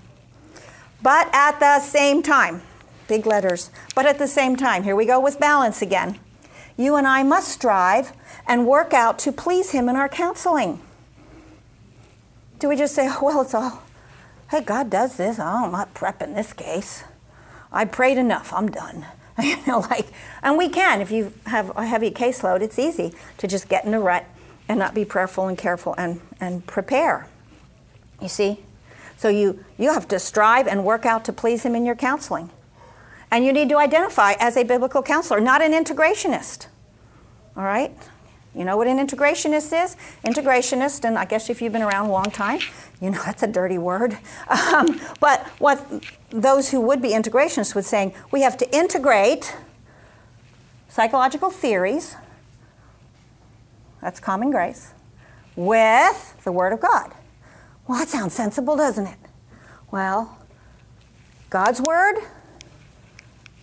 But 1.01 1.31
at 1.33 1.61
the 1.61 1.79
same 1.79 2.23
time, 2.23 2.63
big 3.07 3.25
letters, 3.25 3.71
but 3.95 4.05
at 4.05 4.19
the 4.19 4.27
same 4.27 4.57
time, 4.57 4.83
here 4.83 4.97
we 4.97 5.07
go 5.07 5.21
with 5.21 5.39
balance 5.39 5.81
again. 5.81 6.19
You 6.77 6.97
and 6.97 7.07
I 7.07 7.23
must 7.23 7.49
strive 7.49 8.13
and 8.49 8.67
work 8.67 8.93
out 8.93 9.19
to 9.21 9.33
please 9.33 9.71
Him 9.71 9.89
in 9.89 9.95
our 9.95 10.09
counseling. 10.09 10.81
Do 12.59 12.69
we 12.69 12.77
just 12.77 12.95
say, 12.95 13.09
oh, 13.09 13.21
well, 13.23 13.43
it's 13.43 13.55
all, 13.55 13.83
hey, 14.51 14.61
God 14.61 14.91
does 14.91 15.17
this. 15.17 15.39
Oh, 15.39 15.65
I'm 15.67 15.73
not 15.73 15.95
prepping 15.95 16.35
this 16.35 16.53
case. 16.53 17.05
I 17.71 17.85
prayed 17.85 18.19
enough. 18.19 18.53
I'm 18.53 18.71
done. 18.71 19.07
you 19.43 19.57
know, 19.67 19.81
like, 19.81 20.09
and 20.43 20.59
we 20.59 20.69
can 20.69 21.01
if 21.01 21.11
you 21.11 21.33
have 21.47 21.77
a 21.77 21.87
heavy 21.87 22.11
caseload. 22.11 22.61
It's 22.61 22.79
easy 22.79 23.13
to 23.39 23.47
just 23.47 23.69
get 23.69 23.85
in 23.85 23.95
a 23.95 24.01
rut 24.01 24.27
and 24.69 24.79
not 24.79 24.95
be 24.95 25.05
prayerful 25.05 25.49
and 25.49 25.57
careful 25.57 25.95
and 25.97 26.21
and 26.41 26.67
prepare. 26.67 27.27
You 28.21 28.29
see, 28.29 28.61
so 29.17 29.29
you 29.29 29.65
you 29.79 29.93
have 29.93 30.09
to 30.09 30.19
strive 30.19 30.67
and 30.67 30.85
work 30.85 31.07
out 31.07 31.25
to 31.27 31.33
please 31.33 31.63
Him 31.63 31.75
in 31.75 31.87
your 31.87 31.95
counseling, 31.95 32.51
and 33.31 33.45
you 33.45 33.53
need 33.53 33.69
to 33.71 33.79
identify 33.79 34.35
as 34.39 34.57
a 34.57 34.65
biblical 34.65 35.03
counselor, 35.03 35.41
not 35.41 35.63
an 35.63 35.73
integrationist. 35.73 36.67
All 37.57 37.65
right. 37.65 37.93
You 38.55 38.65
know 38.65 38.77
what 38.77 38.87
an 38.87 38.99
integrationist 38.99 39.85
is? 39.85 39.97
Integrationist, 40.27 41.05
and 41.05 41.19
I 41.19 41.25
guess 41.25 41.49
if 41.49 41.63
you've 41.63 41.73
been 41.73 41.83
around 41.83 42.07
a 42.07 42.13
long 42.13 42.31
time, 42.31 42.61
you 43.01 43.11
know 43.11 43.23
that's 43.27 43.43
a 43.43 43.47
dirty 43.47 43.79
word. 43.79 44.19
Um, 44.49 45.01
but 45.21 45.47
what 45.59 45.87
those 46.33 46.71
who 46.71 46.81
would 46.81 47.03
be 47.03 47.11
integrationists 47.11 47.75
would 47.75 47.85
saying, 47.85 48.15
we 48.31 48.43
have 48.43 48.57
to 48.59 48.77
integrate 48.77 49.55
psychological 50.89 51.51
theories, 51.51 52.17
that's 54.01 54.19
common 54.19 54.51
grace, 54.51 54.93
with 55.55 56.43
the 56.45 56.53
Word 56.53 56.73
of 56.73 56.81
God. 56.81 57.13
Well, 57.87 57.99
that 57.99 58.09
sounds 58.09 58.35
sensible, 58.35 58.77
doesn't 58.77 59.07
it? 59.07 59.19
Well, 59.91 60.39
God's 61.51 61.81
Word, 61.81 62.17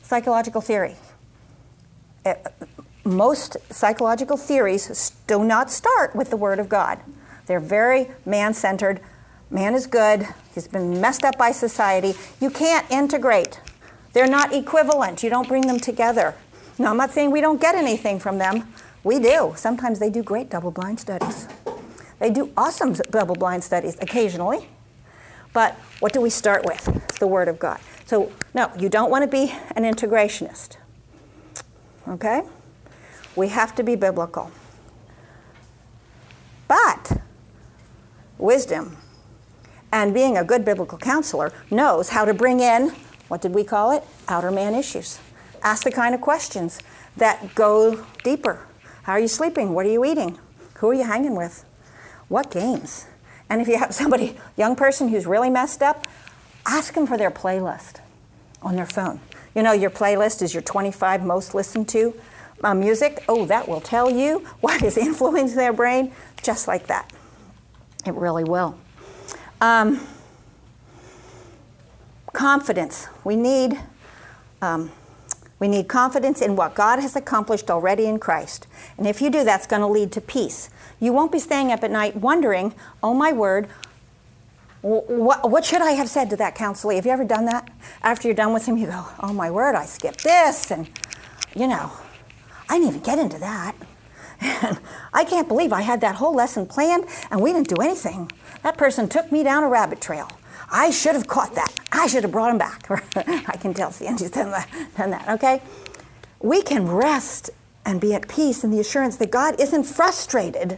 psychological 0.04 0.62
theory. 0.62 0.96
It, 2.26 2.46
most 3.04 3.58
psychological 3.72 4.38
theories 4.38 5.12
do 5.26 5.44
not 5.44 5.72
start 5.72 6.16
with 6.16 6.30
the 6.30 6.38
Word 6.38 6.60
of 6.60 6.70
God. 6.70 7.00
They're 7.48 7.60
very 7.60 8.12
man 8.26 8.54
centered. 8.54 9.02
Man 9.50 9.74
is 9.74 9.88
good, 9.88 10.28
he's 10.64 10.72
been 10.72 11.00
messed 11.00 11.24
up 11.24 11.38
by 11.38 11.52
society. 11.52 12.14
You 12.42 12.50
can't 12.50 12.90
integrate, 12.92 13.60
they're 14.14 14.28
not 14.28 14.54
equivalent. 14.54 15.24
You 15.24 15.30
don't 15.30 15.48
bring 15.48 15.68
them 15.68 15.80
together. 15.80 16.36
Now, 16.78 16.92
I'm 16.92 16.98
not 16.98 17.12
saying 17.12 17.32
we 17.32 17.42
don't 17.42 17.62
get 17.62 17.76
anything 17.76 18.20
from 18.20 18.38
them. 18.38 18.74
We 19.04 19.20
do. 19.20 19.54
Sometimes 19.56 20.00
they 20.00 20.10
do 20.10 20.24
great 20.24 20.50
double 20.50 20.72
blind 20.72 21.00
studies. 21.00 21.48
They 22.20 22.30
do 22.30 22.52
awesome 22.58 22.94
double 22.94 23.36
blind 23.36 23.64
studies 23.64 23.98
occasionally. 24.02 24.68
But 25.54 25.76
what 26.00 26.14
do 26.14 26.22
we 26.22 26.30
start 26.30 26.66
with? 26.66 26.88
It's 26.88 27.20
the 27.20 27.28
Word 27.28 27.48
of 27.48 27.60
God. 27.60 27.80
So, 28.06 28.32
no, 28.54 28.72
you 28.78 28.90
don't 28.90 29.10
want 29.10 29.24
to 29.24 29.28
be 29.28 29.54
an 29.76 29.84
integrationist. 29.84 30.78
Okay? 32.08 32.42
We 33.36 33.50
have 33.50 33.76
to 33.76 33.84
be 33.84 33.96
biblical. 33.96 34.52
But 36.68 37.22
wisdom 38.38 38.98
and 39.92 40.14
being 40.14 40.38
a 40.38 40.44
good 40.44 40.64
biblical 40.64 40.98
counselor 40.98 41.52
knows 41.72 42.10
how 42.10 42.26
to 42.26 42.34
bring 42.34 42.60
in, 42.60 42.90
what 43.28 43.42
did 43.42 43.54
we 43.54 43.64
call 43.64 43.92
it? 43.92 44.04
Outer 44.28 44.52
man 44.52 44.76
issues. 44.76 45.20
Ask 45.64 45.84
the 45.84 45.92
kind 45.92 46.16
of 46.16 46.22
questions 46.22 46.80
that 47.18 47.56
go 47.56 48.06
deeper. 48.24 48.66
How 49.04 49.14
are 49.14 49.20
you 49.20 49.28
sleeping? 49.28 49.74
What 49.74 49.86
are 49.86 49.92
you 49.92 50.06
eating? 50.06 50.38
Who 50.76 50.90
are 50.90 50.94
you 50.94 51.04
hanging 51.04 51.36
with? 51.36 51.66
What 52.28 52.52
games? 52.52 53.08
And 53.50 53.62
if 53.62 53.68
you 53.68 53.78
have 53.78 53.94
somebody, 54.02 54.38
young 54.58 54.76
person 54.76 55.10
who's 55.10 55.26
really 55.26 55.50
messed 55.50 55.82
up, 55.82 56.08
ask 56.66 56.94
them 56.94 57.08
for 57.08 57.18
their 57.18 57.32
playlist 57.32 58.00
on 58.62 58.76
their 58.76 58.86
phone. 58.86 59.20
You 59.56 59.64
know, 59.64 59.72
your 59.72 59.90
playlist 59.90 60.42
is 60.42 60.54
your 60.54 60.62
25 60.62 61.24
most 61.24 61.56
listened 61.56 61.90
to 61.90 62.14
uh, 62.64 62.74
music, 62.74 63.24
oh, 63.30 63.46
that 63.46 63.68
will 63.68 63.82
tell 63.82 64.10
you 64.10 64.40
what 64.62 64.82
is 64.82 64.98
influencing 64.98 65.58
their 65.58 65.74
brain, 65.74 66.12
just 66.44 66.68
like 66.68 66.88
that. 66.88 67.12
It 68.06 68.14
really 68.14 68.44
will. 68.44 68.78
Um, 69.62 70.00
confidence. 72.34 73.08
We 73.24 73.36
need, 73.36 73.78
um, 74.62 74.92
we 75.60 75.68
need 75.68 75.88
confidence 75.88 76.42
in 76.42 76.56
what 76.56 76.76
God 76.76 77.00
has 77.00 77.16
accomplished 77.16 77.70
already 77.70 78.06
in 78.06 78.20
Christ. 78.20 78.68
And 78.98 79.06
if 79.06 79.22
you 79.22 79.30
do, 79.30 79.44
that's 79.44 79.68
going 79.68 79.82
to 79.82 79.88
lead 79.88 80.12
to 80.14 80.22
peace. 80.22 80.70
You 81.00 81.12
won't 81.12 81.32
be 81.32 81.40
staying 81.40 81.72
up 81.72 81.84
at 81.84 81.92
night 81.92 82.16
wondering, 82.16 82.74
oh 83.04 83.14
my 83.14 83.34
word, 83.34 83.68
what, 84.82 85.50
what 85.50 85.66
should 85.66 85.82
I 85.82 85.92
have 85.92 86.10
said 86.10 86.30
to 86.30 86.38
that 86.38 86.56
counselee? 86.56 86.96
Have 86.96 87.06
you 87.06 87.12
ever 87.12 87.26
done 87.26 87.46
that? 87.46 87.70
After 88.02 88.30
you're 88.30 88.36
done 88.36 88.54
with 88.54 88.66
him, 88.66 88.78
you 88.78 88.88
go, 88.88 89.06
oh 89.20 89.34
my 89.34 89.52
word, 89.52 89.76
I 89.76 89.86
skipped 89.86 90.24
this. 90.24 90.72
And, 90.72 90.90
you 91.54 91.68
know, 91.68 91.92
I 92.70 92.78
didn't 92.78 92.90
even 92.90 93.02
get 93.02 93.20
into 93.20 93.38
that. 93.40 93.76
And 94.42 94.80
I 95.14 95.26
can't 95.26 95.48
believe 95.48 95.74
I 95.74 95.82
had 95.82 96.02
that 96.02 96.16
whole 96.16 96.34
lesson 96.34 96.66
planned 96.66 97.06
and 97.30 97.42
we 97.42 97.52
didn't 97.52 97.68
do 97.68 97.82
anything. 97.82 98.32
That 98.64 98.78
person 98.78 99.10
took 99.10 99.32
me 99.32 99.44
down 99.44 99.64
a 99.64 99.68
rabbit 99.68 100.02
trail. 100.02 100.30
I 100.72 100.92
should 100.92 101.16
have 101.16 101.28
caught 101.28 101.56
that. 101.56 101.74
I 101.92 102.08
should 102.08 102.24
have 102.24 102.32
brought 102.32 102.52
him 102.52 102.58
back. 102.58 102.90
I 103.16 103.58
can 103.58 103.74
tell 103.74 103.92
Sandy's 103.92 104.32
done 104.32 104.52
that, 104.52 104.70
done 104.96 105.10
that, 105.12 105.28
okay? 105.30 105.62
We 106.40 106.62
can 106.62 106.88
rest 106.88 107.50
and 107.86 108.00
be 108.00 108.14
at 108.14 108.28
peace 108.28 108.64
in 108.64 108.72
the 108.72 108.80
assurance 108.80 109.18
that 109.18 109.32
God 109.32 109.60
isn't 109.60 109.84
frustrated 109.84 110.78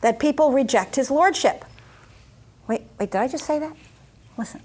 that 0.00 0.18
people 0.18 0.52
reject 0.52 0.96
his 0.96 1.10
lordship. 1.10 1.64
Wait, 2.68 2.82
wait, 2.98 3.10
did 3.10 3.20
I 3.20 3.28
just 3.28 3.44
say 3.44 3.58
that? 3.58 3.76
Listen. 4.38 4.60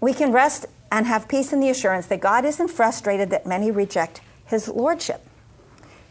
We 0.00 0.12
can 0.12 0.32
rest 0.32 0.66
and 0.90 1.06
have 1.06 1.28
peace 1.28 1.52
in 1.52 1.60
the 1.60 1.70
assurance 1.70 2.06
that 2.06 2.20
God 2.20 2.44
isn't 2.44 2.68
frustrated 2.68 3.30
that 3.30 3.46
many 3.46 3.70
reject 3.70 4.20
his 4.44 4.68
lordship. 4.68 5.27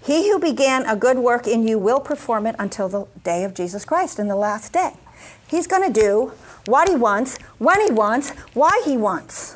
He 0.04 0.30
who 0.30 0.40
began 0.40 0.86
a 0.86 0.96
good 0.96 1.20
work 1.20 1.48
in 1.48 1.68
you 1.68 1.78
will 1.78 2.00
perform 2.00 2.46
it 2.46 2.56
until 2.60 2.88
the 2.88 3.08
day 3.24 3.44
of 3.44 3.54
Jesus 3.54 3.84
Christ 3.86 4.20
in 4.20 4.28
the 4.28 4.36
last 4.36 4.74
day. 4.74 4.94
He's 5.48 5.68
going 5.68 5.92
to 5.92 6.00
do 6.00 6.34
what 6.66 6.90
he 6.90 6.96
wants, 6.96 7.38
when 7.58 7.82
he 7.82 7.92
wants, 7.92 8.30
why 8.54 8.82
he 8.86 8.98
wants. 8.98 9.56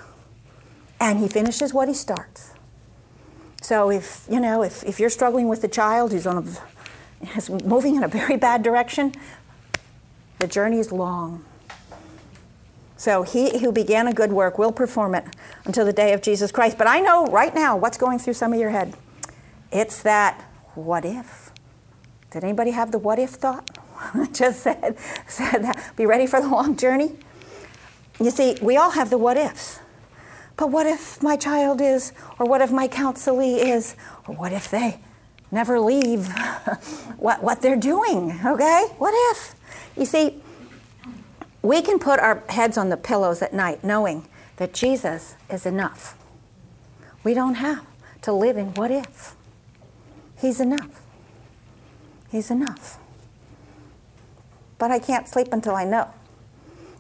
And 1.00 1.20
he 1.20 1.28
finishes 1.28 1.74
what 1.74 1.88
he 1.88 1.94
starts. 1.94 2.54
So 3.62 3.92
if, 3.92 4.26
you 4.30 4.40
know, 4.40 4.64
if, 4.64 4.84
if 4.84 5.00
you're 5.00 5.10
struggling 5.10 5.48
with 5.48 5.64
a 5.64 5.68
child 5.68 6.12
who's 6.12 6.26
on 6.26 6.38
a, 6.38 7.38
is 7.38 7.50
moving 7.50 7.96
in 7.96 8.04
a 8.04 8.08
very 8.08 8.38
bad 8.38 8.64
direction, 8.64 9.14
the 10.40 10.48
journey 10.48 10.80
is 10.80 10.92
long. 10.92 11.46
So 12.98 13.24
he 13.24 13.60
who 13.60 13.72
began 13.72 14.08
a 14.08 14.14
good 14.14 14.32
work 14.32 14.58
will 14.60 14.72
perform 14.72 15.16
it 15.16 15.26
until 15.66 15.86
the 15.86 15.94
day 15.94 16.14
of 16.14 16.22
Jesus 16.22 16.52
Christ. 16.52 16.78
But 16.78 16.88
I 16.88 17.00
know 17.00 17.26
right 17.26 17.54
now 17.54 17.76
what's 17.76 17.98
going 17.98 18.20
through 18.20 18.34
some 18.34 18.54
of 18.54 18.60
your 18.60 18.70
head. 18.70 18.94
It's 19.72 20.02
that 20.04 20.42
what 20.76 21.06
if. 21.06 21.52
Did 22.32 22.44
anybody 22.44 22.72
have 22.72 22.92
the 22.92 22.98
what 23.00 23.20
if 23.20 23.32
thought? 23.32 23.70
Just 24.34 24.62
said, 24.62 24.98
said 25.28 25.60
that. 25.60 25.94
Be 25.96 26.06
ready 26.06 26.28
for 26.28 26.42
the 26.42 26.48
long 26.48 26.76
journey. 26.76 27.12
You 28.20 28.32
see, 28.32 28.58
we 28.62 28.78
all 28.78 28.92
have 28.92 29.10
the 29.10 29.18
what 29.18 29.38
ifs. 29.38 29.80
But 30.58 30.70
what 30.70 30.86
if 30.86 31.24
my 31.24 31.38
child 31.38 31.82
is, 31.82 32.14
or 32.38 32.46
what 32.46 32.62
if 32.62 32.72
my 32.72 32.88
counselee 32.88 33.58
is, 33.58 33.96
or 34.28 34.36
what 34.36 34.52
if 34.52 34.70
they 34.70 35.00
never 35.52 35.80
leave 35.80 36.28
what, 37.18 37.44
what 37.44 37.62
they're 37.62 37.76
doing, 37.76 38.40
okay? 38.46 38.88
What 38.98 39.14
if? 39.32 39.56
You 39.98 40.06
see, 40.06 40.42
we 41.62 41.82
can 41.82 42.00
put 42.00 42.20
our 42.20 42.44
heads 42.50 42.78
on 42.78 42.90
the 42.90 42.98
pillows 42.98 43.42
at 43.42 43.54
night 43.54 43.84
knowing 43.84 44.28
that 44.58 44.74
Jesus 44.74 45.36
is 45.50 45.66
enough. 45.66 46.18
We 47.24 47.34
don't 47.34 47.56
have 47.56 47.86
to 48.24 48.34
live 48.34 48.58
in 48.58 48.74
what 48.74 48.92
if. 48.92 49.36
He's 50.42 50.60
enough. 50.60 51.02
He's 52.32 52.50
enough. 52.50 52.98
But 54.80 54.90
I 54.90 54.98
can't 54.98 55.28
sleep 55.28 55.50
until 55.52 55.76
I 55.76 55.84
know 55.84 56.10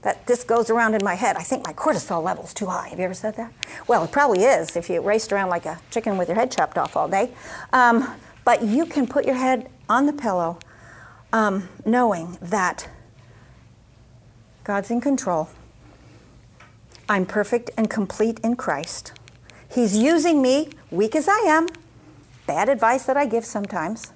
that 0.03 0.27
this 0.27 0.43
goes 0.43 0.69
around 0.69 0.93
in 0.93 1.03
my 1.03 1.15
head. 1.15 1.35
I 1.35 1.41
think 1.41 1.65
my 1.65 1.73
cortisol 1.73 2.23
level's 2.23 2.53
too 2.53 2.67
high. 2.67 2.89
Have 2.89 2.99
you 2.99 3.05
ever 3.05 3.15
said 3.15 3.35
that? 3.37 3.51
Well, 3.87 4.03
it 4.03 4.11
probably 4.11 4.43
is 4.43 4.75
if 4.75 4.89
you 4.89 5.01
raced 5.01 5.33
around 5.33 5.49
like 5.49 5.65
a 5.65 5.79
chicken 5.89 6.17
with 6.17 6.27
your 6.27 6.35
head 6.35 6.51
chopped 6.51 6.77
off 6.77 6.95
all 6.95 7.07
day. 7.07 7.31
Um, 7.73 8.13
but 8.45 8.63
you 8.63 8.85
can 8.85 9.07
put 9.07 9.25
your 9.25 9.35
head 9.35 9.69
on 9.89 10.05
the 10.05 10.13
pillow 10.13 10.59
um, 11.33 11.69
knowing 11.83 12.37
that 12.41 12.89
God's 14.63 14.91
in 14.91 15.01
control. 15.01 15.49
I'm 17.09 17.25
perfect 17.25 17.71
and 17.75 17.89
complete 17.89 18.39
in 18.43 18.55
Christ. 18.55 19.13
He's 19.69 19.97
using 19.97 20.41
me, 20.41 20.69
weak 20.91 21.15
as 21.15 21.27
I 21.27 21.39
am, 21.47 21.67
bad 22.51 22.67
advice 22.67 23.05
that 23.05 23.15
I 23.15 23.25
give 23.27 23.45
sometimes, 23.45 24.11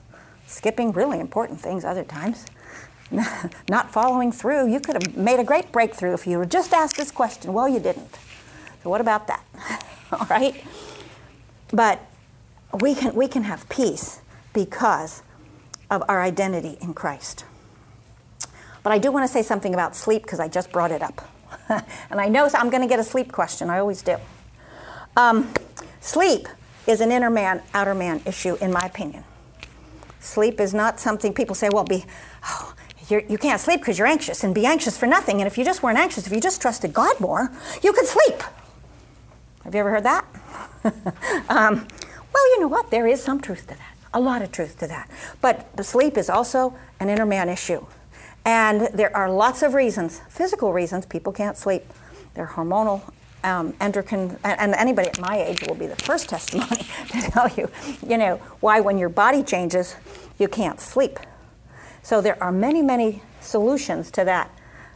skipping 0.45 0.91
really 0.91 1.21
important 1.21 1.61
things 1.61 1.85
other 1.85 2.03
times, 2.03 2.45
not 3.69 3.93
following 3.93 4.29
through. 4.33 4.69
You 4.69 4.81
could 4.81 5.01
have 5.01 5.15
made 5.15 5.39
a 5.39 5.43
great 5.45 5.71
breakthrough 5.71 6.13
if 6.13 6.27
you 6.27 6.37
were 6.37 6.45
just 6.45 6.73
asked 6.73 6.97
this 6.97 7.11
question. 7.11 7.53
Well, 7.53 7.69
you 7.69 7.79
didn't. 7.79 8.19
So 8.83 8.89
what 8.89 8.99
about 8.99 9.27
that? 9.27 9.45
All 10.11 10.27
right? 10.29 10.61
But 11.71 12.01
we 12.81 12.93
can 12.93 13.15
we 13.15 13.29
can 13.29 13.43
have 13.43 13.69
peace 13.69 14.19
because 14.51 15.23
of 15.89 16.03
our 16.09 16.21
identity 16.21 16.77
in 16.81 16.93
Christ. 16.93 17.45
But 18.83 18.91
I 18.91 18.97
do 18.97 19.13
want 19.13 19.25
to 19.25 19.31
say 19.31 19.43
something 19.43 19.73
about 19.73 19.95
sleep 19.95 20.23
because 20.23 20.41
I 20.41 20.49
just 20.49 20.73
brought 20.73 20.91
it 20.91 21.01
up. 21.01 21.25
and 22.09 22.19
I 22.19 22.27
know 22.27 22.49
I'm 22.53 22.69
going 22.69 22.83
to 22.83 22.89
get 22.89 22.99
a 22.99 23.03
sleep 23.03 23.31
question, 23.31 23.69
I 23.69 23.79
always 23.79 24.01
do. 24.01 24.17
Um, 25.15 25.53
sleep 26.01 26.49
is 26.87 27.01
an 27.01 27.11
inner 27.11 27.29
man, 27.29 27.61
outer 27.73 27.95
man 27.95 28.21
issue, 28.25 28.55
in 28.55 28.71
my 28.71 28.85
opinion. 28.85 29.23
Sleep 30.19 30.59
is 30.59 30.73
not 30.73 30.99
something 30.99 31.33
people 31.33 31.55
say, 31.55 31.69
well, 31.71 31.83
be, 31.83 32.05
oh, 32.45 32.73
you're, 33.09 33.21
you 33.21 33.37
can 33.37 33.51
not 33.51 33.59
sleep 33.59 33.79
because 33.81 33.97
you're 33.97 34.07
anxious, 34.07 34.43
and 34.43 34.55
be 34.55 34.65
anxious 34.65 34.97
for 34.97 35.05
nothing. 35.05 35.39
And 35.39 35.47
if 35.47 35.57
you 35.57 35.63
just 35.63 35.83
weren't 35.83 35.97
anxious, 35.97 36.25
if 36.25 36.33
you 36.33 36.41
just 36.41 36.61
trusted 36.61 36.93
God 36.93 37.19
more, 37.19 37.51
you 37.83 37.93
could 37.93 38.05
sleep. 38.05 38.41
Have 39.63 39.73
you 39.73 39.79
ever 39.79 39.91
heard 39.91 40.03
that? 40.03 40.25
um, 41.49 41.87
well, 42.33 42.49
you 42.51 42.59
know 42.59 42.67
what? 42.67 42.91
There 42.91 43.07
is 43.07 43.21
some 43.21 43.39
truth 43.39 43.67
to 43.67 43.75
that, 43.75 43.95
a 44.13 44.19
lot 44.19 44.41
of 44.41 44.51
truth 44.51 44.79
to 44.79 44.87
that. 44.87 45.09
But 45.41 45.85
sleep 45.85 46.17
is 46.17 46.29
also 46.29 46.75
an 46.99 47.09
inner 47.09 47.25
man 47.25 47.49
issue. 47.49 47.85
And 48.43 48.89
there 48.93 49.15
are 49.15 49.29
lots 49.29 49.63
of 49.63 49.73
reasons, 49.73 50.21
physical 50.29 50.71
reasons, 50.71 51.05
people 51.05 51.33
can't 51.33 51.57
sleep. 51.57 51.83
They're 52.35 52.47
hormonal, 52.47 53.01
um, 53.45 53.73
endocrine, 53.79 54.37
and 54.43 54.73
anybody 54.73 55.07
at 55.07 55.19
my 55.19 55.37
age 55.37 55.63
will 55.67 55.75
be 55.75 55.87
the 55.87 55.95
first 55.95 56.29
testimony 56.35 56.85
to 57.11 57.21
tell 57.21 57.49
you, 57.55 57.69
you 58.05 58.17
know, 58.17 58.37
why 58.59 58.79
when 58.79 58.97
your 58.97 59.09
body 59.09 59.43
changes, 59.43 59.95
you 60.37 60.47
can't 60.47 60.79
sleep. 60.79 61.19
So 62.01 62.21
there 62.21 62.41
are 62.43 62.51
many, 62.51 62.81
many 62.81 63.21
solutions 63.39 64.11
to 64.11 64.25
that, 64.25 64.51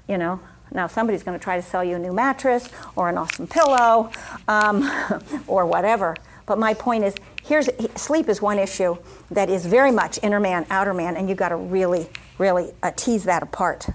you 0.07 0.17
know. 0.17 0.39
Now 0.71 0.85
somebody's 0.87 1.23
going 1.23 1.37
to 1.37 1.43
try 1.43 1.55
to 1.55 1.63
sell 1.63 1.83
you 1.83 1.95
a 1.95 1.99
new 1.99 2.13
mattress 2.13 2.69
or 2.95 3.09
an 3.09 3.17
awesome 3.17 3.47
pillow 3.47 4.11
um, 4.47 4.89
or 5.47 5.65
whatever. 5.65 6.15
But 6.45 6.59
my 6.59 6.73
point 6.73 7.03
is, 7.03 7.15
here's 7.43 7.69
sleep 7.95 8.27
is 8.27 8.41
one 8.41 8.59
issue 8.59 8.97
that 9.31 9.49
is 9.49 9.65
very 9.65 9.91
much 9.91 10.19
inner 10.21 10.39
man, 10.39 10.65
outer 10.69 10.93
man, 10.93 11.15
and 11.15 11.29
you've 11.29 11.37
got 11.37 11.49
to 11.49 11.55
really 11.55 12.09
really 12.39 12.71
uh, 12.81 12.91
tease 12.95 13.25
that 13.25 13.43
apart. 13.43 13.87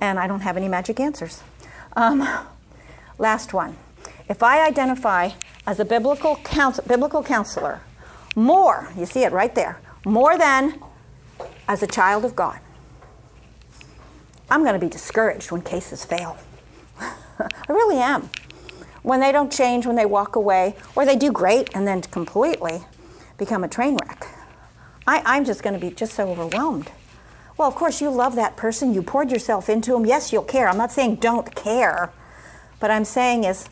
And 0.00 0.18
I 0.18 0.26
don't 0.26 0.40
have 0.40 0.56
any 0.56 0.68
magic 0.68 1.00
answers. 1.00 1.42
Um, 1.96 2.28
last 3.20 3.52
one. 3.52 3.76
If 4.28 4.42
I 4.42 4.66
identify 4.66 5.30
as 5.66 5.78
a 5.78 5.84
biblical, 5.84 6.36
counsel, 6.36 6.84
biblical 6.86 7.22
counselor 7.22 7.82
more, 8.34 8.90
you 8.96 9.06
see 9.06 9.24
it 9.24 9.32
right 9.32 9.54
there, 9.54 9.80
more 10.04 10.38
than 10.38 10.80
as 11.68 11.82
a 11.82 11.86
child 11.86 12.24
of 12.24 12.34
God, 12.34 12.58
I'm 14.50 14.62
going 14.62 14.74
to 14.74 14.84
be 14.84 14.88
discouraged 14.88 15.52
when 15.52 15.62
cases 15.62 16.04
fail. 16.04 16.38
I 16.98 17.48
really 17.68 17.98
am. 17.98 18.30
When 19.02 19.20
they 19.20 19.32
don't 19.32 19.52
change, 19.52 19.86
when 19.86 19.96
they 19.96 20.06
walk 20.06 20.36
away, 20.36 20.74
or 20.94 21.04
they 21.04 21.16
do 21.16 21.30
great 21.30 21.70
and 21.74 21.86
then 21.86 22.02
completely 22.02 22.80
become 23.38 23.62
a 23.64 23.68
train 23.68 23.96
wreck. 24.02 24.26
I, 25.06 25.22
I'm 25.24 25.44
just 25.44 25.62
going 25.62 25.74
to 25.74 25.80
be 25.80 25.94
just 25.94 26.14
so 26.14 26.30
overwhelmed. 26.30 26.90
Well, 27.56 27.68
of 27.68 27.74
course, 27.74 28.00
you 28.00 28.10
love 28.10 28.36
that 28.36 28.56
person. 28.56 28.94
You 28.94 29.02
poured 29.02 29.30
yourself 29.30 29.68
into 29.68 29.92
them. 29.92 30.06
Yes, 30.06 30.32
you'll 30.32 30.42
care. 30.42 30.68
I'm 30.68 30.78
not 30.78 30.92
saying 30.92 31.16
don't 31.16 31.54
care. 31.54 32.12
But 32.80 32.90
I'm 32.90 33.04
saying 33.04 33.44
is, 33.44 33.68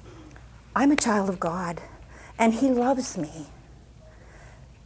I'm 0.76 0.92
a 0.92 0.96
child 0.96 1.28
of 1.28 1.40
God, 1.40 1.80
and 2.38 2.54
He 2.54 2.68
loves 2.68 3.18
me. 3.18 3.46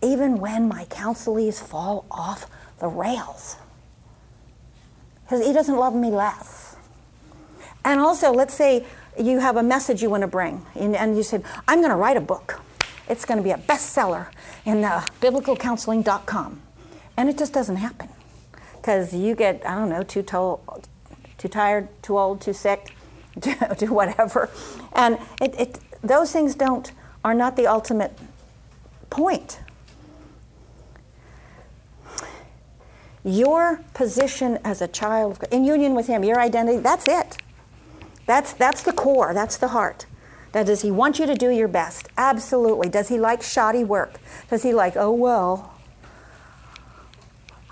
Even 0.01 0.39
when 0.39 0.69
my 0.69 0.85
counselees 0.87 1.61
fall 1.61 2.07
off 2.11 2.47
the 2.79 2.89
rails. 2.89 3.57
Because 5.25 5.45
He 5.45 5.53
doesn't 5.53 5.77
love 5.77 5.95
me 5.95 6.11
less. 6.11 6.77
And 7.85 8.01
also, 8.01 8.33
let's 8.33 8.55
say 8.55 8.87
you 9.19 9.41
have 9.41 9.57
a 9.57 9.63
message 9.63 10.03
you 10.03 10.09
want 10.09 10.23
to 10.23 10.29
bring, 10.29 10.65
and, 10.75 10.97
and 10.97 11.17
you 11.17 11.23
said, 11.23 11.45
I'm 11.69 11.81
going 11.81 11.91
to 11.91 11.97
write 11.97 12.17
a 12.17 12.21
book. 12.21 12.61
It's 13.09 13.25
going 13.25 13.39
to 13.39 13.45
be 13.45 13.51
a 13.51 13.59
bestseller 13.59 14.29
in 14.65 14.85
uh, 14.85 15.05
biblicalcounseling.com. 15.21 16.63
And 17.17 17.29
it 17.29 17.37
just 17.37 17.53
doesn't 17.53 17.77
happen 17.77 18.09
because 18.77 19.13
you 19.13 19.35
get 19.35 19.63
I 19.67 19.75
don't 19.75 19.91
know 19.91 20.03
too 20.03 20.23
told, 20.23 20.89
too 21.37 21.49
tired, 21.49 21.89
too 22.03 22.19
old, 22.19 22.41
too 22.41 22.53
sick, 22.53 22.95
to, 23.41 23.87
whatever, 23.87 24.51
and 24.93 25.19
it, 25.41 25.55
it 25.59 25.79
those 26.03 26.33
things 26.33 26.55
don't 26.55 26.93
are 27.25 27.35
not 27.35 27.57
the 27.57 27.67
ultimate 27.67 28.17
point. 29.11 29.61
Your 33.25 33.81
position 33.95 34.59
as 34.65 34.83
a 34.83 34.89
child 34.89 35.39
in 35.51 35.65
union 35.65 35.95
with 35.95 36.09
Him, 36.09 36.25
your 36.25 36.41
identity, 36.41 36.79
that's 36.79 37.07
it. 37.07 37.37
That's, 38.27 38.53
that's 38.53 38.83
the 38.83 38.93
core, 38.93 39.33
that's 39.33 39.57
the 39.57 39.69
heart. 39.69 40.07
Now, 40.55 40.65
does 40.65 40.83
He 40.83 40.91
want 40.91 41.19
you 41.19 41.27
to 41.27 41.35
do 41.35 41.51
your 41.51 41.69
best? 41.69 42.09
Absolutely. 42.17 42.89
Does 42.89 43.09
He 43.09 43.19
like 43.19 43.43
shoddy 43.43 43.85
work? 43.85 44.19
Does 44.51 44.65
He 44.65 44.75
like, 44.75 44.97
oh, 44.97 45.13
well, 45.13 45.72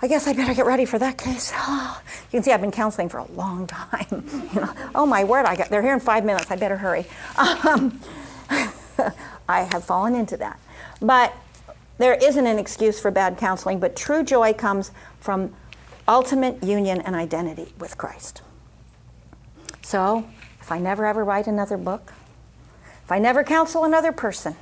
I 0.03 0.07
guess 0.07 0.27
I 0.27 0.33
better 0.33 0.55
get 0.55 0.65
ready 0.65 0.85
for 0.85 0.97
that 0.97 1.17
case. 1.17 1.51
you 1.67 2.31
can 2.31 2.43
see 2.43 2.51
I've 2.51 2.61
been 2.61 2.71
counseling 2.71 3.07
for 3.07 3.19
a 3.19 3.31
long 3.33 3.67
time. 3.67 4.07
you 4.53 4.61
know, 4.61 4.73
oh 4.95 5.05
my 5.05 5.23
word, 5.23 5.45
I 5.45 5.55
got 5.55 5.69
they're 5.69 5.83
here 5.83 5.93
in 5.93 5.99
five 5.99 6.25
minutes. 6.25 6.49
I 6.49 6.55
better 6.55 6.77
hurry. 6.77 7.05
Um, 7.37 7.99
I 9.47 9.61
have 9.71 9.83
fallen 9.83 10.15
into 10.15 10.37
that, 10.37 10.59
but 11.01 11.35
there 11.99 12.15
isn't 12.15 12.47
an 12.47 12.57
excuse 12.57 12.99
for 12.99 13.11
bad 13.11 13.37
counseling. 13.37 13.79
But 13.79 13.95
true 13.95 14.23
joy 14.23 14.53
comes 14.53 14.91
from 15.19 15.53
ultimate 16.07 16.63
union 16.63 17.01
and 17.01 17.15
identity 17.15 17.73
with 17.77 17.97
Christ. 17.97 18.41
So, 19.83 20.27
if 20.59 20.71
I 20.71 20.79
never 20.79 21.05
ever 21.05 21.23
write 21.23 21.45
another 21.45 21.77
book, 21.77 22.13
if 23.03 23.11
I 23.11 23.19
never 23.19 23.43
counsel 23.43 23.83
another 23.83 24.11
person, 24.11 24.55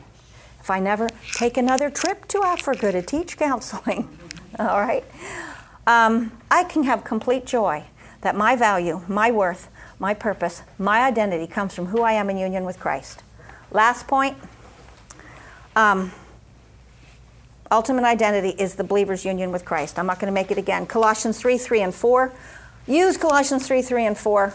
if 0.60 0.70
I 0.70 0.82
never 0.82 1.08
take 1.34 1.56
another 1.56 1.90
trip 1.90 2.28
to 2.30 2.44
Africa 2.44 2.92
to 2.92 3.02
teach 3.02 3.38
counseling 3.38 4.18
all 4.68 4.82
right? 4.82 5.05
Um, 5.88 6.32
I 6.51 6.66
can 6.66 6.84
have 6.84 7.03
complete 7.03 7.45
joy 7.45 7.86
that 8.22 8.36
my 8.36 8.55
value, 8.55 9.01
my 9.07 9.32
worth, 9.32 9.70
my 9.97 10.14
purpose, 10.14 10.64
my 10.78 11.01
identity 11.01 11.47
comes 11.47 11.74
from 11.74 11.88
who 11.88 12.01
I 12.01 12.14
am 12.14 12.30
in 12.30 12.38
union 12.38 12.66
with 12.66 12.80
Christ. 12.80 13.24
Last 13.72 14.07
point 14.07 14.38
um, 15.76 16.12
ultimate 17.72 18.03
identity 18.03 18.49
is 18.49 18.76
the 18.76 18.84
believer's 18.84 19.24
union 19.24 19.51
with 19.51 19.64
Christ. 19.64 19.97
I'm 19.97 20.07
not 20.07 20.20
going 20.20 20.32
to 20.32 20.34
make 20.34 20.51
it 20.51 20.57
again. 20.57 20.86
Colossians 20.86 21.39
3 21.39 21.57
3 21.57 21.82
and 21.82 21.95
4. 21.95 22.34
Use 22.88 23.18
Colossians 23.18 23.66
3 23.68 23.82
3 23.82 24.05
and 24.07 24.18
4. 24.18 24.53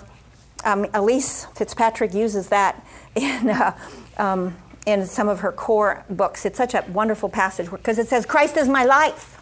Um, 0.64 0.84
Elyse 0.86 1.50
Fitzpatrick 1.56 2.12
uses 2.12 2.48
that 2.48 2.84
in, 3.14 3.50
uh, 3.50 3.76
um, 4.18 4.56
in 4.86 5.06
some 5.06 5.28
of 5.28 5.40
her 5.40 5.52
core 5.52 6.04
books. 6.10 6.44
It's 6.44 6.58
such 6.58 6.74
a 6.74 6.84
wonderful 6.88 7.28
passage 7.28 7.70
because 7.70 7.98
it 7.98 8.08
says, 8.08 8.26
Christ 8.26 8.56
is 8.56 8.68
my 8.68 8.84
life. 8.84 9.33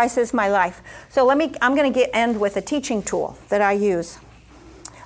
Is 0.00 0.32
my 0.32 0.48
life. 0.48 0.80
So 1.10 1.26
let 1.26 1.36
me, 1.36 1.52
I'm 1.60 1.74
going 1.74 1.92
to 1.92 1.98
get, 1.98 2.10
end 2.14 2.40
with 2.40 2.56
a 2.56 2.62
teaching 2.62 3.02
tool 3.02 3.36
that 3.50 3.60
I 3.60 3.72
use. 3.72 4.18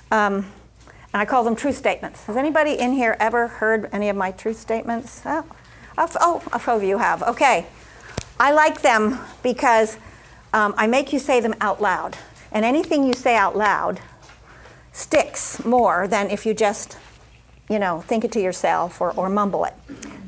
Um, 0.09 0.45
and 1.13 1.21
I 1.21 1.25
call 1.25 1.43
them 1.43 1.55
truth 1.55 1.75
statements. 1.75 2.23
Has 2.25 2.37
anybody 2.37 2.79
in 2.79 2.93
here 2.93 3.17
ever 3.19 3.47
heard 3.47 3.89
any 3.91 4.07
of 4.07 4.15
my 4.15 4.31
truth 4.31 4.57
statements? 4.57 5.21
Oh, 5.25 5.45
oh 5.97 6.41
a 6.53 6.59
few 6.59 6.73
of 6.73 6.83
you 6.83 6.97
have. 6.97 7.23
Okay. 7.23 7.65
I 8.39 8.53
like 8.53 8.81
them 8.81 9.19
because 9.43 9.97
um, 10.53 10.73
I 10.77 10.87
make 10.87 11.11
you 11.11 11.19
say 11.19 11.41
them 11.41 11.55
out 11.59 11.81
loud. 11.81 12.17
And 12.51 12.63
anything 12.63 13.03
you 13.03 13.13
say 13.13 13.35
out 13.35 13.57
loud 13.57 13.99
sticks 14.93 15.63
more 15.65 16.07
than 16.07 16.29
if 16.29 16.45
you 16.45 16.53
just, 16.53 16.97
you 17.69 17.79
know, 17.79 17.99
think 18.01 18.23
it 18.23 18.31
to 18.31 18.41
yourself 18.41 19.01
or, 19.01 19.11
or 19.11 19.27
mumble 19.27 19.65
it. 19.65 19.73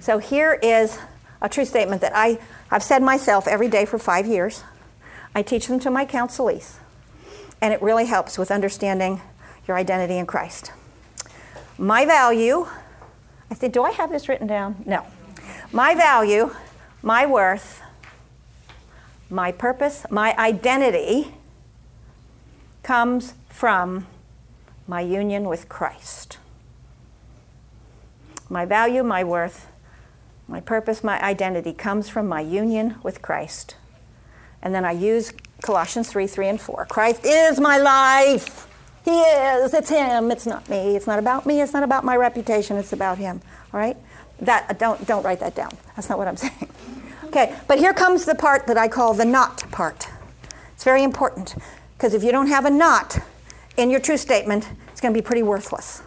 So 0.01 0.18
here 0.18 0.59
is 0.61 0.99
a 1.41 1.47
truth 1.47 1.70
statement 1.70 2.01
that 2.01 2.11
I 2.13 2.39
I've 2.70 2.84
said 2.84 3.01
myself 3.01 3.47
every 3.47 3.68
day 3.68 3.86
for 3.86 3.97
five 3.97 4.26
years. 4.28 4.63
I 5.34 5.41
teach 5.41 5.68
them 5.68 5.80
to 5.82 5.91
my 5.91 6.05
counselees, 6.05 6.78
and 7.61 7.74
it 7.74 7.82
really 7.82 8.05
helps 8.05 8.38
with 8.38 8.51
understanding 8.51 9.22
your 9.68 9.78
identity 9.78 10.18
in 10.18 10.26
Christ. 10.26 10.72
My 11.78 12.05
value, 12.05 12.68
I 13.51 13.55
said, 13.55 13.72
do 13.72 13.84
I 13.84 13.91
have 13.91 14.09
this 14.09 14.28
written 14.28 14.47
down? 14.47 14.84
No. 14.86 15.05
My 15.72 15.95
value, 15.95 16.55
my 17.01 17.26
worth, 17.26 17.82
my 19.30 19.51
purpose, 19.51 20.05
my 20.09 20.36
identity 20.38 21.34
comes 22.84 23.34
from 23.49 24.07
my 24.88 25.01
union 25.01 25.47
with 25.47 25.68
Christ. 25.68 26.38
My 28.49 28.65
value, 28.65 29.03
my 29.03 29.24
worth, 29.24 29.68
my 30.47 30.61
purpose, 30.61 31.03
my 31.03 31.21
identity 31.21 31.73
comes 31.73 32.07
from 32.07 32.27
my 32.27 32.41
union 32.41 32.95
with 33.03 33.21
Christ. 33.21 33.75
And 34.61 34.73
then 34.73 34.85
I 34.85 34.91
use 34.91 35.33
Colossians 35.61 36.09
3 36.09 36.27
3 36.27 36.47
and 36.47 36.61
4. 36.61 36.85
Christ 36.85 37.25
is 37.25 37.59
my 37.59 37.77
life. 37.77 38.67
He 39.03 39.19
is. 39.19 39.73
It's 39.73 39.89
Him. 39.89 40.31
It's 40.31 40.45
not 40.45 40.67
me. 40.69 40.95
It's 40.95 41.07
not 41.07 41.19
about 41.19 41.45
me. 41.45 41.61
It's 41.61 41.73
not 41.73 41.83
about 41.83 42.03
my 42.03 42.15
reputation. 42.15 42.77
It's 42.77 42.93
about 42.93 43.17
Him. 43.17 43.41
All 43.73 43.79
right? 43.79 43.97
That, 44.39 44.65
uh, 44.69 44.73
don't, 44.73 45.05
don't 45.07 45.23
write 45.23 45.39
that 45.39 45.55
down. 45.55 45.75
That's 45.95 46.09
not 46.09 46.17
what 46.17 46.27
I'm 46.27 46.37
saying. 46.37 46.69
Okay, 47.25 47.55
but 47.67 47.77
here 47.77 47.93
comes 47.93 48.25
the 48.25 48.35
part 48.35 48.67
that 48.67 48.77
I 48.77 48.87
call 48.87 49.13
the 49.13 49.25
not 49.25 49.69
part. 49.71 50.07
It's 50.73 50.83
very 50.83 51.03
important 51.03 51.55
because 51.97 52.13
if 52.13 52.23
you 52.23 52.31
don't 52.31 52.47
have 52.47 52.65
a 52.65 52.69
not 52.69 53.19
in 53.75 53.89
your 53.89 53.99
true 53.99 54.17
statement, 54.17 54.69
it's 54.91 55.01
going 55.01 55.13
to 55.13 55.17
be 55.17 55.25
pretty 55.25 55.43
worthless. 55.43 56.03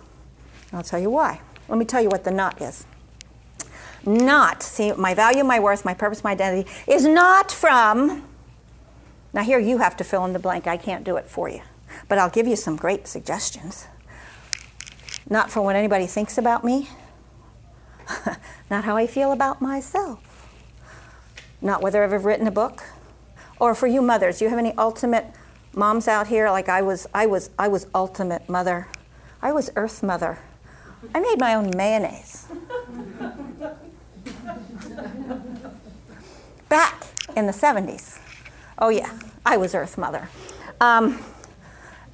I'll 0.73 0.83
tell 0.83 1.01
you 1.01 1.11
why. 1.11 1.41
Let 1.69 1.79
me 1.79 1.85
tell 1.85 2.01
you 2.01 2.09
what 2.09 2.25
the 2.25 2.31
not 2.31 2.61
is 2.63 2.87
not, 4.07 4.63
see, 4.63 4.93
my 4.93 5.15
value, 5.15 5.45
my 5.45 5.61
worth, 5.61 5.85
my 5.85 5.95
purpose, 5.95 6.25
my 6.25 6.33
identity 6.33 6.71
is 6.87 7.05
not 7.07 7.53
from 7.53 8.25
Now, 9.33 9.43
here 9.43 9.59
you 9.59 9.79
have 9.79 9.97
to 9.99 10.05
fill 10.05 10.25
in 10.25 10.33
the 10.33 10.39
blank. 10.39 10.67
I 10.67 10.77
can't 10.77 11.05
do 11.05 11.17
it 11.17 11.27
for 11.27 11.49
you. 11.49 11.63
But 12.09 12.19
I'll 12.19 12.31
give 12.31 12.47
you 12.47 12.57
some 12.57 12.77
great 12.77 13.07
suggestions. 13.07 13.87
Not 15.29 15.51
for 15.51 15.63
what 15.63 15.77
anybody 15.77 16.07
thinks 16.07 16.39
about 16.39 16.65
me, 16.65 16.89
not 18.71 18.85
how 18.85 18.97
I 18.97 19.07
feel 19.07 19.31
about 19.31 19.61
myself, 19.61 20.49
not 21.61 21.83
whether 21.83 22.03
I've 22.03 22.13
ever 22.13 22.27
written 22.27 22.49
a 22.49 22.51
book, 22.51 22.83
or 23.61 23.75
for 23.75 23.87
you 23.87 24.03
mothers. 24.03 24.39
Do 24.39 24.47
you 24.47 24.51
have 24.51 24.59
any 24.59 24.73
ultimate 24.77 25.27
moms 25.75 26.09
out 26.09 26.27
here? 26.27 26.51
Like 26.51 26.69
I 26.69 26.83
was, 26.83 27.07
I 27.15 27.27
was, 27.27 27.51
I 27.59 27.69
was 27.69 27.87
ultimate 27.95 28.49
mother. 28.49 28.89
I 29.43 29.53
was 29.53 29.71
Earth 29.77 30.03
Mother. 30.03 30.39
I 31.15 31.21
made 31.21 31.39
my 31.39 31.55
own 31.55 31.71
mayonnaise. 31.77 32.49
Back 36.69 37.05
in 37.37 37.47
the 37.47 37.53
70s. 37.53 38.19
Oh, 38.79 38.89
yeah, 38.89 39.19
I 39.45 39.57
was 39.57 39.75
Earth 39.75 39.99
Mother. 39.99 40.29
Um, 40.81 41.23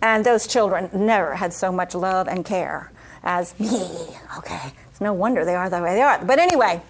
and 0.03 0.24
those 0.24 0.47
children 0.47 0.91
never 0.93 1.37
had 1.37 1.53
so 1.53 1.70
much 1.72 1.95
love 1.95 2.28
and 2.28 2.45
care 2.45 2.91
as 3.22 3.59
me. 3.59 4.16
Okay, 4.39 4.72
it's 4.89 5.01
no 5.01 5.12
wonder 5.12 5.45
they 5.45 5.55
are 5.55 5.68
the 5.68 5.80
way 5.82 5.95
they 5.95 6.03
are. 6.03 6.24
But 6.24 6.39
anyway, 6.39 6.82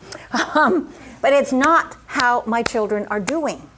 um, 0.55 0.93
but 1.21 1.33
it's 1.33 1.53
not 1.53 1.97
how 2.07 2.43
my 2.47 2.63
children 2.63 3.07
are 3.09 3.21
doing. 3.21 3.69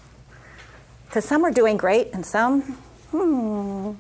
Because 1.07 1.25
some 1.25 1.45
are 1.45 1.51
doing 1.51 1.77
great 1.77 2.11
and 2.12 2.25
some, 2.27 2.62
hmm, 3.11 3.93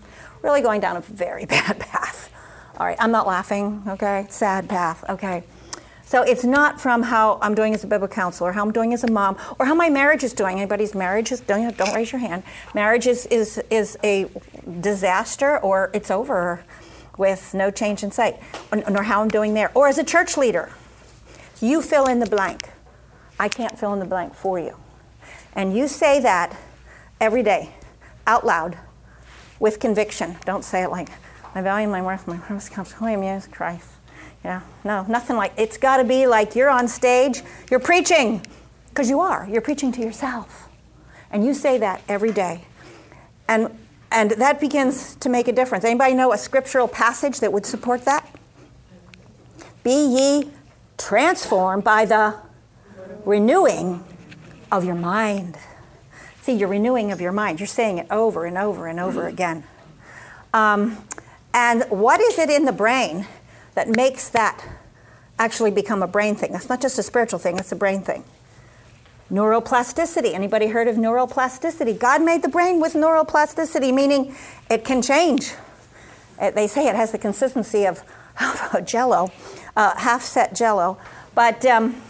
really 0.42 0.60
going 0.60 0.80
down 0.80 0.96
a 0.96 1.00
very 1.00 1.44
bad 1.46 1.78
path. 1.78 2.30
All 2.78 2.86
right, 2.86 2.96
I'm 3.00 3.10
not 3.10 3.26
laughing, 3.26 3.82
okay? 3.88 4.26
Sad 4.28 4.68
path, 4.68 5.04
okay? 5.08 5.42
So 6.08 6.22
it's 6.22 6.42
not 6.42 6.80
from 6.80 7.02
how 7.02 7.38
I'm 7.42 7.54
doing 7.54 7.74
as 7.74 7.84
a 7.84 7.86
biblical 7.86 8.14
counselor, 8.14 8.52
how 8.52 8.62
I'm 8.62 8.72
doing 8.72 8.94
as 8.94 9.04
a 9.04 9.12
mom, 9.12 9.36
or 9.58 9.66
how 9.66 9.74
my 9.74 9.90
marriage 9.90 10.24
is 10.24 10.32
doing. 10.32 10.58
Anybody's 10.58 10.94
marriage 10.94 11.30
is 11.32 11.40
doing 11.40 11.70
don't 11.72 11.94
raise 11.94 12.12
your 12.12 12.18
hand. 12.18 12.44
Marriage 12.74 13.06
is, 13.06 13.26
is, 13.26 13.62
is 13.68 13.98
a 14.02 14.24
disaster 14.80 15.58
or 15.58 15.90
it's 15.92 16.10
over 16.10 16.64
with 17.18 17.52
no 17.52 17.70
change 17.70 18.02
in 18.02 18.10
sight, 18.10 18.40
nor 18.72 19.02
how 19.02 19.20
I'm 19.20 19.28
doing 19.28 19.52
there. 19.52 19.70
Or 19.74 19.86
as 19.86 19.98
a 19.98 20.02
church 20.02 20.38
leader, 20.38 20.70
you 21.60 21.82
fill 21.82 22.06
in 22.06 22.20
the 22.20 22.26
blank. 22.26 22.70
I 23.38 23.50
can't 23.50 23.78
fill 23.78 23.92
in 23.92 23.98
the 23.98 24.06
blank 24.06 24.34
for 24.34 24.58
you. 24.58 24.78
And 25.52 25.76
you 25.76 25.86
say 25.88 26.20
that 26.20 26.56
every 27.20 27.42
day, 27.42 27.74
out 28.26 28.46
loud, 28.46 28.78
with 29.60 29.78
conviction. 29.78 30.38
Don't 30.46 30.64
say 30.64 30.84
it 30.84 30.88
like, 30.88 31.10
my 31.54 31.60
value, 31.60 31.86
my 31.86 32.00
worth, 32.00 32.26
my 32.26 32.38
purpose 32.38 32.70
comes 32.70 32.94
from 32.94 33.20
Jesus 33.20 33.46
Christ. 33.46 33.97
Yeah, 34.44 34.62
no, 34.84 35.04
nothing 35.08 35.36
like 35.36 35.52
it's 35.56 35.76
got 35.76 35.96
to 35.98 36.04
be 36.04 36.26
like 36.26 36.54
you're 36.54 36.70
on 36.70 36.88
stage, 36.88 37.42
you're 37.70 37.80
preaching, 37.80 38.42
because 38.88 39.10
you 39.10 39.20
are. 39.20 39.48
You're 39.50 39.62
preaching 39.62 39.92
to 39.92 40.00
yourself. 40.00 40.68
And 41.30 41.44
you 41.44 41.54
say 41.54 41.78
that 41.78 42.02
every 42.08 42.32
day. 42.32 42.64
And 43.48 43.76
and 44.10 44.30
that 44.32 44.58
begins 44.60 45.16
to 45.16 45.28
make 45.28 45.48
a 45.48 45.52
difference. 45.52 45.84
Anybody 45.84 46.14
know 46.14 46.32
a 46.32 46.38
scriptural 46.38 46.88
passage 46.88 47.40
that 47.40 47.52
would 47.52 47.66
support 47.66 48.04
that? 48.06 48.26
Be 49.82 50.06
ye 50.06 50.50
transformed 50.96 51.84
by 51.84 52.04
the 52.06 52.36
renewing 53.24 54.04
of 54.72 54.84
your 54.84 54.94
mind. 54.94 55.58
See, 56.40 56.54
you're 56.54 56.68
renewing 56.68 57.12
of 57.12 57.20
your 57.20 57.32
mind. 57.32 57.60
You're 57.60 57.66
saying 57.66 57.98
it 57.98 58.06
over 58.10 58.46
and 58.46 58.56
over 58.56 58.86
and 58.86 58.98
over 58.98 59.26
again. 59.26 59.64
Um, 60.54 61.04
and 61.52 61.84
what 61.90 62.20
is 62.20 62.38
it 62.38 62.48
in 62.48 62.64
the 62.64 62.72
brain 62.72 63.26
that 63.78 63.86
makes 63.94 64.28
that 64.30 64.60
actually 65.38 65.70
become 65.70 66.02
a 66.02 66.08
brain 66.08 66.34
thing. 66.34 66.50
That's 66.50 66.68
not 66.68 66.80
just 66.80 66.98
a 66.98 67.02
spiritual 67.02 67.38
thing, 67.38 67.58
it's 67.58 67.70
a 67.70 67.76
brain 67.76 68.02
thing. 68.02 68.24
Neuroplasticity. 69.30 70.34
Anybody 70.34 70.66
heard 70.66 70.88
of 70.88 70.96
neuroplasticity? 70.96 71.96
God 71.96 72.20
made 72.22 72.42
the 72.42 72.48
brain 72.48 72.80
with 72.80 72.94
neuroplasticity, 72.94 73.94
meaning 73.94 74.34
it 74.68 74.84
can 74.84 75.00
change. 75.00 75.52
It, 76.42 76.56
they 76.56 76.66
say 76.66 76.88
it 76.88 76.96
has 76.96 77.12
the 77.12 77.18
consistency 77.18 77.86
of, 77.86 78.02
of 78.74 78.84
jello, 78.84 79.30
uh, 79.76 79.96
half 79.96 80.22
set 80.22 80.56
jello. 80.56 80.98
But 81.36 81.64
um, 81.64 82.02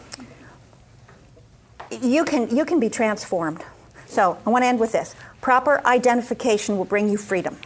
you, 2.00 2.24
can, 2.24 2.56
you 2.56 2.64
can 2.64 2.80
be 2.80 2.88
transformed. 2.88 3.62
So 4.06 4.38
I 4.46 4.48
want 4.48 4.62
to 4.62 4.68
end 4.68 4.80
with 4.80 4.92
this 4.92 5.14
proper 5.42 5.86
identification 5.86 6.78
will 6.78 6.86
bring 6.86 7.10
you 7.10 7.18
freedom. 7.18 7.58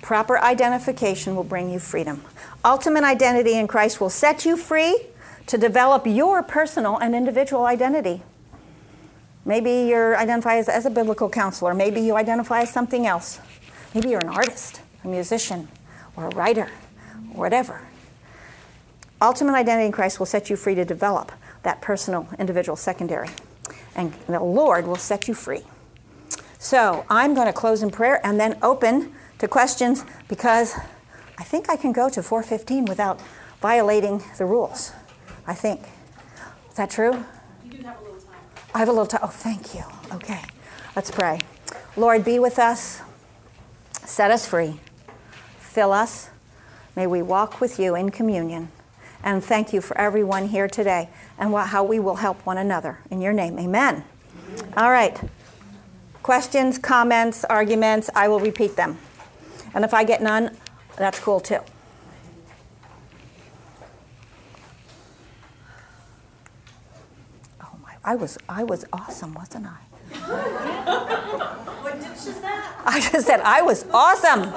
Proper 0.00 0.38
identification 0.38 1.36
will 1.36 1.44
bring 1.44 1.68
you 1.68 1.78
freedom. 1.78 2.22
Ultimate 2.66 3.04
identity 3.04 3.54
in 3.54 3.68
Christ 3.68 4.00
will 4.00 4.10
set 4.10 4.44
you 4.44 4.56
free 4.56 5.06
to 5.46 5.56
develop 5.56 6.04
your 6.04 6.42
personal 6.42 6.98
and 6.98 7.14
individual 7.14 7.64
identity. 7.64 8.22
Maybe 9.44 9.70
you 9.70 10.16
identify 10.16 10.56
as, 10.56 10.68
as, 10.68 10.84
a 10.84 10.90
biblical 10.90 11.30
counselor. 11.30 11.74
Maybe 11.74 12.00
you 12.00 12.16
identify 12.16 12.62
as 12.62 12.72
something 12.72 13.06
else. 13.06 13.38
Maybe 13.94 14.08
you're 14.08 14.20
an 14.20 14.28
artist, 14.28 14.80
a 15.04 15.06
musician, 15.06 15.68
or 16.16 16.26
a 16.26 16.34
writer, 16.34 16.68
or 17.32 17.42
whatever. 17.42 17.82
Ultimate 19.22 19.54
identity 19.54 19.86
in 19.86 19.92
Christ 19.92 20.18
will 20.18 20.26
set 20.26 20.50
you 20.50 20.56
free 20.56 20.74
to 20.74 20.84
develop 20.84 21.30
that 21.62 21.80
personal, 21.80 22.26
individual, 22.36 22.74
secondary. 22.74 23.28
And 23.94 24.12
the 24.26 24.40
Lord 24.40 24.88
will 24.88 24.96
set 24.96 25.28
you 25.28 25.34
free. 25.34 25.62
So 26.58 27.06
I'm 27.08 27.32
going 27.32 27.46
to 27.46 27.52
close 27.52 27.84
in 27.84 27.92
prayer 27.92 28.20
and 28.26 28.40
then 28.40 28.58
open 28.60 29.12
to 29.38 29.46
questions 29.46 30.04
because 30.26 30.74
I 31.38 31.44
think 31.44 31.68
I 31.68 31.76
can 31.76 31.92
go 31.92 32.08
to 32.08 32.22
415 32.22 32.86
without 32.86 33.20
violating 33.60 34.22
the 34.38 34.44
rules. 34.44 34.92
I 35.46 35.54
think. 35.54 35.82
Is 36.70 36.76
that 36.76 36.90
true? 36.90 37.24
You 37.64 37.70
do 37.70 37.82
have 37.84 37.98
a 38.00 38.02
little 38.02 38.20
time. 38.20 38.40
I 38.74 38.78
have 38.78 38.88
a 38.88 38.92
little 38.92 39.06
time. 39.06 39.20
Oh, 39.22 39.28
thank 39.28 39.74
you. 39.74 39.84
Okay. 40.12 40.42
Let's 40.94 41.10
pray. 41.10 41.40
Lord, 41.96 42.24
be 42.24 42.38
with 42.38 42.58
us. 42.58 43.02
Set 44.04 44.30
us 44.30 44.46
free. 44.46 44.80
Fill 45.58 45.92
us. 45.92 46.30
May 46.94 47.06
we 47.06 47.22
walk 47.22 47.60
with 47.60 47.78
you 47.78 47.94
in 47.94 48.10
communion. 48.10 48.70
And 49.22 49.42
thank 49.42 49.72
you 49.72 49.80
for 49.80 49.98
everyone 49.98 50.48
here 50.48 50.68
today 50.68 51.08
and 51.38 51.54
how 51.54 51.84
we 51.84 51.98
will 51.98 52.16
help 52.16 52.44
one 52.46 52.58
another. 52.58 52.98
In 53.10 53.20
your 53.20 53.32
name, 53.32 53.58
amen. 53.58 54.04
amen. 54.48 54.72
All 54.76 54.90
right. 54.90 55.18
Questions, 56.22 56.78
comments, 56.78 57.44
arguments, 57.44 58.10
I 58.14 58.28
will 58.28 58.40
repeat 58.40 58.76
them. 58.76 58.98
And 59.74 59.84
if 59.84 59.92
I 59.92 60.04
get 60.04 60.22
none, 60.22 60.56
that's 60.96 61.18
cool 61.20 61.40
too. 61.40 61.58
Oh 67.60 67.76
my, 67.82 67.94
I 68.04 68.14
was, 68.14 68.38
I 68.48 68.64
was 68.64 68.84
awesome, 68.92 69.34
wasn't 69.34 69.66
I? 69.66 69.76
what 71.82 72.00
did 72.00 72.16
she 72.16 72.32
say? 72.32 72.60
I 72.84 73.00
just 73.12 73.26
said 73.26 73.40
I 73.40 73.62
was 73.62 73.84
awesome. 73.92 74.52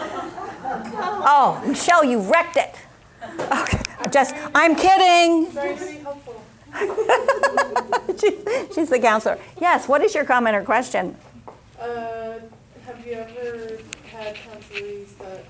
Oh, 0.63 1.61
Michelle, 1.67 2.03
you 2.03 2.19
wrecked 2.21 2.57
it. 2.57 2.75
Okay, 3.51 3.79
just, 4.11 4.35
I'm 4.55 4.75
kidding. 4.75 5.51
she's, 8.19 8.73
she's 8.73 8.89
the 8.89 8.99
counselor. 9.01 9.39
Yes, 9.59 9.87
what 9.87 10.03
is 10.03 10.13
your 10.13 10.23
comment 10.23 10.55
or 10.55 10.63
question? 10.63 11.15
Uh, 11.79 12.33
have 12.85 13.05
you 13.05 13.13
ever 13.13 13.79
had 14.11 14.35
counselees 14.35 15.17
that 15.17 15.45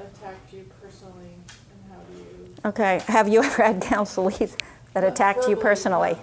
attacked 0.00 0.52
you 0.52 0.64
personally, 0.80 1.34
and 1.72 1.92
how 1.92 1.98
do 2.12 2.18
you? 2.18 2.54
Okay. 2.64 3.00
Have 3.06 3.28
you 3.28 3.42
ever 3.44 3.62
had 3.62 3.80
counselees 3.80 4.56
that 4.94 5.04
uh, 5.04 5.08
attacked 5.08 5.40
verbally, 5.40 5.54
you 5.54 5.60
personally? 5.60 6.18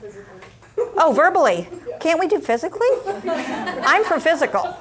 Oh, 0.97 1.13
verbally. 1.15 1.67
Yeah. 1.87 1.97
Can't 1.97 2.19
we 2.19 2.27
do 2.27 2.39
physically? 2.39 2.87
I'm 3.05 4.03
for 4.03 4.19
physical. 4.19 4.75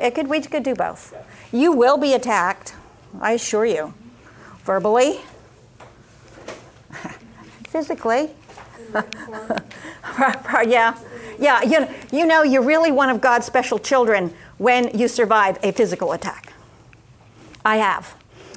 It 0.00 0.14
could. 0.14 0.28
We 0.28 0.40
could 0.40 0.62
do 0.62 0.74
both. 0.74 1.12
Yeah. 1.12 1.60
You 1.60 1.72
will 1.72 1.96
be 1.96 2.12
attacked. 2.14 2.74
I 3.20 3.32
assure 3.32 3.66
you. 3.66 3.94
Verbally. 4.64 5.20
Physically. 7.68 8.30
yeah. 10.66 10.94
Yeah. 11.38 11.62
You, 11.62 11.88
you 12.12 12.26
know, 12.26 12.42
you're 12.42 12.62
really 12.62 12.92
one 12.92 13.08
of 13.08 13.20
God's 13.20 13.46
special 13.46 13.78
children 13.78 14.34
when 14.58 14.96
you 14.96 15.08
survive 15.08 15.58
a 15.62 15.72
physical 15.72 16.12
attack. 16.12 16.52
I 17.68 17.76
have. 17.76 18.16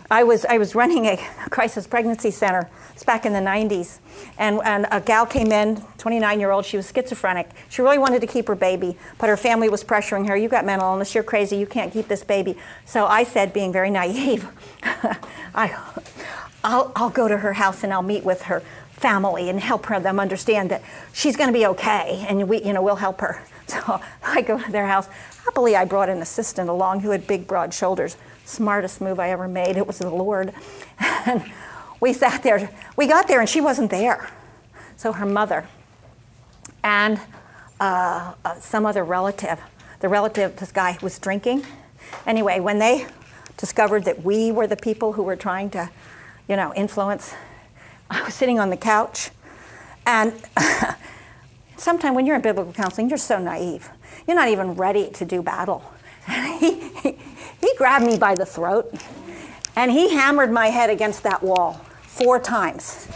I 0.09 0.23
was, 0.23 0.45
I 0.45 0.57
was 0.57 0.73
running 0.73 1.05
a 1.05 1.17
crisis 1.49 1.85
pregnancy 1.85 2.31
center. 2.31 2.69
It's 2.93 3.03
back 3.03 3.25
in 3.25 3.33
the 3.33 3.39
90s. 3.39 3.99
And, 4.37 4.61
and 4.63 4.87
a 4.89 5.01
gal 5.01 5.25
came 5.25 5.51
in, 5.51 5.83
29 5.97 6.39
year 6.39 6.51
old. 6.51 6.63
She 6.63 6.77
was 6.77 6.89
schizophrenic. 6.95 7.49
She 7.67 7.81
really 7.81 7.97
wanted 7.97 8.21
to 8.21 8.27
keep 8.27 8.47
her 8.47 8.55
baby, 8.55 8.95
but 9.17 9.27
her 9.27 9.35
family 9.35 9.67
was 9.67 9.83
pressuring 9.83 10.29
her. 10.29 10.37
You 10.37 10.47
got 10.47 10.63
mental 10.63 10.93
illness. 10.93 11.13
You're 11.13 11.25
crazy. 11.25 11.57
You 11.57 11.65
can't 11.65 11.91
keep 11.91 12.07
this 12.07 12.23
baby. 12.23 12.57
So 12.85 13.05
I 13.05 13.25
said, 13.25 13.51
being 13.51 13.73
very 13.73 13.89
naive, 13.89 14.47
I, 15.53 15.77
I'll, 16.63 16.93
I'll 16.95 17.09
go 17.09 17.27
to 17.27 17.39
her 17.39 17.51
house 17.51 17.83
and 17.83 17.91
I'll 17.91 18.01
meet 18.01 18.23
with 18.23 18.43
her 18.43 18.61
family 18.91 19.49
and 19.49 19.59
help 19.59 19.87
her 19.87 19.99
them 19.99 20.21
understand 20.21 20.71
that 20.71 20.83
she's 21.11 21.35
going 21.35 21.49
to 21.49 21.53
be 21.53 21.65
okay 21.65 22.25
and 22.29 22.47
we, 22.47 22.63
you 22.63 22.71
know, 22.71 22.81
we'll 22.81 22.95
help 22.95 23.19
her. 23.19 23.43
So 23.71 24.01
I 24.21 24.41
go 24.41 24.61
to 24.61 24.69
their 24.69 24.87
house. 24.87 25.07
Happily, 25.45 25.77
I 25.77 25.85
brought 25.85 26.09
an 26.09 26.17
assistant 26.21 26.69
along 26.69 26.99
who 26.99 27.11
had 27.11 27.25
big, 27.25 27.47
broad 27.47 27.73
shoulders 27.73 28.17
smartest 28.45 29.01
move 29.01 29.19
I 29.19 29.29
ever 29.29 29.47
made. 29.47 29.77
It 29.77 29.87
was 29.87 29.99
the 29.99 30.09
Lord. 30.09 30.53
And 31.23 31.43
we 31.99 32.13
sat 32.13 32.41
there. 32.41 32.71
We 32.97 33.05
got 33.05 33.27
there 33.27 33.39
and 33.39 33.47
she 33.47 33.61
wasn't 33.61 33.91
there. 33.91 34.27
So 34.97 35.11
her 35.13 35.25
mother. 35.25 35.67
And 36.83 37.19
uh, 37.79 38.33
uh, 38.43 38.59
some 38.59 38.85
other 38.85 39.03
relative. 39.03 39.59
The 39.99 40.09
relative, 40.09 40.55
this 40.55 40.71
guy 40.71 40.97
was 41.01 41.19
drinking. 41.19 41.65
Anyway, 42.25 42.59
when 42.59 42.79
they 42.79 43.07
discovered 43.57 44.05
that 44.05 44.23
we 44.23 44.51
were 44.51 44.67
the 44.67 44.75
people 44.75 45.13
who 45.13 45.23
were 45.23 45.35
trying 45.35 45.69
to, 45.71 45.89
you 46.47 46.55
know, 46.55 46.73
influence, 46.73 47.33
I 48.09 48.23
was 48.23 48.33
sitting 48.33 48.59
on 48.59 48.69
the 48.69 48.77
couch, 48.77 49.29
and 50.05 50.33
sometimes 51.77 52.15
when 52.15 52.25
you're 52.25 52.35
in 52.35 52.41
biblical 52.41 52.73
counseling, 52.73 53.09
you're 53.09 53.17
so 53.17 53.39
naive. 53.39 53.89
You're 54.27 54.35
not 54.35 54.49
even 54.49 54.73
ready 54.73 55.09
to 55.11 55.25
do 55.25 55.41
battle. 55.41 55.83
He, 56.31 57.17
he, 57.61 57.75
grabbed 57.77 58.05
me 58.05 58.17
by 58.17 58.35
the 58.35 58.45
throat 58.45 58.93
and 59.75 59.91
he 59.91 60.13
hammered 60.13 60.51
my 60.51 60.67
head 60.67 60.89
against 60.89 61.23
that 61.23 61.41
wall 61.41 61.81
four 62.03 62.39
times. 62.39 63.07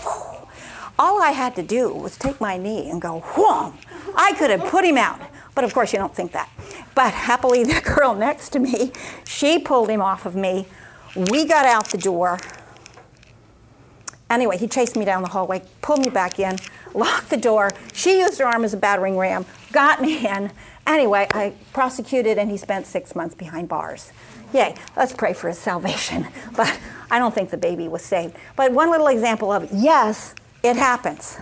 All 0.98 1.22
I 1.22 1.32
had 1.32 1.56
to 1.56 1.64
do 1.64 1.94
was 1.94 2.18
take 2.18 2.40
my 2.40 2.58
knee 2.58 2.90
and 2.90 3.02
go, 3.02 3.20
whoom. 3.20 3.78
I 4.16 4.34
could 4.34 4.50
have 4.50 4.62
put 4.70 4.86
him 4.86 4.98
out. 4.98 5.20
But 5.54 5.64
of 5.64 5.74
course, 5.74 5.94
you 5.94 6.00
don't 6.00 6.16
think 6.16 6.34
that. 6.34 6.50
But 6.96 7.14
happily, 7.14 7.64
the 7.66 7.82
girl 7.82 8.16
next 8.16 8.50
to 8.50 8.60
me, 8.60 8.92
she 9.26 9.60
pulled 9.60 9.90
him 9.90 10.02
off 10.02 10.26
of 10.26 10.36
me. 10.36 10.68
We 11.16 11.46
got 11.46 11.66
out 11.66 11.90
the 11.90 11.98
door. 11.98 12.40
Anyway, 14.30 14.58
he 14.58 14.68
chased 14.68 14.96
me 14.96 15.06
down 15.06 15.22
the 15.22 15.30
hallway, 15.30 15.62
pulled 15.82 16.00
me 16.00 16.10
back 16.10 16.40
in, 16.40 16.58
locked 16.94 17.30
the 17.30 17.38
door. 17.38 17.70
She 17.94 18.20
used 18.20 18.40
her 18.40 18.46
arm 18.46 18.64
as 18.64 18.74
a 18.74 18.78
battering 18.78 19.18
ram, 19.18 19.46
got 19.72 20.02
me 20.02 20.28
in. 20.28 20.52
Anyway, 20.88 21.28
I 21.32 21.54
prosecuted 21.74 22.38
and 22.38 22.52
he 22.52 22.58
spent 22.58 22.86
six 22.86 23.16
months 23.16 23.36
behind 23.36 23.68
bars. 23.70 24.12
Yay, 24.54 24.76
let's 24.96 25.14
pray 25.14 25.34
for 25.34 25.48
his 25.50 25.58
salvation. 25.58 26.28
But 26.56 26.80
I 27.12 27.20
don't 27.20 27.34
think 27.34 27.50
the 27.50 27.58
baby 27.58 27.88
was 27.88 28.04
saved. 28.04 28.36
But 28.56 28.72
one 28.72 28.90
little 28.90 29.08
example 29.08 29.52
of 29.52 29.70
yes, 29.72 30.34
it 30.64 30.76
happens. 30.76 31.40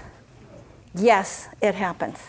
Yes, 0.95 1.49
it 1.61 1.75
happens. 1.75 2.19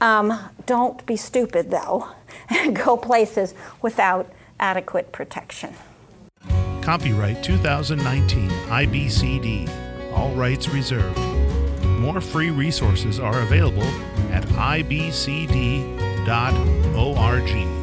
Um, 0.00 0.38
don't 0.66 1.04
be 1.06 1.16
stupid 1.16 1.70
though, 1.70 2.08
and 2.48 2.74
go 2.84 2.96
places 2.96 3.54
without 3.82 4.30
adequate 4.58 5.12
protection. 5.12 5.74
Copyright 6.80 7.42
2019 7.42 8.48
IBCD. 8.50 9.68
All 10.12 10.32
rights 10.34 10.68
reserved. 10.68 11.18
More 11.84 12.20
free 12.20 12.50
resources 12.50 13.20
are 13.20 13.42
available 13.42 13.86
at 14.32 14.44
ibcd.org 14.44 16.09
org. 16.94 17.79